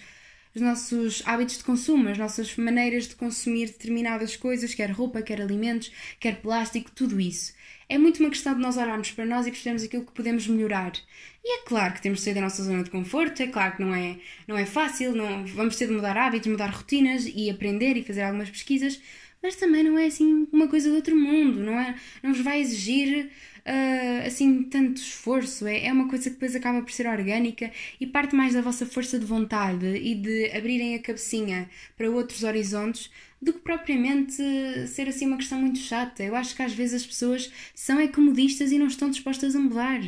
os 0.57 0.63
nossos 0.63 1.23
hábitos 1.27 1.59
de 1.59 1.65
consumo, 1.65 2.09
as 2.09 2.17
nossas 2.17 2.57
maneiras 2.57 3.07
de 3.07 3.15
consumir 3.15 3.67
determinadas 3.67 4.37
coisas, 4.37 4.75
quer 4.75 4.91
roupa, 4.91 5.21
quer 5.21 5.39
alimentos, 5.39 5.93
quer 6.19 6.41
plástico, 6.41 6.91
tudo 6.91 7.21
isso. 7.21 7.53
É 7.91 7.99
muito 7.99 8.21
uma 8.21 8.31
questão 8.31 8.55
de 8.55 8.61
nós 8.61 8.79
olharmos 8.79 9.11
para 9.11 9.27
nós 9.27 9.47
e 9.47 9.51
percebermos 9.51 9.83
aquilo 9.83 10.07
que 10.07 10.13
podemos 10.13 10.47
melhorar. 10.47 10.93
E 11.45 11.59
é 11.59 11.63
claro 11.65 11.93
que 11.93 12.01
temos 12.01 12.21
de 12.21 12.25
sair 12.25 12.35
da 12.35 12.41
nossa 12.41 12.65
zona 12.65 12.83
de 12.83 12.89
conforto, 12.89 13.43
é 13.43 13.47
claro 13.49 13.77
que 13.77 13.83
não 13.83 13.95
é, 13.95 14.17
não 14.49 14.57
é 14.57 14.65
fácil, 14.65 15.15
não, 15.15 15.45
vamos 15.45 15.77
ter 15.77 15.89
de 15.89 15.93
mudar 15.93 16.17
hábitos, 16.17 16.51
mudar 16.51 16.71
rotinas 16.71 17.27
e 17.27 17.51
aprender 17.51 17.95
e 17.99 18.03
fazer 18.03 18.23
algumas 18.23 18.49
pesquisas, 18.49 18.99
mas 19.43 19.57
também 19.57 19.85
não 19.85 19.99
é 19.99 20.07
assim 20.07 20.49
uma 20.51 20.69
coisa 20.69 20.89
do 20.89 20.97
outro 20.97 21.15
mundo, 21.15 21.61
não 21.61 21.79
é? 21.79 21.95
Não 22.23 22.33
vos 22.33 22.43
vai 22.43 22.61
exigir 22.63 23.31
uh, 23.67 24.27
assim 24.27 24.63
tanto 24.65 25.01
esforço, 25.01 25.67
é, 25.67 25.87
é 25.87 25.93
uma 25.93 26.09
coisa 26.09 26.25
que 26.25 26.31
depois 26.31 26.55
acaba 26.55 26.81
por 26.83 26.93
ser 26.93 27.07
orgânica 27.07 27.71
e 28.01 28.07
parte 28.07 28.35
mais 28.35 28.55
da 28.55 28.63
vossa 28.63 28.87
força 28.87 29.19
de 29.19 29.27
vontade 29.27 29.87
e 29.87 30.15
de 30.15 30.51
abrirem 30.57 30.95
a 30.95 30.99
cabecinha 31.01 31.69
para 31.97 32.11
outros 32.11 32.43
horizontes 32.45 33.11
do 33.43 33.53
que 33.53 33.61
propriamente 33.61 34.43
ser 34.89 35.09
assim 35.09 35.27
uma 35.27 35.37
questão 35.37 35.61
muito 35.61 35.79
chata. 35.79 36.23
Eu 36.23 36.35
acho 36.35 36.55
que 36.57 36.63
às 36.63 36.73
vezes 36.73 37.03
as 37.03 37.07
pessoas 37.07 37.53
são 37.75 38.01
é 38.01 38.09
comodistas 38.09 38.73
e 38.73 38.79
não 38.79 38.87
estão 38.87 39.11
dispostas 39.11 39.55
a 39.55 39.59
mudar 39.59 40.01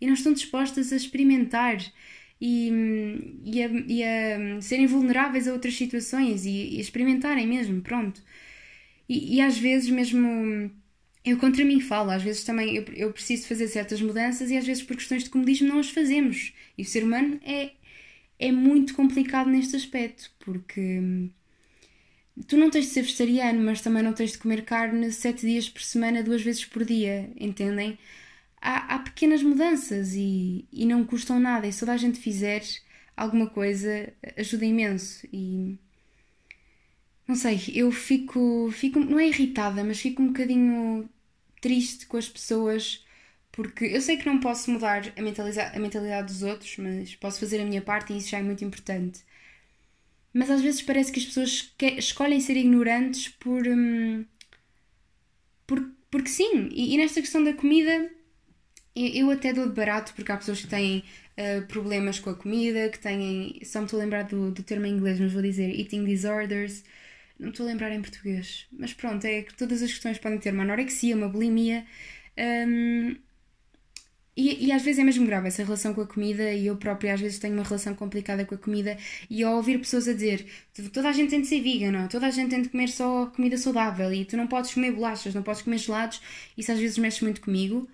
e 0.00 0.06
não 0.06 0.14
estão 0.14 0.32
dispostas 0.32 0.92
a 0.92 0.96
experimentar 0.96 1.78
e, 2.40 2.70
e, 3.44 3.62
a, 3.62 3.68
e 3.68 4.02
a 4.04 4.60
serem 4.60 4.86
vulneráveis 4.86 5.48
a 5.48 5.52
outras 5.52 5.74
situações 5.74 6.44
e, 6.44 6.50
e 6.50 6.80
experimentarem 6.80 7.46
mesmo, 7.46 7.80
pronto. 7.80 8.22
E, 9.08 9.36
e, 9.36 9.40
às 9.40 9.56
vezes 9.58 9.88
mesmo 9.88 10.70
eu 11.26 11.36
contra 11.38 11.64
mim 11.64 11.80
falo, 11.80 12.10
às 12.10 12.22
vezes 12.22 12.44
também 12.44 12.76
eu, 12.76 12.84
eu 12.94 13.12
preciso 13.12 13.48
fazer 13.48 13.66
certas 13.68 14.00
mudanças 14.00 14.50
e 14.50 14.56
às 14.56 14.64
vezes 14.66 14.82
por 14.84 14.96
questões 14.96 15.24
de 15.24 15.30
comodismo 15.30 15.68
não 15.68 15.80
as 15.80 15.90
fazemos. 15.90 16.54
E 16.78 16.82
o 16.82 16.84
ser 16.84 17.02
humano 17.04 17.40
é, 17.44 17.72
é 18.38 18.52
muito 18.52 18.94
complicado 18.94 19.50
neste 19.50 19.74
aspecto, 19.76 20.30
porque 20.38 21.28
tu 22.46 22.56
não 22.56 22.70
tens 22.70 22.86
de 22.86 22.92
ser 22.92 23.02
vegetariano, 23.02 23.60
mas 23.64 23.80
também 23.80 24.02
não 24.04 24.12
tens 24.12 24.32
de 24.32 24.38
comer 24.38 24.64
carne 24.64 25.10
sete 25.12 25.46
dias 25.46 25.68
por 25.68 25.82
semana, 25.82 26.22
duas 26.22 26.42
vezes 26.42 26.64
por 26.64 26.84
dia, 26.84 27.30
entendem? 27.38 27.98
Há, 28.60 28.94
há 28.96 28.98
pequenas 29.00 29.42
mudanças 29.42 30.14
e, 30.14 30.66
e 30.72 30.86
não 30.86 31.04
custam 31.04 31.40
nada, 31.40 31.66
e 31.66 31.72
se 31.72 31.80
toda 31.80 31.92
a 31.92 31.96
gente 31.96 32.20
fizer 32.20 32.62
alguma 33.16 33.48
coisa, 33.48 34.12
ajuda 34.36 34.64
imenso. 34.64 35.26
E 35.32 35.76
não 37.26 37.34
sei, 37.34 37.60
eu 37.74 37.90
fico, 37.90 38.70
fico, 38.72 39.00
não 39.00 39.18
é 39.18 39.28
irritada, 39.28 39.82
mas 39.84 40.00
fico 40.00 40.22
um 40.22 40.28
bocadinho 40.28 41.08
triste 41.60 42.06
com 42.06 42.16
as 42.16 42.28
pessoas 42.28 43.04
porque 43.52 43.86
eu 43.86 44.00
sei 44.02 44.18
que 44.18 44.26
não 44.26 44.38
posso 44.40 44.70
mudar 44.70 45.02
a, 45.16 45.76
a 45.76 45.78
mentalidade 45.80 46.26
dos 46.32 46.42
outros, 46.42 46.76
mas 46.78 47.14
posso 47.16 47.40
fazer 47.40 47.60
a 47.60 47.64
minha 47.64 47.82
parte 47.82 48.12
e 48.12 48.18
isso 48.18 48.28
já 48.30 48.38
é 48.38 48.42
muito 48.42 48.64
importante 48.64 49.20
mas 50.36 50.50
às 50.50 50.60
vezes 50.60 50.82
parece 50.82 51.10
que 51.10 51.18
as 51.18 51.24
pessoas 51.24 51.72
escolhem 51.96 52.40
ser 52.40 52.58
ignorantes 52.58 53.28
por, 53.28 53.66
hum, 53.66 54.22
por 55.66 55.82
porque 56.10 56.28
sim. 56.28 56.68
E, 56.72 56.94
e, 56.94 56.98
nesta 56.98 57.20
questão 57.22 57.42
da 57.42 57.54
comida, 57.54 58.10
eu, 58.94 59.30
até 59.30 59.52
dou 59.52 59.66
de 59.66 59.74
barato, 59.74 60.12
porque 60.14 60.30
há 60.32 60.36
pessoas 60.36 60.60
que 60.60 60.68
têm 60.68 61.02
uh, 61.38 61.66
problemas 61.66 62.18
com 62.20 62.30
a 62.30 62.34
comida, 62.34 62.88
que 62.90 62.98
têm. 62.98 63.60
Só 63.64 63.80
me 63.80 63.86
estou 63.86 63.98
a 63.98 64.02
lembrar 64.04 64.24
do, 64.24 64.50
do 64.50 64.62
termo 64.62 64.86
em 64.86 64.92
inglês, 64.92 65.18
mas 65.20 65.32
vou 65.32 65.42
dizer 65.42 65.70
eating 65.78 66.04
disorders. 66.04 66.84
Não 67.38 67.50
estou 67.50 67.66
a 67.66 67.68
lembrar 67.68 67.92
em 67.92 68.00
português. 68.00 68.66
Mas 68.72 68.92
pronto, 68.94 69.24
é 69.24 69.42
que 69.42 69.54
todas 69.54 69.82
as 69.82 69.90
questões 69.90 70.18
podem 70.18 70.38
ter 70.38 70.52
uma 70.52 70.62
anorexia, 70.62 71.16
uma 71.16 71.28
bulimia. 71.28 71.84
Um, 72.38 73.16
e, 74.36 74.66
e, 74.66 74.72
às 74.72 74.82
vezes 74.82 74.98
é 74.98 75.04
mesmo 75.04 75.24
grave 75.24 75.48
essa 75.48 75.64
relação 75.64 75.94
com 75.94 76.02
a 76.02 76.06
comida, 76.06 76.52
e 76.52 76.66
eu 76.66 76.76
própria 76.76 77.14
às 77.14 77.20
vezes 77.20 77.38
tenho 77.38 77.54
uma 77.54 77.62
relação 77.62 77.94
complicada 77.94 78.44
com 78.44 78.54
a 78.54 78.58
comida, 78.58 78.98
e 79.30 79.42
ao 79.42 79.56
ouvir 79.56 79.78
pessoas 79.78 80.06
a 80.06 80.12
dizer 80.12 80.46
toda 80.92 81.08
a 81.08 81.12
gente 81.12 81.30
tem 81.30 81.40
de 81.40 81.46
ser 81.46 81.62
vegan, 81.62 82.06
toda 82.08 82.26
a 82.26 82.30
gente 82.30 82.50
tem 82.50 82.60
de 82.60 82.68
comer 82.68 82.88
só 82.88 83.26
comida 83.34 83.56
saudável, 83.56 84.12
e 84.12 84.26
tu 84.26 84.36
não 84.36 84.46
podes 84.46 84.74
comer 84.74 84.92
bolachas, 84.92 85.34
não 85.34 85.42
podes 85.42 85.62
comer 85.62 85.78
gelados, 85.78 86.20
isso 86.56 86.70
às 86.70 86.78
vezes 86.78 86.98
mexe 86.98 87.24
muito 87.24 87.40
comigo. 87.40 87.88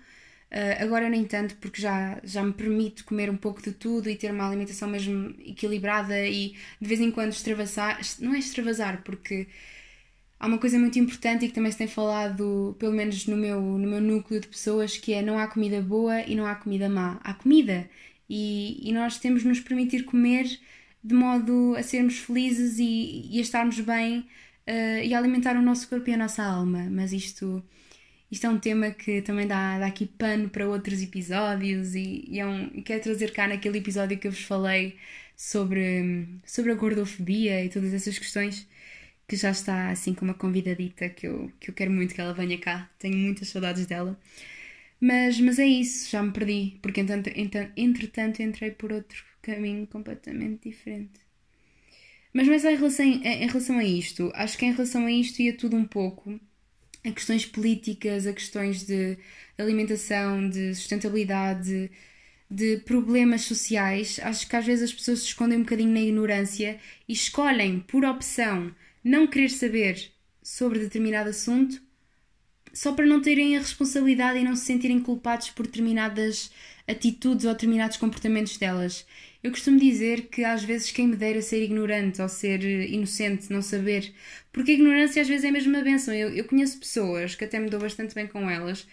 Uh, 0.53 0.83
agora 0.83 1.09
nem 1.09 1.25
tanto, 1.25 1.55
porque 1.55 1.81
já, 1.81 2.19
já 2.23 2.43
me 2.43 2.53
permito 2.53 3.03
comer 3.05 3.27
um 3.27 3.35
pouco 3.35 3.59
de 3.59 3.71
tudo 3.71 4.07
e 4.07 4.15
ter 4.15 4.31
uma 4.31 4.47
alimentação 4.47 4.87
mesmo 4.87 5.33
equilibrada 5.39 6.27
e 6.27 6.55
de 6.79 6.87
vez 6.87 7.01
em 7.01 7.09
quando 7.09 7.31
extravasar. 7.31 7.99
Não 8.19 8.35
é 8.35 8.37
extravasar, 8.37 9.01
porque 9.03 9.47
há 10.39 10.45
uma 10.45 10.59
coisa 10.59 10.77
muito 10.77 10.99
importante 10.99 11.45
e 11.45 11.47
que 11.47 11.55
também 11.55 11.71
se 11.71 11.77
tem 11.79 11.87
falado, 11.87 12.75
pelo 12.77 12.93
menos 12.93 13.25
no 13.25 13.35
meu, 13.35 13.59
no 13.61 13.87
meu 13.87 14.01
núcleo 14.01 14.39
de 14.39 14.47
pessoas, 14.47 14.95
que 14.95 15.13
é 15.13 15.23
não 15.23 15.39
há 15.39 15.47
comida 15.47 15.81
boa 15.81 16.21
e 16.21 16.35
não 16.35 16.45
há 16.45 16.53
comida 16.53 16.87
má. 16.87 17.19
Há 17.23 17.33
comida 17.33 17.89
e, 18.29 18.79
e 18.87 18.93
nós 18.93 19.17
temos 19.17 19.41
de 19.41 19.47
nos 19.47 19.59
permitir 19.59 20.03
comer 20.03 20.45
de 21.03 21.13
modo 21.15 21.75
a 21.75 21.83
sermos 21.83 22.17
felizes 22.19 22.77
e, 22.79 23.27
e 23.31 23.39
a 23.39 23.41
estarmos 23.41 23.79
bem 23.79 24.19
uh, 24.67 25.03
e 25.03 25.13
a 25.13 25.17
alimentar 25.17 25.55
o 25.55 25.61
nosso 25.61 25.87
corpo 25.89 26.09
e 26.09 26.13
a 26.13 26.17
nossa 26.17 26.43
alma. 26.43 26.87
Mas 26.89 27.11
isto, 27.11 27.63
isto 28.33 28.47
é 28.47 28.49
um 28.49 28.59
tema 28.59 28.89
que 28.89 29.21
também 29.21 29.45
dá, 29.47 29.77
dá 29.77 29.85
aqui 29.85 30.07
pano 30.07 30.49
para 30.49 30.67
outros 30.67 31.03
episódios 31.03 31.93
e, 31.93 32.25
e, 32.27 32.39
é 32.39 32.47
um, 32.47 32.65
e 32.73 32.81
quero 32.81 33.03
trazer 33.03 33.31
cá 33.31 33.47
naquele 33.47 33.77
episódio 33.77 34.17
que 34.17 34.27
eu 34.27 34.31
vos 34.31 34.41
falei 34.41 34.97
sobre, 35.37 36.27
sobre 36.43 36.71
a 36.71 36.75
gordofobia 36.75 37.63
e 37.63 37.69
todas 37.69 37.93
essas 37.93 38.17
questões 38.17 38.67
que 39.27 39.35
já 39.35 39.51
está 39.51 39.91
assim 39.91 40.15
com 40.15 40.25
uma 40.25 40.33
convidadita 40.33 41.09
que 41.09 41.27
eu, 41.27 41.51
que 41.59 41.69
eu 41.69 41.75
quero 41.75 41.91
muito 41.91 42.15
que 42.15 42.21
ela 42.21 42.33
venha 42.33 42.57
cá. 42.57 42.89
Tenho 42.97 43.15
muitas 43.17 43.49
saudades 43.49 43.85
dela. 43.85 44.19
Mas, 44.99 45.39
mas 45.39 45.59
é 45.59 45.65
isso, 45.67 46.09
já 46.09 46.23
me 46.23 46.31
perdi, 46.31 46.79
porque 46.81 47.01
entretanto, 47.01 47.71
entretanto 47.77 48.41
entrei 48.41 48.71
por 48.71 48.91
outro 48.91 49.23
caminho 49.43 49.85
completamente 49.87 50.69
diferente. 50.69 51.21
Mas, 52.33 52.47
mas 52.47 52.65
em, 52.65 52.75
relação, 52.75 53.05
em 53.05 53.47
relação 53.47 53.77
a 53.77 53.83
isto, 53.83 54.31
acho 54.33 54.57
que 54.57 54.65
em 54.65 54.71
relação 54.71 55.05
a 55.05 55.11
isto 55.11 55.39
ia 55.41 55.55
tudo 55.55 55.75
um 55.77 55.85
pouco 55.85 56.39
a 57.05 57.11
questões 57.11 57.45
políticas, 57.45 58.25
a 58.25 58.33
questões 58.33 58.83
de 58.83 59.17
alimentação, 59.57 60.49
de 60.49 60.73
sustentabilidade, 60.75 61.91
de 62.49 62.77
problemas 62.77 63.41
sociais. 63.41 64.19
Acho 64.23 64.47
que 64.47 64.55
às 64.55 64.65
vezes 64.65 64.91
as 64.91 64.93
pessoas 64.93 65.19
se 65.19 65.25
escondem 65.25 65.57
um 65.57 65.63
bocadinho 65.63 65.91
na 65.91 66.01
ignorância 66.01 66.79
e 67.07 67.13
escolhem 67.13 67.79
por 67.79 68.05
opção 68.05 68.73
não 69.03 69.27
querer 69.27 69.49
saber 69.49 70.11
sobre 70.41 70.79
determinado 70.79 71.29
assunto 71.29 71.81
só 72.73 72.91
para 72.91 73.05
não 73.05 73.21
terem 73.21 73.55
a 73.55 73.59
responsabilidade 73.59 74.39
e 74.39 74.43
não 74.43 74.55
se 74.55 74.65
sentirem 74.65 74.99
culpados 74.99 75.51
por 75.51 75.67
determinadas 75.67 76.51
atitudes 76.87 77.45
ou 77.45 77.53
determinados 77.53 77.97
comportamentos 77.97 78.57
delas. 78.57 79.05
Eu 79.43 79.51
costumo 79.51 79.77
dizer 79.79 80.29
que 80.29 80.43
às 80.43 80.63
vezes 80.63 80.91
quem 80.91 81.07
me 81.07 81.15
dera 81.17 81.41
ser 81.41 81.61
ignorante 81.63 82.21
ou 82.21 82.29
ser 82.29 82.63
inocente, 82.63 83.51
não 83.51 83.61
saber, 83.61 84.13
porque 84.51 84.71
a 84.71 84.73
ignorância 84.75 85.21
às 85.21 85.27
vezes 85.27 85.43
é 85.45 85.51
mesmo 85.51 85.73
uma 85.75 85.83
benção. 85.83 86.13
Eu, 86.13 86.29
eu 86.33 86.45
conheço 86.45 86.79
pessoas 86.79 87.35
que 87.35 87.43
até 87.43 87.59
me 87.59 87.69
dou 87.69 87.79
bastante 87.79 88.15
bem 88.15 88.27
com 88.27 88.49
elas 88.49 88.87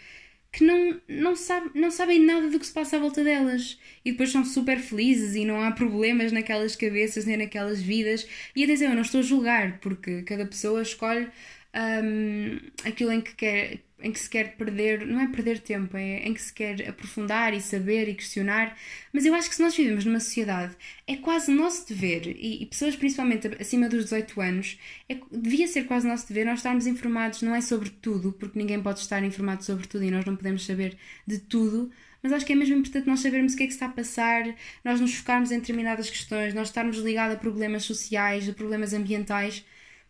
que 0.53 0.65
não, 0.65 1.01
não, 1.09 1.37
sabe, 1.37 1.71
não 1.79 1.91
sabem 1.91 2.21
nada 2.21 2.51
do 2.51 2.59
que 2.59 2.67
se 2.67 2.73
passa 2.73 2.97
à 2.97 3.01
volta 3.01 3.23
delas 3.23 3.79
e 4.05 4.11
depois 4.13 4.31
são 4.33 4.45
super 4.45 4.79
felizes 4.81 5.35
e 5.37 5.45
não 5.45 5.63
há 5.63 5.71
problemas 5.73 6.33
naquelas 6.33 6.75
cabeças 6.77 7.25
nem 7.25 7.37
naquelas 7.37 7.81
vidas. 7.81 8.27
E 8.55 8.65
atenção, 8.65 8.89
eu 8.89 8.95
não 8.95 9.03
estou 9.03 9.21
a 9.21 9.23
julgar, 9.23 9.79
porque 9.81 10.23
cada 10.23 10.45
pessoa 10.47 10.83
escolhe 10.83 11.29
um, 11.75 12.59
aquilo 12.85 13.13
em 13.13 13.21
que 13.21 13.35
quer 13.37 13.79
em 14.03 14.13
que 14.13 14.19
se 14.19 14.29
quer 14.29 14.57
perder, 14.57 15.07
não 15.07 15.21
é 15.21 15.27
perder 15.29 15.59
tempo, 15.61 15.97
é 15.97 16.19
em 16.27 16.35
que 16.35 16.43
se 16.43 16.53
quer 16.53 16.89
aprofundar 16.89 17.55
e 17.55 17.61
saber 17.61 18.09
e 18.09 18.15
questionar. 18.15 18.77
Mas 19.13 19.25
eu 19.27 19.35
acho 19.35 19.49
que 19.49 19.55
se 19.55 19.63
nós 19.63 19.77
vivemos 19.77 20.05
numa 20.05 20.21
sociedade, 20.21 20.77
é 21.07 21.17
quase 21.17 21.53
nosso 21.53 21.89
dever, 21.89 22.27
e, 22.27 22.63
e 22.63 22.67
pessoas 22.67 22.97
principalmente 22.97 23.49
acima 23.61 23.89
dos 23.89 24.05
18 24.05 24.41
anos, 24.41 24.79
é, 25.09 25.19
devia 25.31 25.67
ser 25.67 25.85
quase 25.85 26.07
nosso 26.07 26.29
dever 26.29 26.47
nós 26.47 26.59
estarmos 26.59 26.87
informados, 26.87 27.43
não 27.43 27.55
é 27.55 27.61
sobre 27.61 27.91
tudo, 27.91 28.33
porque 28.33 28.59
ninguém 28.59 28.83
pode 28.83 29.01
estar 29.01 29.23
informado 29.25 29.65
sobre 29.65 29.87
tudo 29.87 30.05
e 30.05 30.11
nós 30.11 30.25
não 30.25 30.37
podemos 30.37 30.65
saber 30.65 30.97
de 31.27 31.39
tudo. 31.39 31.91
Mas 32.23 32.33
acho 32.33 32.45
que 32.45 32.53
é 32.53 32.57
mesmo 32.57 32.77
importante 32.77 33.07
nós 33.07 33.21
sabermos 33.21 33.55
o 33.55 33.57
que 33.57 33.63
é 33.63 33.67
que 33.67 33.73
está 33.73 33.87
a 33.87 33.91
passar, 33.91 34.45
nós 34.85 35.01
nos 35.01 35.15
focarmos 35.15 35.51
em 35.51 35.59
determinadas 35.59 36.11
questões, 36.11 36.53
nós 36.53 36.69
estarmos 36.69 36.99
ligados 36.99 37.37
a 37.37 37.39
problemas 37.39 37.85
sociais, 37.85 38.49
a 38.49 38.53
problemas 38.53 38.93
ambientais, 38.93 39.65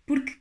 porque 0.05 0.40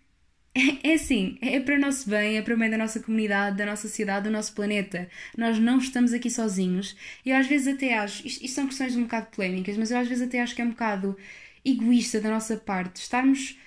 é, 0.84 0.94
assim, 0.94 1.38
é 1.42 1.60
para 1.60 1.76
o 1.76 1.80
nosso 1.80 2.10
bem, 2.10 2.38
é 2.38 2.42
para 2.42 2.54
o 2.56 2.58
bem 2.58 2.70
da 2.70 2.78
nossa 2.78 3.00
comunidade, 3.00 3.58
da 3.58 3.66
nossa 3.66 3.88
cidade, 3.88 4.26
do 4.26 4.32
nosso 4.32 4.54
planeta. 4.54 5.10
Nós 5.38 5.60
não 5.60 5.78
estamos 5.78 6.14
aqui 6.14 6.30
sozinhos. 6.30 6.96
Eu 7.26 7.36
às 7.36 7.48
vezes 7.48 7.68
até 7.74 7.98
acho, 7.98 8.26
isto, 8.26 8.44
isto 8.44 8.56
são 8.56 8.68
questões 8.68 8.96
um 8.96 9.04
bocado 9.04 9.28
polémicas, 9.36 9.78
mas 9.78 9.92
eu 9.92 9.98
às 9.98 10.08
vezes 10.08 10.28
até 10.28 10.42
acho 10.42 10.56
que 10.56 10.62
é 10.62 10.66
um 10.66 10.72
bocado 10.72 11.18
egoísta 11.64 12.20
da 12.22 12.30
nossa 12.30 12.58
parte 12.58 12.98
estarmos 13.02 13.58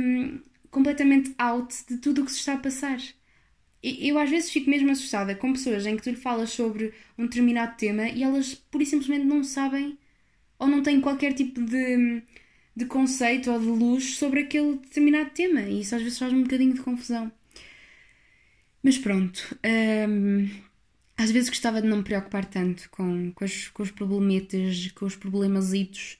hum, 0.00 0.40
completamente 0.70 1.34
out 1.38 1.74
de 1.88 1.98
tudo 1.98 2.22
o 2.22 2.24
que 2.24 2.32
se 2.32 2.38
está 2.38 2.54
a 2.54 2.58
passar. 2.58 2.98
eu 3.82 4.18
às 4.18 4.30
vezes 4.30 4.50
fico 4.50 4.70
mesmo 4.70 4.90
assustada 4.90 5.34
com 5.34 5.52
pessoas 5.52 5.86
em 5.86 5.96
que 5.96 6.02
tu 6.02 6.10
lhe 6.10 6.16
falas 6.16 6.50
sobre 6.50 6.94
um 7.18 7.24
determinado 7.26 7.76
tema 7.76 8.08
e 8.08 8.22
elas 8.22 8.54
pura 8.54 8.84
e 8.84 8.86
simplesmente 8.86 9.24
não 9.26 9.42
sabem 9.44 9.98
ou 10.58 10.68
não 10.68 10.82
têm 10.82 11.00
qualquer 11.00 11.34
tipo 11.34 11.60
de, 11.62 12.22
de 12.74 12.86
conceito 12.86 13.50
ou 13.50 13.58
de 13.58 13.66
luz 13.66 14.16
sobre 14.16 14.40
aquele 14.40 14.76
determinado 14.76 15.30
tema. 15.30 15.60
E 15.62 15.80
isso 15.80 15.94
às 15.94 16.02
vezes 16.02 16.18
faz 16.18 16.32
um 16.32 16.42
bocadinho 16.42 16.74
de 16.74 16.80
confusão. 16.80 17.30
Mas 18.82 18.98
pronto. 18.98 19.56
Hum, 20.08 20.48
às 21.16 21.30
vezes 21.30 21.48
gostava 21.48 21.80
de 21.80 21.88
não 21.88 21.98
me 21.98 22.04
preocupar 22.04 22.44
tanto 22.44 22.88
com, 22.90 23.32
com, 23.32 23.44
os, 23.44 23.68
com 23.68 23.82
os 23.82 23.90
problemetas, 23.90 24.90
com 24.94 25.06
os 25.06 25.16
problemasitos 25.16 26.18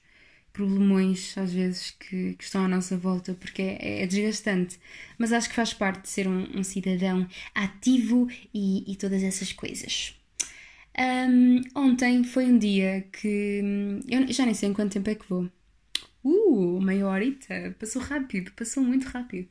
problemões 0.53 1.35
às 1.37 1.51
vezes 1.51 1.91
que, 1.91 2.35
que, 2.35 2.43
estão 2.43 2.63
à 2.63 2.67
nossa 2.67 2.95
volta 2.95 3.33
porque 3.33 3.61
é, 3.61 4.03
é, 4.03 4.07
desgastante. 4.07 4.79
Mas 5.17 5.33
acho 5.33 5.49
que 5.49 5.55
faz 5.55 5.73
parte 5.73 6.03
de 6.03 6.09
ser 6.09 6.27
um, 6.27 6.59
um 6.59 6.63
cidadão 6.63 7.27
ativo 7.55 8.27
e, 8.53 8.89
e, 8.91 8.95
todas 8.95 9.23
essas 9.23 9.51
coisas. 9.51 10.15
Um, 10.97 11.61
ontem 11.75 12.23
foi 12.23 12.45
um 12.45 12.57
dia 12.57 13.07
que 13.11 13.61
eu 14.07 14.31
já 14.31 14.45
nem 14.45 14.53
sei 14.53 14.69
em 14.69 14.73
quanto 14.73 14.93
tempo 14.93 15.09
é 15.09 15.15
que 15.15 15.27
vou. 15.27 15.49
Uh, 16.23 16.79
meia 16.81 17.07
horita, 17.07 17.75
passou 17.79 18.01
rápido, 18.01 18.51
passou 18.53 18.83
muito 18.83 19.07
rápido. 19.07 19.47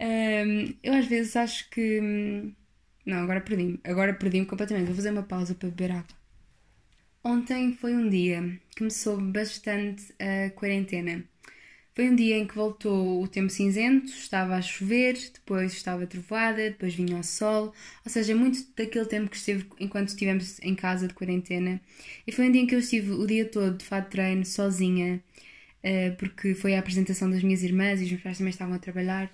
Um, 0.00 0.74
eu 0.82 0.94
às 0.94 1.06
vezes 1.06 1.36
acho 1.36 1.68
que. 1.70 2.52
Não, 3.04 3.18
agora 3.18 3.40
perdi-me. 3.40 3.80
Agora 3.84 4.14
perdi-me 4.14 4.46
completamente. 4.46 4.86
Vou 4.86 4.96
fazer 4.96 5.10
uma 5.10 5.22
pausa 5.22 5.54
para 5.54 5.68
beber 5.68 5.92
água. 5.92 6.16
Ontem 7.22 7.72
foi 7.72 7.94
um 7.94 8.08
dia 8.08 8.60
que 8.76 8.82
me 8.82 8.90
soube 8.90 9.24
bastante 9.32 10.14
a 10.18 10.50
quarentena. 10.50 11.24
Foi 11.94 12.10
um 12.10 12.16
dia 12.16 12.36
em 12.36 12.44
que 12.46 12.56
voltou 12.56 13.22
o 13.22 13.28
tempo 13.28 13.48
cinzento, 13.50 14.06
estava 14.06 14.56
a 14.56 14.62
chover, 14.62 15.14
depois 15.32 15.72
estava 15.72 16.06
trovoada, 16.08 16.56
depois 16.56 16.92
vinha 16.92 17.16
o 17.18 17.22
sol, 17.22 17.72
ou 18.04 18.10
seja, 18.10 18.34
muito 18.34 18.66
daquele 18.76 19.06
tempo 19.06 19.30
que 19.30 19.36
esteve 19.36 19.64
enquanto 19.78 20.08
estivemos 20.08 20.58
em 20.60 20.74
casa 20.74 21.06
de 21.06 21.14
quarentena. 21.14 21.80
E 22.26 22.32
foi 22.32 22.48
um 22.48 22.52
dia 22.52 22.62
em 22.62 22.66
que 22.66 22.74
eu 22.74 22.80
estive 22.80 23.12
o 23.12 23.24
dia 23.26 23.44
todo 23.44 23.78
de 23.78 23.84
fato 23.84 24.10
treino, 24.10 24.44
sozinha, 24.44 25.14
eh, 25.16 25.33
porque 26.18 26.54
foi 26.54 26.74
a 26.74 26.78
apresentação 26.78 27.30
das 27.30 27.42
minhas 27.42 27.62
irmãs 27.62 28.00
e 28.00 28.04
os 28.04 28.10
meus 28.10 28.22
pais 28.22 28.38
também 28.38 28.50
estavam 28.50 28.74
a 28.74 28.78
trabalhar. 28.78 29.30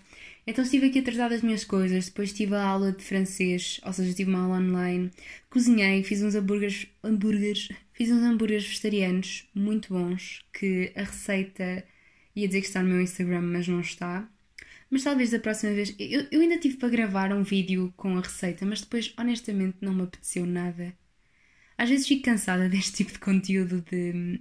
Então 0.46 0.64
estive 0.64 0.86
aqui 0.86 0.98
a 0.98 1.02
tratar 1.02 1.28
das 1.28 1.42
minhas 1.42 1.64
coisas, 1.64 2.06
depois 2.06 2.32
tive 2.32 2.54
a 2.54 2.64
aula 2.64 2.92
de 2.92 3.04
francês, 3.04 3.80
ou 3.84 3.92
seja, 3.92 4.12
tive 4.14 4.30
uma 4.30 4.42
aula 4.42 4.58
online, 4.58 5.10
cozinhei, 5.48 6.02
fiz 6.02 6.22
uns 6.22 6.34
hambúrgueres, 6.34 6.86
hambúrgueres, 7.04 7.68
fiz 7.92 8.10
uns 8.10 8.22
hambúrgueres 8.22 8.66
vegetarianos 8.66 9.48
muito 9.54 9.92
bons, 9.94 10.44
que 10.52 10.92
a 10.96 11.02
receita 11.02 11.84
ia 12.34 12.46
dizer 12.48 12.60
que 12.62 12.66
está 12.66 12.82
no 12.82 12.88
meu 12.88 13.00
Instagram, 13.00 13.42
mas 13.42 13.68
não 13.68 13.80
está. 13.80 14.28
Mas 14.90 15.04
talvez 15.04 15.30
da 15.30 15.38
próxima 15.38 15.72
vez. 15.72 15.94
Eu, 15.98 16.26
eu 16.32 16.40
ainda 16.40 16.58
tive 16.58 16.76
para 16.76 16.88
gravar 16.88 17.32
um 17.32 17.44
vídeo 17.44 17.92
com 17.96 18.18
a 18.18 18.20
receita, 18.20 18.66
mas 18.66 18.80
depois 18.80 19.14
honestamente 19.18 19.78
não 19.80 19.94
me 19.94 20.02
apeteceu 20.02 20.44
nada. 20.46 20.92
Às 21.78 21.88
vezes 21.90 22.08
fico 22.08 22.24
cansada 22.24 22.68
deste 22.68 22.92
tipo 23.04 23.12
de 23.12 23.18
conteúdo 23.20 23.82
de 23.82 24.40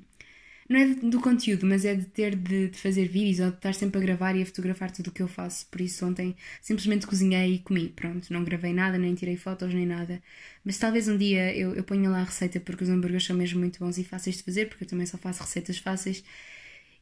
não 0.69 0.79
é 0.79 0.85
do 0.87 1.19
conteúdo, 1.19 1.65
mas 1.65 1.83
é 1.83 1.95
de 1.95 2.05
ter 2.05 2.35
de, 2.35 2.69
de, 2.69 2.77
fazer 2.77 3.07
vídeos 3.07 3.39
ou 3.39 3.49
de 3.49 3.57
estar 3.57 3.73
sempre 3.73 3.97
a 3.99 4.01
gravar 4.01 4.35
e 4.35 4.43
a 4.43 4.45
fotografar 4.45 4.91
tudo 4.91 5.07
o 5.07 5.11
que 5.11 5.21
eu 5.23 5.27
faço. 5.27 5.65
Por 5.67 5.81
isso, 5.81 6.05
ontem 6.05 6.35
simplesmente 6.61 7.07
cozinhei 7.07 7.55
e 7.55 7.59
comi. 7.59 7.89
Pronto, 7.89 8.31
não 8.31 8.43
gravei 8.43 8.71
nada, 8.71 8.97
nem 8.97 9.15
tirei 9.15 9.35
fotos, 9.35 9.73
nem 9.73 9.85
nada. 9.85 10.21
Mas 10.63 10.77
talvez 10.77 11.07
um 11.07 11.17
dia 11.17 11.55
eu, 11.55 11.73
eu 11.73 11.83
ponha 11.83 12.07
lá 12.09 12.19
a 12.21 12.23
receita, 12.23 12.59
porque 12.59 12.83
os 12.83 12.89
hambúrgueres 12.89 13.25
são 13.25 13.35
mesmo 13.35 13.59
muito 13.59 13.79
bons 13.79 13.97
e 13.97 14.03
fáceis 14.03 14.37
de 14.37 14.43
fazer, 14.43 14.69
porque 14.69 14.83
eu 14.83 14.87
também 14.87 15.07
só 15.07 15.17
faço 15.17 15.41
receitas 15.41 15.79
fáceis. 15.79 16.23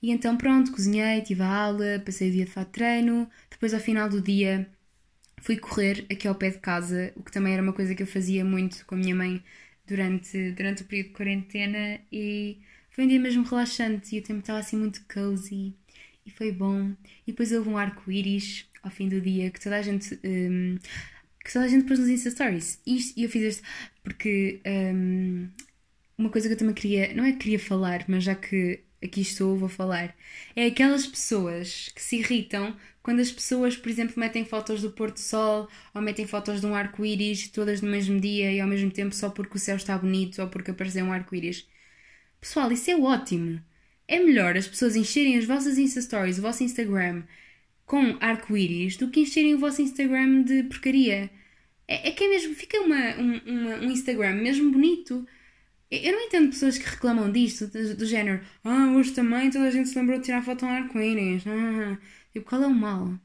E 0.01 0.11
então, 0.11 0.37
pronto, 0.37 0.71
cozinhei, 0.71 1.21
tive 1.21 1.41
a 1.43 1.47
aula, 1.47 2.01
passei 2.05 2.29
o 2.29 2.31
dia 2.31 2.45
de 2.45 2.51
fato 2.51 2.67
de 2.67 2.73
treino. 2.73 3.29
Depois, 3.49 3.73
ao 3.73 3.79
final 3.79 4.07
do 4.09 4.21
dia, 4.21 4.69
fui 5.41 5.57
correr 5.57 6.05
aqui 6.11 6.27
ao 6.27 6.35
pé 6.35 6.51
de 6.51 6.59
casa, 6.59 7.11
o 7.15 7.23
que 7.23 7.31
também 7.31 7.53
era 7.53 7.61
uma 7.63 7.73
coisa 7.73 7.95
que 7.95 8.03
eu 8.03 8.07
fazia 8.07 8.45
muito 8.45 8.85
com 8.85 8.95
a 8.95 8.97
minha 8.97 9.15
mãe 9.15 9.43
durante, 9.85 10.51
durante 10.51 10.83
o 10.83 10.85
período 10.85 11.07
de 11.07 11.13
quarentena. 11.13 11.99
E 12.11 12.59
foi 12.97 13.05
um 13.05 13.07
dia 13.09 13.19
mesmo 13.19 13.43
relaxante 13.43 14.15
e 14.15 14.19
o 14.19 14.23
tempo 14.23 14.39
estava 14.39 14.57
assim 14.57 14.75
muito 14.75 15.01
cozy 15.05 15.75
e 16.25 16.31
foi 16.31 16.51
bom. 16.51 16.95
E 17.27 17.31
depois 17.31 17.51
houve 17.51 17.69
um 17.69 17.77
arco-íris 17.77 18.65
ao 18.81 18.89
fim 18.89 19.07
do 19.07 19.21
dia 19.21 19.51
que 19.51 19.61
toda 19.61 19.77
a 19.77 19.83
gente. 19.83 20.19
Um, 20.23 20.79
que 21.45 21.53
toda 21.53 21.65
a 21.65 21.67
gente 21.67 21.85
pôs 21.85 21.99
nos 21.99 22.09
Insta 22.09 22.31
Stories. 22.31 22.81
E, 22.87 23.13
eu 23.23 23.29
fiz 23.29 23.57
isto 23.57 23.63
porque 24.03 24.59
um, 24.65 25.47
uma 26.17 26.31
coisa 26.31 26.47
que 26.47 26.55
eu 26.55 26.57
também 26.57 26.73
queria. 26.73 27.13
Não 27.13 27.23
é 27.23 27.33
que 27.33 27.37
queria 27.37 27.59
falar, 27.59 28.03
mas 28.07 28.23
já 28.23 28.33
que 28.33 28.83
aqui 29.03 29.21
estou, 29.21 29.55
vou 29.55 29.69
falar. 29.69 30.15
É 30.55 30.65
aquelas 30.65 31.05
pessoas 31.05 31.89
que 31.93 32.01
se 32.01 32.15
irritam 32.17 32.75
quando 33.03 33.19
as 33.19 33.31
pessoas, 33.31 33.77
por 33.77 33.89
exemplo, 33.91 34.19
metem 34.19 34.43
fotos 34.43 34.81
do 34.81 34.91
pôr 34.91 35.11
do 35.11 35.19
sol 35.19 35.69
ou 35.93 36.01
metem 36.01 36.25
fotos 36.25 36.61
de 36.61 36.65
um 36.65 36.73
arco-íris 36.73 37.47
todas 37.49 37.79
no 37.79 37.91
mesmo 37.91 38.19
dia 38.19 38.51
e 38.51 38.59
ao 38.59 38.67
mesmo 38.67 38.89
tempo 38.89 39.13
só 39.13 39.29
porque 39.29 39.57
o 39.57 39.59
céu 39.59 39.75
está 39.75 39.95
bonito 39.95 40.41
ou 40.41 40.47
porque 40.47 40.71
apareceu 40.71 41.05
um 41.05 41.11
arco-íris. 41.13 41.67
Pessoal, 42.39 42.71
isso 42.71 42.89
é 42.91 42.95
ótimo. 42.95 43.61
É 44.07 44.19
melhor 44.19 44.55
as 44.55 44.67
pessoas 44.67 44.95
encherem 44.95 45.37
as 45.37 45.45
vossas 45.45 45.77
Insta 45.77 46.01
Stories, 46.01 46.39
o 46.39 46.41
vosso 46.41 46.63
Instagram, 46.63 47.23
com 47.85 48.17
arco-íris 48.21 48.97
do 48.97 49.09
que 49.09 49.21
encherem 49.21 49.55
o 49.55 49.59
vosso 49.59 49.81
Instagram 49.81 50.43
de 50.43 50.63
porcaria. 50.63 51.29
É, 51.87 52.09
é 52.09 52.11
que 52.11 52.23
é 52.23 52.29
mesmo, 52.29 52.55
fica 52.55 52.79
uma, 52.81 53.15
um, 53.17 53.37
uma, 53.45 53.75
um 53.77 53.91
Instagram 53.91 54.35
mesmo 54.35 54.71
bonito. 54.71 55.27
Eu 55.91 56.11
não 56.13 56.21
entendo 56.21 56.49
pessoas 56.49 56.77
que 56.77 56.89
reclamam 56.89 57.31
disto, 57.31 57.67
do, 57.67 57.95
do, 57.95 58.05
género, 58.05 58.41
ah, 58.63 58.91
hoje 58.95 59.13
também 59.13 59.49
toda 59.49 59.65
a 59.67 59.71
gente 59.71 59.89
se 59.89 59.97
lembrou 59.97 60.19
de 60.19 60.25
tirar 60.25 60.43
foto 60.43 60.61
com 60.61 60.67
arco-íris. 60.71 61.43
Ah, 61.47 61.97
tipo, 62.33 62.45
qual 62.47 62.63
é 62.63 62.67
o 62.67 62.73
mal? 62.73 63.19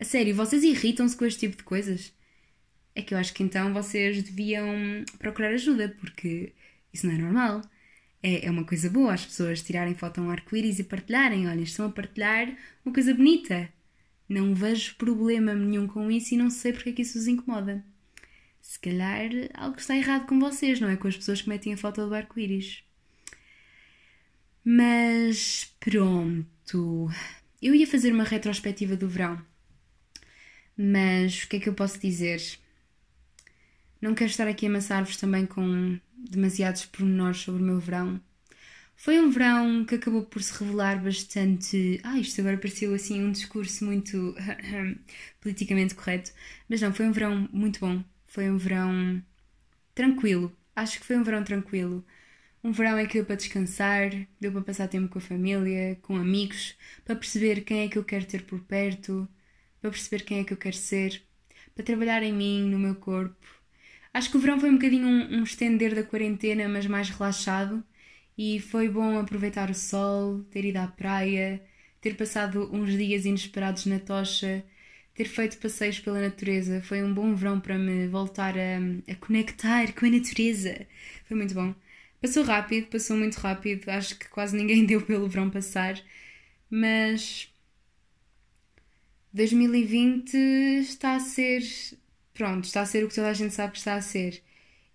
A 0.00 0.04
sério, 0.04 0.34
vocês 0.34 0.62
irritam-se 0.64 1.16
com 1.16 1.24
este 1.24 1.40
tipo 1.40 1.56
de 1.56 1.64
coisas? 1.64 2.12
É 2.94 3.02
que 3.02 3.14
eu 3.14 3.18
acho 3.18 3.34
que 3.34 3.42
então 3.42 3.72
vocês 3.72 4.22
deviam 4.22 4.66
procurar 5.18 5.50
ajuda, 5.50 5.96
porque 6.00 6.52
isso 6.92 7.06
não 7.06 7.14
é 7.14 7.18
normal 7.18 7.62
é, 8.22 8.46
é 8.46 8.50
uma 8.50 8.64
coisa 8.64 8.90
boa 8.90 9.14
as 9.14 9.24
pessoas 9.24 9.62
tirarem 9.62 9.94
foto 9.94 10.20
a 10.20 10.24
um 10.24 10.30
arco-íris 10.30 10.78
e 10.78 10.84
partilharem. 10.84 11.48
Olha, 11.48 11.60
estão 11.60 11.86
a 11.86 11.90
partilhar 11.90 12.54
uma 12.84 12.92
coisa 12.92 13.14
bonita. 13.14 13.68
Não 14.28 14.54
vejo 14.54 14.96
problema 14.96 15.54
nenhum 15.54 15.86
com 15.86 16.10
isso 16.10 16.34
e 16.34 16.36
não 16.36 16.50
sei 16.50 16.72
porque 16.72 16.90
é 16.90 16.92
que 16.92 17.02
isso 17.02 17.18
os 17.18 17.26
incomoda. 17.26 17.84
Se 18.60 18.78
calhar 18.78 19.30
algo 19.54 19.78
está 19.78 19.96
errado 19.96 20.26
com 20.26 20.38
vocês, 20.38 20.80
não 20.80 20.88
é? 20.88 20.96
Com 20.96 21.08
as 21.08 21.16
pessoas 21.16 21.40
que 21.40 21.48
metem 21.48 21.72
a 21.72 21.76
foto 21.76 22.06
do 22.06 22.14
arco-íris. 22.14 22.82
Mas 24.64 25.72
pronto. 25.80 27.08
Eu 27.62 27.74
ia 27.74 27.86
fazer 27.86 28.12
uma 28.12 28.24
retrospectiva 28.24 28.96
do 28.96 29.08
verão. 29.08 29.40
Mas 30.76 31.44
o 31.44 31.48
que 31.48 31.56
é 31.56 31.60
que 31.60 31.68
eu 31.68 31.74
posso 31.74 31.98
dizer? 31.98 32.40
Não 34.00 34.14
quero 34.14 34.30
estar 34.30 34.46
aqui 34.46 34.66
a 34.66 34.68
amassar-vos 34.68 35.16
também 35.16 35.46
com 35.46 35.98
demasiados 36.30 36.84
pormenores 36.86 37.38
sobre 37.40 37.62
o 37.62 37.64
meu 37.64 37.78
verão. 37.80 38.20
Foi 38.96 39.20
um 39.20 39.30
verão 39.30 39.84
que 39.84 39.94
acabou 39.94 40.24
por 40.24 40.42
se 40.42 40.52
revelar 40.58 41.02
bastante. 41.02 42.00
Ah, 42.02 42.18
isto 42.18 42.40
agora 42.40 42.58
pareceu 42.58 42.92
assim 42.94 43.22
um 43.22 43.30
discurso 43.32 43.84
muito 43.84 44.34
politicamente 45.40 45.94
correto. 45.94 46.32
Mas 46.68 46.80
não, 46.80 46.92
foi 46.92 47.06
um 47.06 47.12
verão 47.12 47.48
muito 47.52 47.80
bom. 47.80 48.02
Foi 48.26 48.50
um 48.50 48.58
verão 48.58 49.22
tranquilo. 49.94 50.52
Acho 50.74 51.00
que 51.00 51.06
foi 51.06 51.16
um 51.16 51.22
verão 51.22 51.44
tranquilo. 51.44 52.04
Um 52.62 52.72
verão 52.72 52.98
em 52.98 53.06
que 53.06 53.14
deu 53.14 53.24
para 53.24 53.36
descansar, 53.36 54.10
deu 54.40 54.50
para 54.52 54.62
passar 54.62 54.88
tempo 54.88 55.08
com 55.08 55.18
a 55.18 55.22
família, 55.22 55.96
com 56.02 56.16
amigos, 56.16 56.76
para 57.04 57.14
perceber 57.16 57.62
quem 57.62 57.82
é 57.82 57.88
que 57.88 57.98
eu 57.98 58.04
quero 58.04 58.26
ter 58.26 58.42
por 58.44 58.60
perto, 58.60 59.28
para 59.80 59.90
perceber 59.90 60.24
quem 60.24 60.40
é 60.40 60.44
que 60.44 60.52
eu 60.52 60.56
quero 60.56 60.76
ser, 60.76 61.22
para 61.74 61.84
trabalhar 61.84 62.22
em 62.22 62.32
mim, 62.32 62.68
no 62.68 62.78
meu 62.78 62.96
corpo, 62.96 63.36
Acho 64.12 64.30
que 64.30 64.36
o 64.36 64.40
verão 64.40 64.58
foi 64.58 64.70
um 64.70 64.74
bocadinho 64.74 65.06
um, 65.06 65.38
um 65.40 65.42
estender 65.42 65.94
da 65.94 66.02
quarentena, 66.02 66.68
mas 66.68 66.86
mais 66.86 67.10
relaxado. 67.10 67.82
E 68.36 68.60
foi 68.60 68.88
bom 68.88 69.18
aproveitar 69.18 69.70
o 69.70 69.74
sol, 69.74 70.40
ter 70.50 70.64
ido 70.64 70.78
à 70.78 70.86
praia, 70.86 71.62
ter 72.00 72.16
passado 72.16 72.70
uns 72.72 72.90
dias 72.96 73.24
inesperados 73.26 73.86
na 73.86 73.98
tocha, 73.98 74.64
ter 75.14 75.24
feito 75.26 75.58
passeios 75.58 75.98
pela 75.98 76.20
natureza. 76.20 76.80
Foi 76.82 77.02
um 77.02 77.12
bom 77.12 77.34
verão 77.34 77.60
para 77.60 77.76
me 77.76 78.06
voltar 78.08 78.54
a, 78.56 79.12
a 79.12 79.14
conectar 79.16 79.92
com 79.92 80.06
a 80.06 80.10
natureza. 80.10 80.86
Foi 81.26 81.36
muito 81.36 81.54
bom. 81.54 81.74
Passou 82.20 82.44
rápido, 82.44 82.86
passou 82.88 83.16
muito 83.16 83.36
rápido. 83.36 83.88
Acho 83.88 84.16
que 84.18 84.28
quase 84.28 84.56
ninguém 84.56 84.84
deu 84.86 85.02
pelo 85.02 85.28
verão 85.28 85.50
passar. 85.50 86.00
Mas 86.70 87.52
2020 89.32 90.34
está 90.80 91.16
a 91.16 91.20
ser 91.20 91.62
pronto, 92.38 92.64
está 92.64 92.82
a 92.82 92.86
ser 92.86 93.04
o 93.04 93.08
que 93.08 93.16
toda 93.16 93.28
a 93.30 93.34
gente 93.34 93.54
sabe 93.54 93.72
que 93.72 93.78
está 93.80 93.94
a 93.96 94.02
ser. 94.02 94.42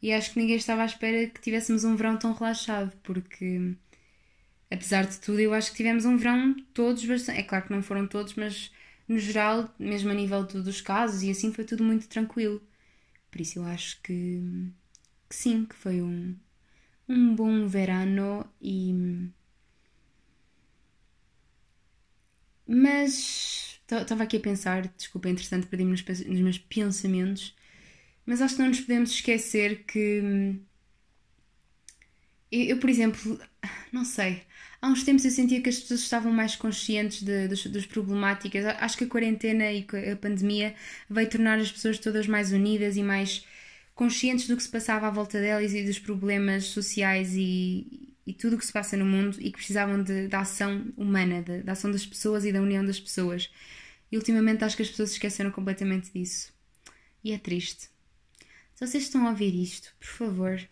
E 0.01 0.13
acho 0.13 0.33
que 0.33 0.39
ninguém 0.39 0.57
estava 0.57 0.83
à 0.83 0.85
espera 0.87 1.27
que 1.29 1.41
tivéssemos 1.41 1.83
um 1.85 1.95
verão 1.97 2.17
tão 2.19 2.33
relaxado, 2.33 2.93
porque 3.03 3.75
apesar 4.71 5.05
de 5.05 5.19
tudo, 5.19 5.39
eu 5.39 5.53
acho 5.53 5.71
que 5.71 5.77
tivemos 5.77 6.05
um 6.05 6.17
verão 6.17 6.55
todos 6.73 7.05
bastante. 7.05 7.39
É 7.39 7.43
claro 7.43 7.65
que 7.65 7.73
não 7.73 7.81
foram 7.83 8.07
todos, 8.07 8.35
mas 8.35 8.71
no 9.07 9.19
geral, 9.19 9.73
mesmo 9.79 10.11
a 10.11 10.13
nível 10.13 10.43
dos 10.45 10.81
casos 10.81 11.23
e 11.23 11.31
assim, 11.31 11.53
foi 11.53 11.63
tudo 11.65 11.83
muito 11.83 12.07
tranquilo. 12.07 12.61
Por 13.31 13.41
isso 13.41 13.59
eu 13.59 13.65
acho 13.65 14.01
que, 14.03 14.41
que 15.29 15.35
sim, 15.35 15.65
que 15.65 15.75
foi 15.75 16.01
um, 16.01 16.35
um 17.09 17.35
bom 17.35 17.67
verano 17.67 18.45
e. 18.61 19.31
Mas 22.67 23.72
Estava 24.01 24.23
aqui 24.23 24.37
a 24.37 24.39
pensar, 24.39 24.87
desculpa, 24.97 25.29
entretanto 25.29 25.67
perdi-me 25.67 25.91
nos, 25.91 26.03
nos, 26.03 26.39
meus 26.41 26.57
pensamentos. 26.57 27.55
mas 28.25 28.41
acho 28.41 28.55
que 28.55 28.61
não 28.61 28.69
nos 28.69 28.81
podemos 28.81 29.11
esquecer 29.11 29.83
que. 29.85 30.21
Hum, 30.23 30.59
eu, 32.51 32.63
eu, 32.65 32.77
por 32.77 32.89
exemplo, 32.89 33.39
não 33.91 34.05
sei, 34.05 34.43
há 34.81 34.87
uns 34.87 35.03
tempos 35.03 35.25
eu 35.25 35.31
sentia 35.31 35.61
que 35.61 35.69
as 35.69 35.79
pessoas 35.79 36.01
estavam 36.01 36.31
mais 36.31 36.55
conscientes 36.55 37.23
das, 37.23 37.65
das 37.67 37.85
problemáticas. 37.85 38.65
Acho 38.79 38.97
que 38.97 39.05
a 39.05 39.07
quarentena 39.07 39.71
e 39.71 39.85
a 40.11 40.15
pandemia 40.15 40.75
veio 41.09 41.29
tornar 41.29 41.59
as 41.59 41.71
pessoas 41.71 41.97
todas 41.99 42.27
mais 42.27 42.51
unidas 42.51 42.97
e 42.97 43.03
mais 43.03 43.45
conscientes 43.95 44.47
do 44.47 44.57
que 44.57 44.63
se 44.63 44.69
passava 44.69 45.07
à 45.07 45.11
volta 45.11 45.39
delas 45.39 45.73
e 45.73 45.83
dos 45.83 45.99
problemas 45.99 46.65
sociais 46.65 47.33
e, 47.35 48.15
e 48.25 48.33
tudo 48.33 48.55
o 48.55 48.59
que 48.59 48.65
se 48.65 48.73
passa 48.73 48.97
no 48.97 49.05
mundo 49.05 49.37
e 49.39 49.45
que 49.45 49.57
precisavam 49.57 50.03
de, 50.03 50.27
da 50.27 50.41
ação 50.41 50.85
humana, 50.97 51.43
da 51.63 51.73
ação 51.73 51.91
das 51.91 52.05
pessoas 52.05 52.45
e 52.45 52.51
da 52.51 52.61
união 52.61 52.83
das 52.85 52.99
pessoas. 52.99 53.49
E 54.13 54.15
ultimamente 54.15 54.63
acho 54.63 54.75
que 54.75 54.83
as 54.83 54.89
pessoas 54.91 55.13
esqueceram 55.13 55.49
completamente 55.49 56.11
disso. 56.13 56.53
E 57.23 57.31
é 57.31 57.37
triste. 57.39 57.89
Se 58.75 58.85
vocês 58.85 59.05
estão 59.05 59.25
a 59.25 59.31
ouvir 59.31 59.55
isto, 59.55 59.91
por 59.99 60.05
favor, 60.05 60.69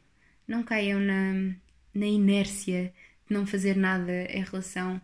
não 0.48 0.62
caiam 0.62 1.00
na, 1.00 1.56
na 1.92 2.06
inércia 2.06 2.94
de 3.28 3.34
não 3.34 3.48
fazer 3.48 3.76
nada 3.76 4.28
em 4.30 4.44
relação 4.44 5.02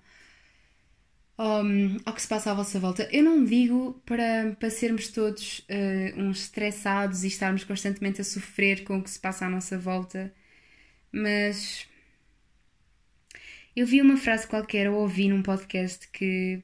ao, 1.36 1.64
ao 2.06 2.14
que 2.14 2.22
se 2.22 2.28
passa 2.28 2.52
à 2.52 2.54
vossa 2.54 2.80
volta. 2.80 3.10
Eu 3.12 3.24
não 3.24 3.44
digo 3.44 4.00
para, 4.06 4.56
para 4.60 4.70
sermos 4.70 5.08
todos 5.08 5.62
uh, 5.62 6.22
uns 6.22 6.42
estressados 6.42 7.24
e 7.24 7.30
estarmos 7.30 7.64
constantemente 7.64 8.22
a 8.22 8.24
sofrer 8.24 8.84
com 8.84 9.00
o 9.00 9.04
que 9.04 9.10
se 9.10 9.20
passa 9.20 9.48
à 9.48 9.50
nossa 9.50 9.80
volta, 9.80 10.32
mas 11.12 11.88
eu 13.76 13.88
vi 13.88 14.00
uma 14.00 14.16
frase 14.16 14.46
qualquer 14.46 14.88
ou 14.92 15.02
ouvi 15.02 15.28
num 15.28 15.42
podcast 15.42 16.08
que 16.10 16.62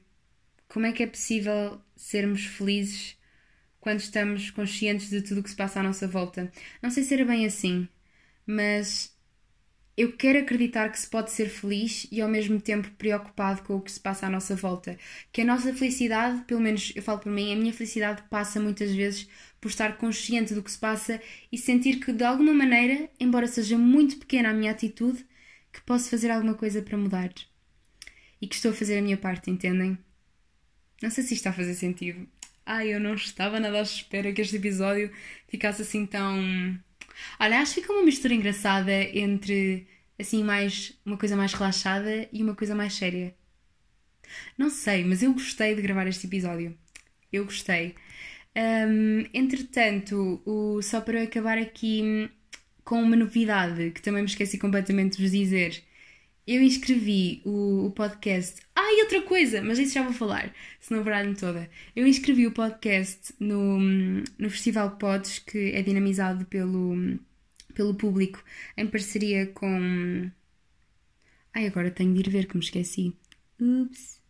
como 0.74 0.86
é 0.86 0.92
que 0.92 1.04
é 1.04 1.06
possível 1.06 1.80
sermos 1.94 2.46
felizes 2.46 3.16
quando 3.78 4.00
estamos 4.00 4.50
conscientes 4.50 5.08
de 5.08 5.22
tudo 5.22 5.38
o 5.38 5.42
que 5.44 5.50
se 5.50 5.54
passa 5.54 5.78
à 5.78 5.82
nossa 5.84 6.08
volta? 6.08 6.50
Não 6.82 6.90
sei 6.90 7.04
se 7.04 7.14
era 7.14 7.24
bem 7.24 7.46
assim, 7.46 7.88
mas 8.44 9.16
eu 9.96 10.16
quero 10.16 10.40
acreditar 10.40 10.90
que 10.90 10.98
se 10.98 11.08
pode 11.08 11.30
ser 11.30 11.48
feliz 11.48 12.08
e 12.10 12.20
ao 12.20 12.28
mesmo 12.28 12.60
tempo 12.60 12.90
preocupado 12.98 13.62
com 13.62 13.76
o 13.76 13.80
que 13.80 13.92
se 13.92 14.00
passa 14.00 14.26
à 14.26 14.30
nossa 14.30 14.56
volta. 14.56 14.98
Que 15.32 15.42
a 15.42 15.44
nossa 15.44 15.72
felicidade, 15.72 16.42
pelo 16.42 16.60
menos 16.60 16.92
eu 16.96 17.02
falo 17.04 17.20
por 17.20 17.30
mim, 17.30 17.52
a 17.52 17.56
minha 17.56 17.72
felicidade 17.72 18.24
passa 18.28 18.58
muitas 18.58 18.90
vezes 18.92 19.28
por 19.60 19.68
estar 19.68 19.96
consciente 19.96 20.54
do 20.54 20.62
que 20.62 20.72
se 20.72 20.78
passa 20.78 21.22
e 21.52 21.56
sentir 21.56 22.00
que 22.00 22.12
de 22.12 22.24
alguma 22.24 22.52
maneira, 22.52 23.08
embora 23.20 23.46
seja 23.46 23.78
muito 23.78 24.16
pequena 24.18 24.50
a 24.50 24.52
minha 24.52 24.72
atitude, 24.72 25.24
que 25.72 25.80
posso 25.82 26.10
fazer 26.10 26.32
alguma 26.32 26.54
coisa 26.54 26.82
para 26.82 26.98
mudar. 26.98 27.32
E 28.40 28.48
que 28.48 28.56
estou 28.56 28.72
a 28.72 28.74
fazer 28.74 28.98
a 28.98 29.02
minha 29.02 29.16
parte, 29.16 29.52
entendem? 29.52 29.96
Não 31.04 31.10
sei 31.10 31.22
se 31.22 31.34
isto 31.34 31.42
está 31.42 31.50
a 31.50 31.52
fazer 31.52 31.74
sentido. 31.74 32.26
Ai, 32.64 32.94
eu 32.94 32.98
não 32.98 33.12
estava 33.12 33.60
nada 33.60 33.78
à 33.78 33.82
espera 33.82 34.32
que 34.32 34.40
este 34.40 34.56
episódio 34.56 35.12
ficasse 35.46 35.82
assim 35.82 36.06
tão. 36.06 36.34
Olha, 37.38 37.60
acho 37.60 37.74
que 37.74 37.82
fica 37.82 37.92
uma 37.92 38.02
mistura 38.02 38.32
engraçada 38.32 38.90
entre 38.90 39.86
assim 40.18 40.42
mais 40.42 40.98
uma 41.04 41.18
coisa 41.18 41.36
mais 41.36 41.52
relaxada 41.52 42.26
e 42.32 42.42
uma 42.42 42.54
coisa 42.54 42.74
mais 42.74 42.94
séria. 42.94 43.34
Não 44.56 44.70
sei, 44.70 45.04
mas 45.04 45.22
eu 45.22 45.34
gostei 45.34 45.74
de 45.74 45.82
gravar 45.82 46.06
este 46.06 46.26
episódio. 46.26 46.74
Eu 47.30 47.44
gostei. 47.44 47.94
Um, 48.56 49.26
entretanto, 49.34 50.40
o, 50.46 50.80
só 50.80 51.02
para 51.02 51.22
acabar 51.22 51.58
aqui 51.58 52.30
com 52.82 53.02
uma 53.02 53.14
novidade 53.14 53.90
que 53.90 54.00
também 54.00 54.22
me 54.22 54.28
esqueci 54.28 54.56
completamente 54.56 55.18
de 55.18 55.22
vos 55.22 55.32
dizer 55.32 55.84
eu 56.46 56.62
inscrevi 56.62 57.40
o, 57.44 57.86
o, 57.86 57.90
podcast. 57.90 58.60
Ah, 58.86 58.92
e 58.92 59.02
outra 59.02 59.22
coisa, 59.22 59.62
mas 59.62 59.78
isso 59.78 59.94
já 59.94 60.02
vou 60.02 60.12
falar, 60.12 60.54
se 60.78 60.92
não 60.92 61.02
verdade 61.02 61.34
toda. 61.40 61.70
Eu 61.96 62.06
inscrevi 62.06 62.46
o 62.46 62.52
podcast 62.52 63.34
no, 63.40 63.78
no 64.38 64.50
Festival 64.50 64.98
Pods, 64.98 65.38
que 65.38 65.70
é 65.72 65.82
dinamizado 65.82 66.44
pelo, 66.46 66.94
pelo 67.74 67.94
público, 67.94 68.44
em 68.76 68.86
parceria 68.86 69.46
com. 69.46 70.30
Ai, 71.54 71.66
agora 71.66 71.90
tenho 71.90 72.12
de 72.12 72.20
ir 72.20 72.30
ver 72.30 72.46
que 72.46 72.56
me 72.58 72.62
esqueci. 72.62 73.16
Ups. 73.58 74.20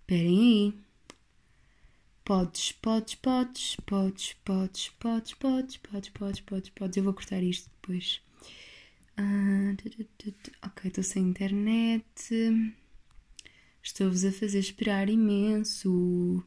Esperem 0.00 0.38
aí. 0.38 0.74
Podes, 2.22 2.72
podes, 2.72 3.14
podes, 3.14 3.76
podes, 3.86 4.34
podes, 4.44 4.88
podes, 4.98 5.32
podes, 5.34 5.78
podes, 5.78 6.10
podes, 6.10 6.40
podes, 6.40 6.70
podes. 6.70 6.96
Eu 6.98 7.04
vou 7.04 7.14
cortar 7.14 7.42
isto 7.42 7.70
depois. 7.80 8.20
Ah, 9.18 9.74
ok, 10.62 10.88
estou 10.88 11.02
sem 11.02 11.24
internet. 11.24 12.04
Estou-vos 13.82 14.24
a 14.24 14.30
fazer 14.30 14.60
esperar 14.60 15.08
imenso. 15.08 16.44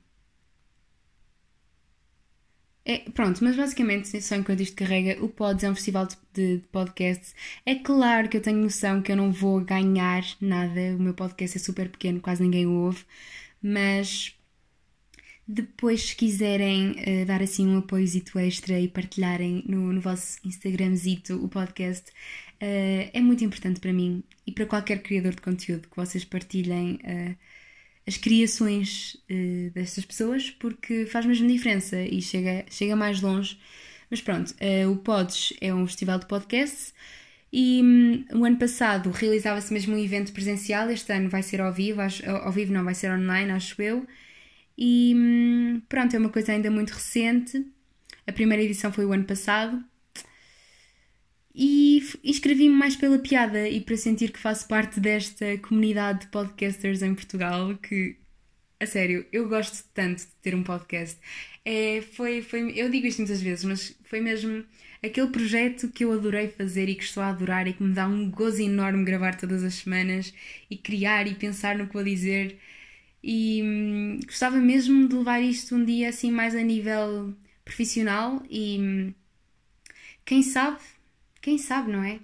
É, 2.85 2.99
pronto, 3.11 3.43
mas 3.43 3.55
basicamente, 3.57 4.21
só 4.21 4.35
enquanto 4.35 4.61
isto 4.61 4.75
carrega, 4.75 5.23
o 5.23 5.29
Pods 5.29 5.63
é 5.63 5.69
um 5.69 5.75
festival 5.75 6.07
de, 6.07 6.15
de, 6.33 6.63
podcasts. 6.71 7.35
É 7.65 7.75
claro 7.75 8.29
que 8.29 8.37
eu 8.37 8.41
tenho 8.41 8.57
noção 8.59 9.01
que 9.01 9.11
eu 9.11 9.17
não 9.17 9.31
vou 9.31 9.59
ganhar 9.61 10.23
nada, 10.39 10.95
o 10.97 11.01
meu 11.01 11.13
podcast 11.13 11.57
é 11.57 11.59
super 11.59 11.89
pequeno, 11.89 12.21
quase 12.21 12.41
ninguém 12.41 12.65
o 12.65 12.71
ouve, 12.71 13.05
mas 13.61 14.35
depois, 15.47 16.03
se 16.09 16.15
quiserem 16.15 16.91
uh, 16.91 17.25
dar 17.25 17.41
assim 17.41 17.67
um 17.67 17.79
apoiozito 17.79 18.39
extra 18.39 18.79
e 18.79 18.87
partilharem 18.87 19.63
no, 19.67 19.91
no 19.91 19.99
vosso 19.99 20.37
Instagramzito 20.45 21.43
o 21.43 21.49
podcast, 21.49 22.09
uh, 22.61 23.09
é 23.13 23.19
muito 23.21 23.43
importante 23.43 23.79
para 23.79 23.91
mim 23.91 24.23
e 24.45 24.51
para 24.51 24.65
qualquer 24.65 25.01
criador 25.01 25.33
de 25.33 25.41
conteúdo 25.41 25.87
que 25.89 25.95
vocês 25.95 26.23
partilhem 26.23 26.99
uh, 27.03 27.35
as 28.07 28.17
criações 28.17 29.15
uh, 29.29 29.71
destas 29.71 30.05
pessoas, 30.05 30.51
porque 30.51 31.05
faz 31.05 31.25
mesmo 31.25 31.47
diferença 31.47 32.01
e 32.01 32.21
chega, 32.21 32.65
chega 32.69 32.95
mais 32.95 33.21
longe. 33.21 33.59
Mas 34.09 34.21
pronto, 34.21 34.53
o 34.91 34.97
Pods 34.97 35.53
é 35.61 35.73
um 35.73 35.87
festival 35.87 36.19
de 36.19 36.25
podcasts 36.25 36.93
e 37.53 37.81
um, 37.81 38.39
o 38.39 38.43
ano 38.43 38.57
passado 38.57 39.09
realizava-se 39.09 39.71
mesmo 39.71 39.95
um 39.95 39.97
evento 39.97 40.33
presencial, 40.33 40.89
este 40.89 41.13
ano 41.13 41.29
vai 41.29 41.41
ser 41.41 41.61
ao 41.61 41.71
vivo, 41.71 42.01
acho, 42.01 42.29
ao 42.29 42.51
vivo 42.51 42.73
não, 42.73 42.83
vai 42.83 42.93
ser 42.93 43.09
online, 43.09 43.51
acho 43.51 43.81
eu. 43.81 44.05
E 44.77 45.13
um, 45.15 45.81
pronto, 45.87 46.13
é 46.13 46.19
uma 46.19 46.29
coisa 46.29 46.51
ainda 46.51 46.69
muito 46.69 46.91
recente. 46.91 47.65
A 48.27 48.33
primeira 48.33 48.61
edição 48.61 48.91
foi 48.91 49.05
o 49.05 49.13
ano 49.13 49.23
passado 49.23 49.81
e 51.53 52.01
inscrevi-me 52.23 52.75
mais 52.75 52.95
pela 52.95 53.19
piada 53.19 53.67
e 53.67 53.81
para 53.81 53.97
sentir 53.97 54.31
que 54.31 54.39
faço 54.39 54.67
parte 54.67 54.99
desta 54.99 55.57
comunidade 55.57 56.21
de 56.21 56.27
podcasters 56.27 57.01
em 57.01 57.13
Portugal 57.13 57.77
que, 57.77 58.15
a 58.79 58.85
sério, 58.85 59.25
eu 59.31 59.47
gosto 59.49 59.85
tanto 59.93 60.19
de 60.19 60.31
ter 60.41 60.55
um 60.55 60.63
podcast. 60.63 61.19
É, 61.65 62.01
foi, 62.13 62.41
foi, 62.41 62.71
eu 62.75 62.89
digo 62.89 63.05
isto 63.05 63.19
muitas 63.19 63.41
vezes, 63.41 63.65
mas 63.65 63.95
foi 64.03 64.21
mesmo 64.21 64.65
aquele 65.03 65.27
projeto 65.27 65.89
que 65.89 66.05
eu 66.05 66.11
adorei 66.13 66.47
fazer 66.49 66.87
e 66.89 66.95
que 66.95 67.03
estou 67.03 67.21
a 67.23 67.29
adorar 67.29 67.67
e 67.67 67.73
que 67.73 67.83
me 67.83 67.93
dá 67.93 68.07
um 68.07 68.29
gozo 68.29 68.61
enorme 68.61 69.03
gravar 69.03 69.35
todas 69.35 69.63
as 69.63 69.75
semanas 69.75 70.33
e 70.69 70.77
criar 70.77 71.27
e 71.27 71.35
pensar 71.35 71.77
no 71.77 71.87
que 71.87 71.93
vou 71.93 72.03
dizer. 72.03 72.57
E 73.23 73.61
hum, 73.63 74.19
gostava 74.25 74.57
mesmo 74.57 75.07
de 75.07 75.15
levar 75.15 75.41
isto 75.41 75.75
um 75.75 75.85
dia 75.85 76.09
assim 76.09 76.31
mais 76.31 76.55
a 76.55 76.61
nível 76.61 77.35
profissional 77.63 78.43
e 78.49 78.77
hum, 78.79 79.13
quem 80.25 80.41
sabe 80.43 80.79
quem 81.41 81.57
sabe, 81.57 81.91
não 81.91 82.03
é? 82.03 82.19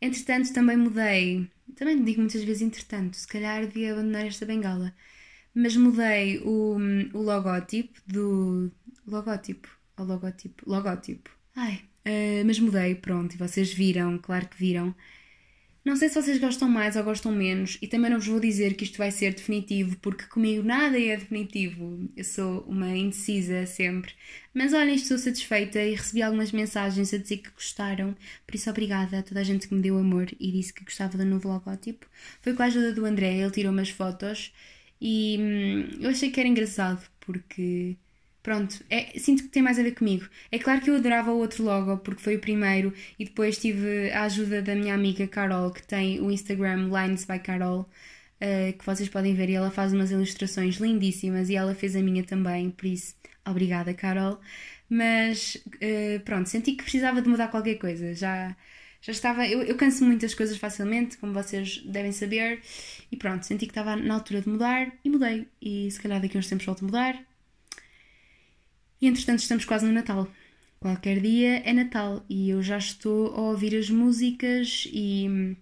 Entretanto, 0.00 0.52
também 0.52 0.76
mudei. 0.76 1.48
Também 1.76 2.02
digo 2.04 2.20
muitas 2.20 2.44
vezes 2.44 2.62
entretanto, 2.62 3.16
se 3.16 3.26
calhar 3.26 3.66
devia 3.66 3.92
abandonar 3.92 4.26
esta 4.26 4.44
bengala. 4.44 4.94
Mas 5.54 5.76
mudei 5.76 6.38
o, 6.40 6.76
o 7.14 7.22
logótipo 7.22 8.00
do. 8.06 8.70
Logótipo. 9.06 9.68
O 9.96 10.02
logótipo. 10.02 10.68
Logótipo. 10.68 11.30
Ai. 11.54 11.82
Uh, 12.06 12.44
mas 12.44 12.58
mudei, 12.58 12.96
pronto, 12.96 13.34
e 13.34 13.38
vocês 13.38 13.72
viram, 13.72 14.18
claro 14.18 14.48
que 14.48 14.56
viram. 14.56 14.94
Não 15.84 15.96
sei 15.96 16.08
se 16.08 16.14
vocês 16.14 16.38
gostam 16.38 16.68
mais 16.68 16.94
ou 16.94 17.02
gostam 17.02 17.32
menos, 17.32 17.76
e 17.82 17.88
também 17.88 18.08
não 18.08 18.18
vos 18.18 18.28
vou 18.28 18.38
dizer 18.38 18.74
que 18.74 18.84
isto 18.84 18.98
vai 18.98 19.10
ser 19.10 19.34
definitivo, 19.34 19.96
porque 19.98 20.24
comigo 20.26 20.62
nada 20.62 20.96
é 21.00 21.16
definitivo. 21.16 22.08
Eu 22.16 22.22
sou 22.22 22.60
uma 22.68 22.96
indecisa 22.96 23.66
sempre. 23.66 24.12
Mas 24.54 24.72
olhem, 24.72 24.94
estou 24.94 25.18
satisfeita 25.18 25.82
e 25.82 25.96
recebi 25.96 26.22
algumas 26.22 26.52
mensagens 26.52 27.12
a 27.12 27.18
dizer 27.18 27.38
que 27.38 27.50
gostaram, 27.50 28.14
por 28.46 28.54
isso 28.54 28.70
obrigada 28.70 29.18
a 29.18 29.22
toda 29.24 29.40
a 29.40 29.44
gente 29.44 29.66
que 29.66 29.74
me 29.74 29.82
deu 29.82 29.98
amor 29.98 30.28
e 30.38 30.52
disse 30.52 30.72
que 30.72 30.84
gostava 30.84 31.18
do 31.18 31.24
novo 31.24 31.48
logótipo. 31.48 32.06
Foi 32.40 32.54
com 32.54 32.62
a 32.62 32.66
ajuda 32.66 32.92
do 32.92 33.04
André, 33.04 33.38
ele 33.38 33.50
tirou 33.50 33.72
umas 33.72 33.90
fotos 33.90 34.52
e 35.00 35.36
hum, 35.40 35.98
eu 36.00 36.10
achei 36.10 36.30
que 36.30 36.38
era 36.38 36.48
engraçado, 36.48 37.02
porque 37.20 37.96
Pronto, 38.42 38.84
é, 38.90 39.16
sinto 39.18 39.44
que 39.44 39.48
tem 39.50 39.62
mais 39.62 39.78
a 39.78 39.82
ver 39.82 39.92
comigo. 39.94 40.28
É 40.50 40.58
claro 40.58 40.80
que 40.80 40.90
eu 40.90 40.96
adorava 40.96 41.30
o 41.30 41.38
outro 41.38 41.62
logo 41.62 41.98
porque 41.98 42.20
foi 42.20 42.36
o 42.36 42.40
primeiro 42.40 42.92
e 43.18 43.24
depois 43.24 43.56
tive 43.56 44.10
a 44.10 44.24
ajuda 44.24 44.60
da 44.60 44.74
minha 44.74 44.94
amiga 44.94 45.28
Carol, 45.28 45.70
que 45.70 45.82
tem 45.82 46.20
o 46.20 46.30
Instagram 46.30 46.88
Lines 46.88 47.24
by 47.24 47.38
Carol, 47.38 47.88
uh, 48.40 48.72
que 48.76 48.84
vocês 48.84 49.08
podem 49.08 49.34
ver 49.34 49.48
e 49.48 49.54
ela 49.54 49.70
faz 49.70 49.92
umas 49.92 50.10
ilustrações 50.10 50.76
lindíssimas 50.76 51.48
e 51.50 51.56
ela 51.56 51.74
fez 51.74 51.94
a 51.94 52.02
minha 52.02 52.24
também, 52.24 52.70
por 52.70 52.86
isso, 52.86 53.14
obrigada 53.46 53.94
Carol. 53.94 54.40
Mas 54.90 55.56
uh, 55.76 56.20
pronto, 56.24 56.48
senti 56.48 56.72
que 56.72 56.82
precisava 56.82 57.22
de 57.22 57.28
mudar 57.28 57.48
qualquer 57.48 57.76
coisa. 57.76 58.12
Já, 58.14 58.56
já 59.00 59.12
estava. 59.12 59.46
Eu, 59.46 59.62
eu 59.62 59.76
canso 59.76 60.04
muitas 60.04 60.34
coisas 60.34 60.56
facilmente, 60.58 61.16
como 61.18 61.32
vocês 61.32 61.78
devem 61.86 62.12
saber, 62.12 62.60
e 63.10 63.16
pronto, 63.16 63.46
senti 63.46 63.66
que 63.66 63.72
estava 63.72 63.96
na 63.96 64.14
altura 64.14 64.42
de 64.42 64.48
mudar 64.48 64.92
e 65.04 65.10
mudei. 65.10 65.46
E 65.62 65.90
se 65.90 66.00
calhar 66.00 66.20
daqui 66.20 66.36
a 66.36 66.40
uns 66.40 66.48
tempos 66.48 66.66
volto 66.66 66.82
a 66.84 66.86
mudar 66.86 67.31
E 69.02 69.08
entretanto 69.08 69.40
estamos 69.40 69.64
quase 69.64 69.84
no 69.84 69.92
Natal. 69.92 70.28
Qualquer 70.78 71.20
dia 71.20 71.58
é 71.68 71.72
Natal 71.72 72.24
e 72.28 72.50
eu 72.50 72.62
já 72.62 72.78
estou 72.78 73.34
a 73.34 73.40
ouvir 73.40 73.76
as 73.76 73.90
músicas 73.90 74.88
e 74.92 75.56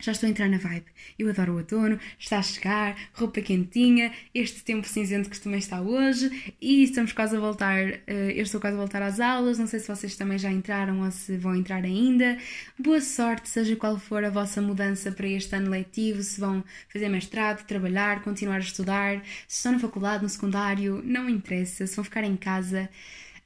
já 0.00 0.12
estou 0.12 0.26
a 0.26 0.30
entrar 0.30 0.48
na 0.48 0.58
vibe. 0.58 0.86
Eu 1.18 1.28
adoro 1.30 1.52
o 1.52 1.56
outono, 1.56 1.98
está 2.18 2.38
a 2.38 2.42
chegar, 2.42 2.96
roupa 3.12 3.40
quentinha, 3.40 4.12
este 4.34 4.62
tempo 4.62 4.86
cinzento 4.86 5.30
que 5.30 5.40
também 5.40 5.58
está 5.58 5.80
hoje 5.80 6.54
e 6.60 6.82
estamos 6.82 7.12
quase 7.12 7.36
a 7.36 7.40
voltar. 7.40 7.78
Eh, 8.06 8.32
eu 8.34 8.42
estou 8.42 8.60
quase 8.60 8.76
a 8.76 8.80
voltar 8.80 9.02
às 9.02 9.20
aulas. 9.20 9.58
Não 9.58 9.66
sei 9.66 9.80
se 9.80 9.88
vocês 9.88 10.16
também 10.16 10.38
já 10.38 10.50
entraram 10.50 11.00
ou 11.00 11.10
se 11.10 11.36
vão 11.36 11.54
entrar 11.54 11.84
ainda. 11.84 12.36
Boa 12.78 13.00
sorte, 13.00 13.48
seja 13.48 13.76
qual 13.76 13.98
for 13.98 14.24
a 14.24 14.30
vossa 14.30 14.60
mudança 14.60 15.12
para 15.12 15.28
este 15.28 15.54
ano 15.54 15.70
letivo, 15.70 16.22
se 16.22 16.40
vão 16.40 16.64
fazer 16.92 17.08
mestrado, 17.08 17.64
trabalhar, 17.66 18.22
continuar 18.22 18.56
a 18.56 18.58
estudar, 18.60 19.22
se 19.48 19.56
estão 19.56 19.72
na 19.72 19.78
faculdade, 19.78 20.22
no 20.22 20.28
secundário, 20.28 21.02
não 21.04 21.28
interessa, 21.28 21.86
se 21.86 21.96
vão 21.96 22.04
ficar 22.04 22.24
em 22.24 22.36
casa. 22.36 22.88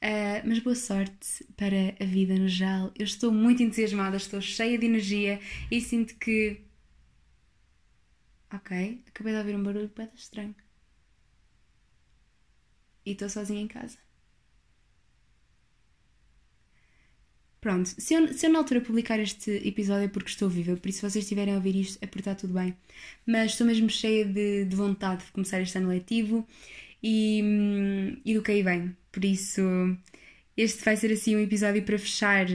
Uh, 0.01 0.47
mas 0.47 0.59
boa 0.59 0.75
sorte 0.75 1.43
para 1.57 1.93
a 1.99 2.05
vida 2.05 2.33
no 2.35 2.47
geral. 2.47 2.91
Eu 2.97 3.03
estou 3.03 3.31
muito 3.31 3.61
entusiasmada, 3.61 4.15
estou 4.17 4.41
cheia 4.41 4.77
de 4.77 4.85
energia 4.85 5.39
e 5.69 5.81
sinto 5.81 6.15
que. 6.15 6.61
Ok, 8.53 9.03
acabei 9.07 9.33
de 9.33 9.39
ouvir 9.39 9.55
um 9.55 9.63
barulho 9.63 9.91
bem 9.95 10.09
estranho. 10.15 10.55
E 13.05 13.11
estou 13.11 13.29
sozinha 13.29 13.61
em 13.61 13.67
casa. 13.67 13.97
Pronto, 17.61 17.89
se 17.89 18.13
eu, 18.13 18.33
se 18.33 18.45
eu 18.45 18.51
na 18.51 18.59
altura 18.59 18.79
publicar 18.79 19.19
este 19.19 19.51
episódio 19.67 20.05
é 20.05 20.07
porque 20.07 20.29
estou 20.29 20.49
viva, 20.49 20.77
por 20.77 20.87
isso 20.87 20.99
se 20.99 21.09
vocês 21.09 21.25
estiverem 21.25 21.53
a 21.53 21.57
ouvir 21.57 21.75
isto 21.75 21.99
é 22.01 22.35
tudo 22.35 22.53
bem. 22.53 22.73
Mas 23.25 23.51
estou 23.51 23.67
mesmo 23.67 23.89
cheia 23.89 24.25
de, 24.25 24.63
de 24.63 24.75
vontade 24.75 25.25
de 25.25 25.31
começar 25.33 25.59
este 25.61 25.77
ano 25.77 25.89
letivo 25.89 26.47
e, 27.03 27.41
hum, 27.43 28.21
e 28.25 28.33
do 28.33 28.41
que 28.43 28.51
aí 28.51 28.63
vem. 28.63 28.95
Por 29.11 29.25
isso, 29.25 29.61
este 30.57 30.83
vai 30.83 30.95
ser 30.97 31.11
assim 31.13 31.35
um 31.35 31.39
episódio 31.39 31.83
para 31.83 31.97
fechar 31.99 32.49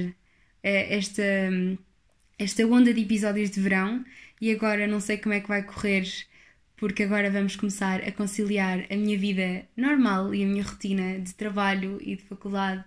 eh, 0.62 0.96
esta, 0.96 1.22
esta 2.38 2.66
onda 2.66 2.92
de 2.92 3.00
episódios 3.02 3.50
de 3.50 3.60
verão. 3.60 4.04
E 4.40 4.50
agora 4.50 4.86
não 4.86 5.00
sei 5.00 5.18
como 5.18 5.34
é 5.34 5.40
que 5.40 5.48
vai 5.48 5.62
correr, 5.62 6.06
porque 6.76 7.02
agora 7.04 7.30
vamos 7.30 7.56
começar 7.56 8.02
a 8.02 8.12
conciliar 8.12 8.84
a 8.90 8.96
minha 8.96 9.18
vida 9.18 9.66
normal 9.76 10.34
e 10.34 10.42
a 10.44 10.46
minha 10.46 10.62
rotina 10.62 11.18
de 11.20 11.34
trabalho 11.34 11.98
e 12.02 12.16
de 12.16 12.22
faculdade 12.24 12.84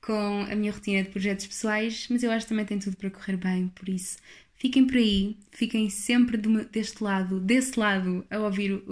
com 0.00 0.42
a 0.50 0.54
minha 0.54 0.72
rotina 0.72 1.02
de 1.02 1.10
projetos 1.10 1.46
pessoais, 1.46 2.06
mas 2.10 2.22
eu 2.22 2.30
acho 2.30 2.46
que 2.46 2.50
também 2.50 2.64
tem 2.64 2.78
tudo 2.78 2.96
para 2.96 3.10
correr 3.10 3.36
bem, 3.36 3.68
por 3.68 3.88
isso 3.88 4.18
fiquem 4.58 4.86
por 4.86 4.96
aí, 4.96 5.36
fiquem 5.50 5.88
sempre 5.88 6.36
deste 6.70 7.02
lado, 7.02 7.40
desse 7.40 7.78
lado, 7.78 8.24
a 8.30 8.38
ouvir 8.38 8.82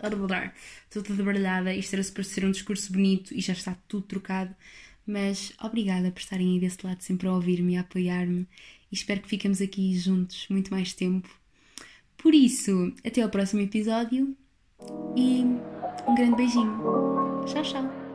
a 0.00 0.08
dobrar. 0.08 0.54
Estou 0.84 1.02
toda 1.02 1.22
baralhada, 1.22 1.74
isto 1.74 1.94
era 1.94 2.04
para 2.04 2.24
ser 2.24 2.44
um 2.44 2.50
discurso 2.50 2.92
bonito 2.92 3.34
e 3.34 3.40
já 3.40 3.52
está 3.52 3.76
tudo 3.86 4.06
trocado, 4.06 4.54
mas 5.06 5.52
obrigada 5.60 6.10
por 6.10 6.20
estarem 6.20 6.54
aí 6.54 6.60
desse 6.60 6.78
lado, 6.86 7.02
sempre 7.02 7.28
a 7.28 7.32
ouvir-me 7.32 7.74
e 7.74 7.76
a 7.76 7.80
apoiar-me 7.80 8.46
e 8.90 8.94
espero 8.94 9.20
que 9.20 9.28
fiquemos 9.28 9.60
aqui 9.60 9.94
juntos 9.98 10.46
muito 10.48 10.70
mais 10.70 10.94
tempo. 10.94 11.28
Por 12.16 12.34
isso, 12.34 12.92
até 13.04 13.20
ao 13.20 13.28
próximo 13.28 13.60
episódio 13.62 14.36
e 15.16 15.42
um 16.06 16.14
grande 16.14 16.36
beijinho. 16.36 17.44
Tchau, 17.46 17.62
tchau! 17.62 18.05